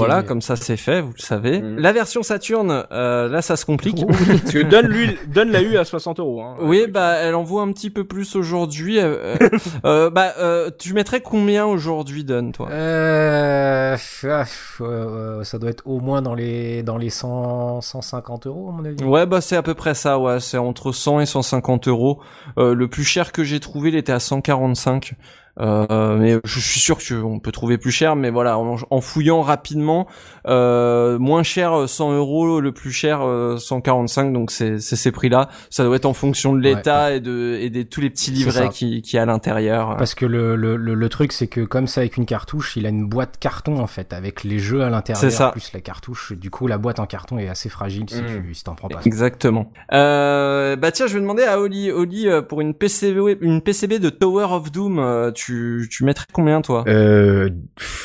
[0.07, 1.61] Voilà, comme ça c'est fait, vous le savez.
[1.61, 1.79] Mm.
[1.79, 4.05] La version Saturn, euh, là ça se complique.
[4.27, 6.43] Parce que donne lui, donne la U à 60 euros.
[6.43, 6.57] Hein.
[6.61, 8.99] Oui, bah elle en vaut un petit peu plus aujourd'hui.
[8.99, 9.49] euh, euh,
[9.85, 12.69] euh, bah, euh, tu mettrais combien aujourd'hui, Don, toi?
[12.71, 14.45] Euh, ah,
[14.81, 18.85] euh, ça doit être au moins dans les dans les 100 150 euros à mon
[18.85, 19.03] avis.
[19.05, 20.19] Ouais, bah c'est à peu près ça.
[20.19, 22.21] Ouais, c'est entre 100 et 150 euros.
[22.59, 25.15] Euh, le plus cher que j'ai trouvé, il était à 145.
[25.59, 29.41] Euh, mais je suis sûr qu'on peut trouver plus cher, mais voilà, en, en fouillant
[29.43, 30.07] rapidement,
[30.47, 35.49] euh, moins cher euh, 100 euros, le plus cher euh, 145, donc c'est ces prix-là.
[35.71, 38.65] Ça doit être en fonction de l'état et de et des tous les petits livrets
[38.65, 38.69] ça.
[38.69, 39.97] qui qui y a à l'intérieur.
[39.97, 42.85] Parce que le, le, le, le truc, c'est que comme c'est avec une cartouche, il
[42.87, 45.51] a une boîte carton en fait, avec les jeux à l'intérieur C'est ça.
[45.53, 46.33] plus la cartouche.
[46.33, 48.43] Du coup, la boîte en carton est assez fragile si Mm.
[48.47, 49.01] tu si t'en prends pas.
[49.05, 49.71] Exactement.
[49.93, 53.99] Euh, bah tiens, je vais demander à Oli, Oli euh, pour une PCB, une PCB
[53.99, 56.85] de Tower of Doom, euh, tu tu mettrais combien toi?
[56.89, 57.49] Euh,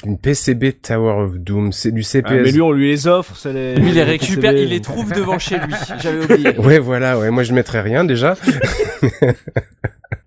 [0.05, 2.31] une PCB Tower of Doom, c'est du Ah, CPS.
[2.43, 3.35] mais lui, on lui les offre.
[3.35, 4.63] Ça les, Lui, il les récupère, PCB.
[4.63, 5.73] il les trouve devant chez lui.
[5.99, 6.57] J'avais oublié.
[6.59, 8.35] Ouais, voilà, ouais, moi je mettrais rien déjà.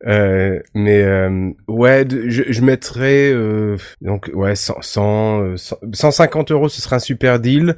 [0.07, 5.77] Euh, mais euh, ouais, de- je, je mettrais euh, donc ouais 100, 100, euh, 100
[5.95, 7.77] 150 euros, ce serait un super deal.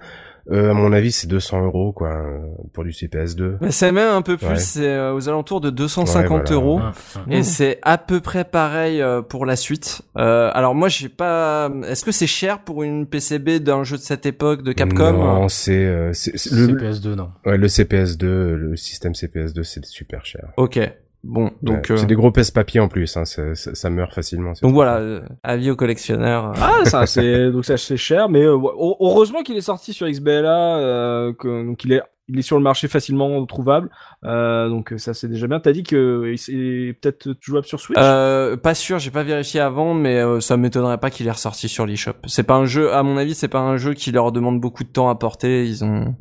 [0.50, 2.24] Euh, à mon avis, c'est 200 euros quoi
[2.72, 3.56] pour du CPS2.
[3.60, 4.56] Mais c'est même un peu plus, Ouais.
[4.58, 6.52] c'est euh, aux alentours de 250 Ouais, voilà.
[6.54, 6.80] euros.
[7.16, 7.32] Hum.
[7.32, 10.02] Et c'est à peu près pareil euh, pour la suite.
[10.16, 11.70] Euh, alors moi j'ai pas.
[11.88, 15.12] Est-ce que c'est cher pour une PCB d'un jeu de cette époque de Capcom?
[15.12, 17.30] Non, c'est euh, c'est- c'est- le, CPS2, non.
[17.44, 20.48] ouais, le CPS2, le système CPS2, c'est super cher.
[20.56, 20.78] Ok.
[21.24, 24.12] Bon, donc Ouais, euh, c'est des gros pèse-papier en plus, hein, ça, ça, ça meurt
[24.14, 24.54] facilement.
[24.54, 26.52] c'est donc voilà, euh, avis aux collectionneurs.
[26.60, 28.56] Ah, ça, c'est donc ça c'est cher, mais euh,
[29.00, 32.62] heureusement qu'il est sorti sur XBLA, euh, que, donc il est il est sur le
[32.64, 33.88] marché facilement trouvable,
[34.24, 35.60] euh, donc ça c'est déjà bien.
[35.60, 37.98] T'as dit que il- c'est peut-être jouable sur Switch?
[38.00, 41.68] Euh, pas sûr, j'ai pas vérifié avant, mais euh, ça m'étonnerait pas qu'il est ressorti
[41.68, 42.14] sur l'eShop.
[42.26, 44.82] C'est pas un jeu, à mon avis, c'est pas un jeu qui leur demande beaucoup
[44.82, 45.66] de temps à porter.
[45.66, 46.16] Ils ont,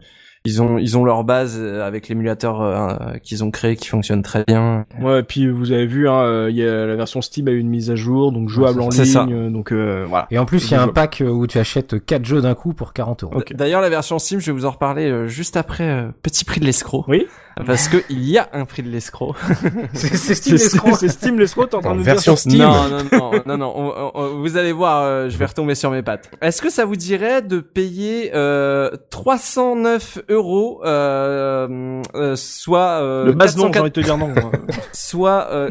[0.45, 4.21] ils ont, ils ont leur base euh, avec l'émulateur euh, qu'ils ont créé qui fonctionne
[4.21, 4.85] très bien.
[5.01, 7.51] Ouais, et puis vous avez vu, hein, euh, il y a la version Steam a
[7.51, 9.25] eu une mise à jour, donc jouable en c'est ça.
[9.25, 10.27] ligne, euh, donc euh, voilà.
[10.31, 12.55] Et en plus, il y a un pack euh, où tu achètes 4 jeux d'un
[12.55, 13.33] coup pour 40 euros.
[13.37, 13.53] Ok.
[13.53, 15.83] D'ailleurs, la version Steam, je vais vous en reparler euh, juste après.
[15.89, 17.05] euh, petit prix de l'escroc.
[17.07, 17.25] Oui.
[17.65, 19.35] Parce que il y a un prix de l'escroc.
[19.93, 20.95] C'est Steam C'est Escroc.
[20.99, 22.39] c'est Steam l'escroc, t'es en train de nous version dire.
[22.39, 22.57] Steam.
[22.61, 23.73] Non, non, non, non, non.
[23.75, 26.29] on- on- vous allez voir, euh, je vais retomber sur mes pattes.
[26.41, 33.31] Est-ce que ça vous dirait de payer euh, 309 euros, euh, euh, soit euh, Le
[33.33, 34.27] base non, j'ai 404 envie de te dire non.
[34.27, 34.51] moi.
[34.91, 35.69] soit euh,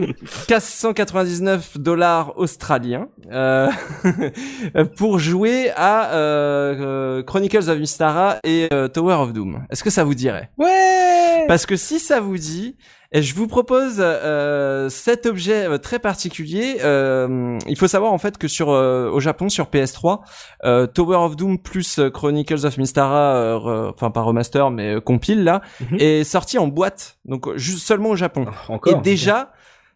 [0.49, 3.69] 499 dollars australiens euh,
[4.97, 6.75] pour jouer à euh,
[7.19, 9.65] euh, Chronicles of Mystara et euh, Tower of Doom.
[9.71, 10.51] Est-ce que ça vous dirait?
[10.59, 11.45] Ouais.
[11.49, 12.77] Parce que si ça vous dit,
[13.13, 16.79] je vous propose euh, cet objet euh, très particulier.
[16.83, 20.21] Euh, il faut savoir en fait que sur euh, au Japon sur PS3,
[20.65, 25.01] euh, Tower of Doom plus euh, Chronicles of Mystara, euh, re- enfin pas remaster mais
[25.01, 25.97] compile là, Mhm.
[26.01, 28.47] est sorti en boîte, donc juste seulement au Japon.
[28.69, 28.93] Encore.
[28.99, 29.53] Et déjà,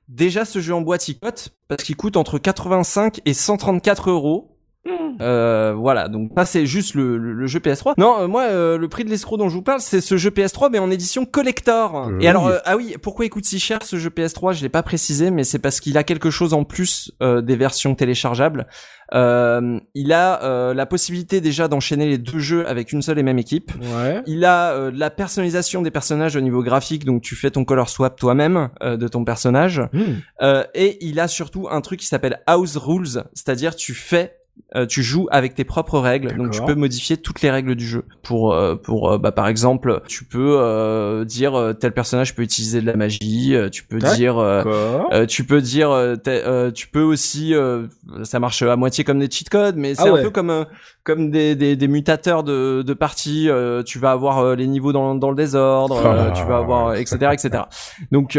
[0.09, 4.55] déjà ce jeu en boîte il cote parce qu'il coûte entre 85 et 134 euros.
[5.21, 7.95] Euh, voilà, donc ça c'est juste le, le, le jeu PS3.
[7.99, 10.31] Non, euh, moi euh, le prix de l'escroc dont je vous parle, c'est ce jeu
[10.31, 12.09] PS3 mais en édition collector.
[12.09, 14.63] Euh, Et alors euh, ah oui, pourquoi il coûte si cher ce jeu PS3 Je
[14.63, 17.95] l'ai pas précisé, mais c'est parce qu'il a quelque chose en plus euh, des versions
[17.95, 18.67] téléchargeables.
[19.15, 23.23] Euh, il a euh, la possibilité déjà d'enchaîner les deux jeux avec une seule et
[23.23, 23.73] même équipe.
[23.81, 24.23] Ouais.
[24.27, 27.65] Il a euh, de la personnalisation des personnages au niveau graphique, donc tu fais ton
[27.65, 29.81] color swap toi-même euh, de ton personnage.
[29.93, 30.17] Hmm.
[30.43, 34.38] Euh, et il a surtout un truc qui s'appelle House Rules, c'est-à-dire tu fais
[34.77, 37.87] euh, tu joues avec tes propres règles, donc tu peux modifier toutes les règles du
[37.87, 38.05] jeu.
[38.23, 42.43] Pour, euh, pour, euh, bah, par exemple, tu peux euh, dire euh, tel personnage peut
[42.43, 43.55] utiliser de la magie.
[43.55, 44.37] euh, tu peux dire,
[45.29, 46.17] tu peux dire,
[46.75, 47.87] tu peux aussi, euh,
[48.25, 50.23] ça marche à moitié comme des cheat codes, mais c'est Ah un ouais.
[50.23, 50.67] peu comme
[51.05, 53.49] comme des, des, des mutateurs de, de parties.
[53.49, 57.31] euh, tu vas avoir les niveaux dans, dans le désordre, Ah, tu vas avoir, etc.,
[57.33, 57.63] etc.
[58.13, 58.39] Donc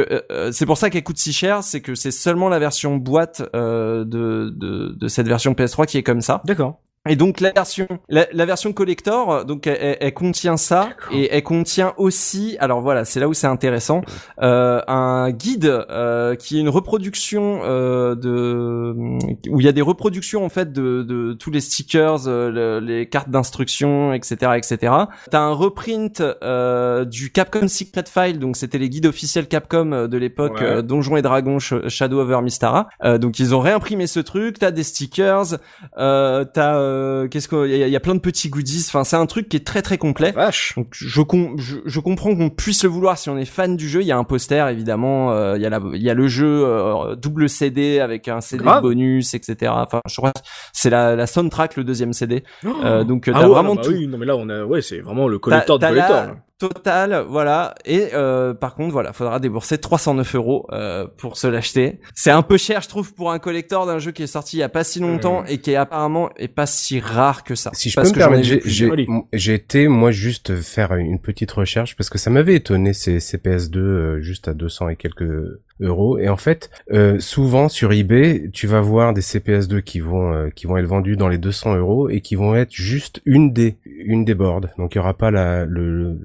[0.52, 4.04] c'est pour ça qu'elle coûte si cher, c'est que c'est seulement la version boîte euh,
[4.06, 6.42] de, de de cette version PS3 qui est comme ça.
[6.44, 6.82] D'accord.
[7.08, 11.30] Et donc la version, la, la version collector, euh, donc elle, elle- contient ça et
[11.34, 14.02] elle contient aussi, alors voilà, c'est là où c'est intéressant,
[14.42, 18.94] euh, un guide euh, qui est une reproduction euh, de
[19.50, 22.86] où il y a des reproductions en fait de, de tous les stickers, euh, le-
[22.86, 24.94] les cartes d'instruction, etc., etc.
[25.32, 30.18] T'as un reprint euh, du Capcom Secret File, donc c'était les guides officiels Capcom de
[30.18, 30.66] l'époque Ouais.
[30.66, 32.90] euh, Donjons et Dragons Sh- Shadow over Mystara.
[33.06, 34.60] Euh, donc ils ont réimprimé ce truc.
[34.60, 35.58] T'as des stickers,
[35.98, 38.86] euh, t'as euh, qu'est-ce qu'il y, y a plein de petits goodies.
[38.88, 40.32] Enfin, c'est un truc qui est très très complet.
[40.32, 40.74] Vache.
[40.76, 43.88] Donc je, com- je, je comprends qu'on puisse le vouloir si on est fan du
[43.88, 44.02] jeu.
[44.02, 46.28] Il y a un poster évidemment, euh, il y a la, il y a le
[46.28, 48.82] jeu euh, double CD avec un CD Grave.
[48.82, 49.72] bonus, etc.
[49.76, 50.34] Enfin, je crois
[50.74, 52.44] c'est la, la soundtrack le deuxième CD.
[52.66, 53.92] Euh, donc Ah t'as ouais, vraiment bah tout.
[53.92, 56.16] oui, non mais là on a, ouais, c'est vraiment le collector de collector.
[56.16, 56.68] la là.
[56.70, 57.76] totale, voilà.
[57.86, 62.00] Et euh, par contre, voilà, faudra débourser 309 euros euh, pour se l'acheter.
[62.14, 64.60] C'est un peu cher, je trouve, pour un collector d'un jeu qui est sorti il
[64.60, 67.72] y a pas si longtemps et qui est apparemment est pas si rare que ça.
[67.74, 72.10] Si je Parce peux me permettre, j'ai été moi juste faire une petite recherche parce
[72.10, 75.24] que ça m'avait étonné ces, ces PS2 euh, juste à 200 et quelques
[75.82, 80.34] euros et en fait euh, souvent sur eBay tu vas voir des CPS2 qui vont
[80.34, 83.54] euh, qui vont être vendus dans les 200 euros et qui vont être juste une
[83.54, 86.18] des une des boards donc il y aura pas la le,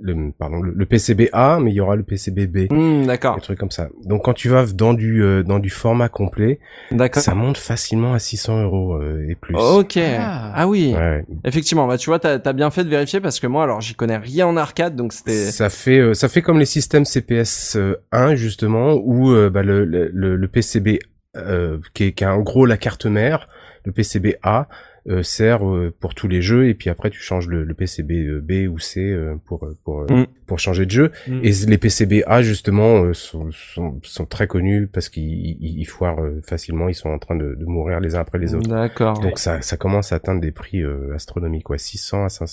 [0.00, 3.34] le pardon le, le PCB A mais il y aura le PCB B Hmm, d'accord,
[3.36, 6.58] des trucs comme ça donc quand tu vas dans du euh, dans du format complet
[6.90, 7.22] d'accord.
[7.22, 9.96] ça monte facilement à 600 euros euh, et plus Ok.
[9.98, 10.52] Ah.
[10.54, 10.92] Ah, oui.
[10.94, 11.24] Ouais, ouais.
[11.44, 13.94] Effectivement, bah tu vois, t'as as bien fait de vérifier parce que moi, alors j'y
[13.94, 15.32] connais rien en arcade, donc c'était.
[15.50, 19.62] Ça fait euh, ça fait comme les systèmes CPS euh, 1 justement où euh, bah,
[19.62, 20.98] le, PCB
[21.36, 23.48] euh, qui, est, en gros la carte mère,
[23.84, 24.68] le PCB A
[25.08, 25.60] euh, sert
[25.98, 29.16] pour tous les jeux et puis après tu changes le, le PCB B ou C
[29.46, 30.26] pour pour Mm.
[30.52, 31.12] Pour changer de jeu.
[31.26, 31.40] Mm.
[31.44, 35.22] Et les PCB A justement sont, sont sont très connus parce qu'ils
[35.62, 38.54] ils, ils foirent facilement, ils sont en train de, de mourir les uns après les
[38.54, 38.68] autres.
[38.68, 39.18] D'accord.
[39.20, 41.78] Donc ça, ça commence à atteindre des prix euh, astronomiques, quoi.
[41.78, 42.46] 600 à 500,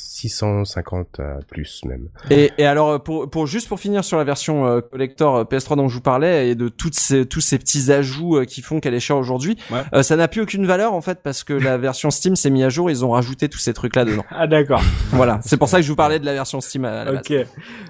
[0.56, 2.08] 650 à plus même.
[2.30, 5.76] Et, et alors pour, pour juste pour finir sur la version euh, collector euh, PS3
[5.76, 8.80] dont je vous parlais et de toutes ces, tous ces petits ajouts euh, qui font
[8.80, 9.82] qu'elle est chère aujourd'hui, Ouais.
[9.94, 12.64] euh, ça n'a plus aucune valeur en fait parce que la version Steam s'est mis
[12.64, 14.24] à jour, ils ont rajouté tous ces trucs là dedans.
[14.30, 14.82] Ah d'accord.
[15.12, 17.22] voilà, c'est pour ça que je vous parlais de la version Steam à la base.
[17.30, 17.46] Ok.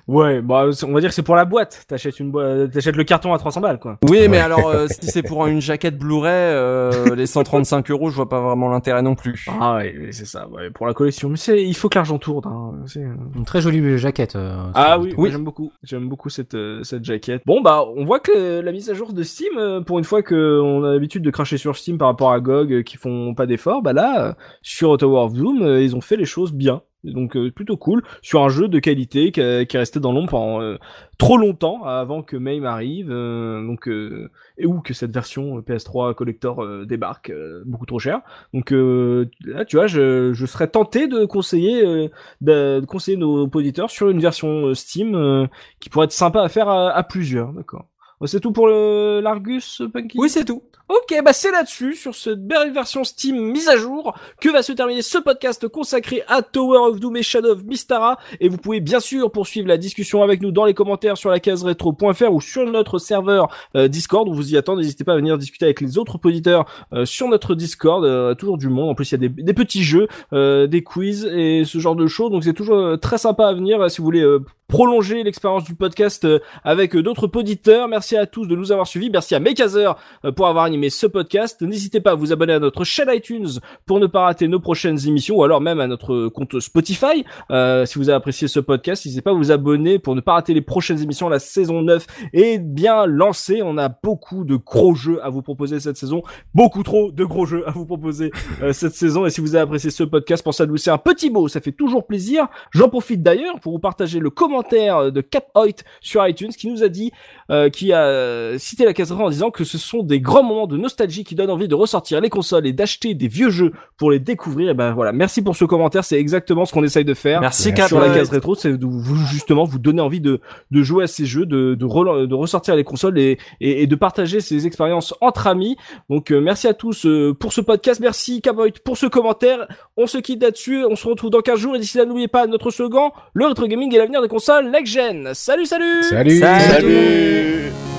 [0.08, 1.86] Ouais, bah on va dire que c'est pour la boîte.
[1.88, 3.98] T'achètes une boîte, t'achètes le carton à 300 balles quoi.
[4.10, 8.16] Oui, mais alors euh, si c'est pour une jaquette Blu-ray, euh, les 135 euros, je
[8.16, 9.46] vois pas vraiment l'intérêt non plus.
[9.60, 10.48] Ah ouais, c'est ça.
[10.50, 12.48] Ouais, pour la collection, mais c'est, il faut que l'argent tourne.
[12.48, 12.84] Hein.
[12.88, 14.36] C'est, euh, Une très jolie jaquette.
[14.36, 15.30] euh, Ah oui, Oui.
[15.32, 15.72] j'aime beaucoup.
[15.84, 17.42] J'aime beaucoup cette euh, cette jaquette.
[17.46, 20.22] Bon bah, on voit que la mise à jour de Steam, euh, pour une fois
[20.24, 23.34] que on a l'habitude de cracher sur Steam par rapport à GOG euh, qui font
[23.34, 26.54] pas d'efforts, bah là, euh, sur Tower of Doom, euh, ils ont fait les choses
[26.54, 26.82] bien.
[27.04, 30.30] Donc euh, plutôt cool sur un jeu de qualité qui, qui est resté dans l'ombre
[30.30, 30.78] pendant euh,
[31.20, 35.62] trop longtemps avant que MAME arrive, euh, donc euh, et ou que cette version euh,
[35.62, 37.32] PS3 collector débarque
[37.66, 38.22] beaucoup trop cher.
[38.54, 42.10] Donc là, tu vois, je, je serais tenté de conseiller
[42.42, 45.48] de, conseiller nos auditeurs sur une version Steam
[45.80, 47.52] qui pourrait être sympa à faire à, à plusieurs.
[47.52, 47.89] D'accord.
[48.20, 50.18] Bon, C'est tout pour le l'Argus, Punky?
[50.20, 50.62] Oui, c'est tout.
[50.90, 54.72] Ok, bah c'est là-dessus, sur cette belle version Steam mise à jour, que va se
[54.72, 58.18] terminer ce podcast consacré à Tower of Doom et Shadow of Mystara.
[58.40, 61.40] Et vous pouvez bien sûr poursuivre la discussion avec nous dans les commentaires sur la
[61.40, 64.28] case rétro.fr ou sur notre serveur euh, Discord.
[64.28, 67.28] On vous y attend, n'hésitez pas à venir discuter avec les autres auditeurs euh, sur
[67.28, 68.04] notre Discord.
[68.04, 70.82] euh, toujours du monde, en plus il y a des, des petits jeux, euh, des
[70.82, 72.32] quiz et ce genre de choses.
[72.32, 74.40] Donc c'est toujours euh, très sympa à venir si vous voulez euh,
[74.70, 77.88] prolonger l'expérience du podcast euh, avec euh, d'autres auditeurs.
[77.88, 79.10] Merci à tous de nous avoir suivis.
[79.10, 81.62] Merci à Mekazer euh, pour avoir animé ce podcast.
[81.64, 83.50] N'hésitez pas à vous abonner à notre chaîne iTunes
[83.88, 87.26] pour ne pas rater nos prochaines émissions ou alors même à notre compte Spotify.
[87.50, 90.34] Euh, si vous avez apprécié ce podcast, n'hésitez pas à vous abonner pour ne pas
[90.34, 91.30] rater les prochaines émissions.
[91.30, 93.62] La saison 9 est bien lancée.
[93.64, 96.22] On a beaucoup de gros jeux à vous proposer cette saison.
[96.54, 98.30] Beaucoup trop de gros jeux à vous proposer
[98.72, 99.26] cette saison.
[99.26, 101.48] Et si vous avez apprécié ce podcast, pensez à nous laisser un petit mot.
[101.48, 102.48] Ça fait toujours plaisir.
[102.70, 106.84] J'en profite d'ailleurs pour vous partager le commentaire de Cap Hoyt sur iTunes qui nous
[106.84, 107.12] a dit,
[107.52, 110.44] euh, qui a euh, cité la case rétro en disant que ce sont des grands
[110.44, 113.72] moments de nostalgie qui donnent envie de ressortir les consoles et d'acheter des vieux jeux
[113.98, 114.70] pour les découvrir.
[114.70, 116.04] Et ben voilà, merci pour ce commentaire.
[116.04, 117.74] C'est exactement ce qu'on essaye de faire Merci.
[117.74, 117.88] Cap.
[117.88, 120.42] sur la case rétro, c'est de vous justement vous donner envie de,
[120.72, 124.40] de jouer à ces jeux, de, de, ressortir les consoles et, et, et de partager
[124.40, 125.78] ces expériences entre amis.
[126.10, 129.68] Donc euh, merci à tous euh, pour ce podcast, merci Caboy pour ce commentaire.
[129.98, 132.48] On se quitte là-dessus, on se retrouve dans 15 jours et d'ici là n'oubliez pas
[132.48, 135.36] notre slogan, le rétro gaming et l'avenir des consoles next gen.
[135.36, 136.82] Salut salut Salut Salut.
[136.82, 137.99] Salut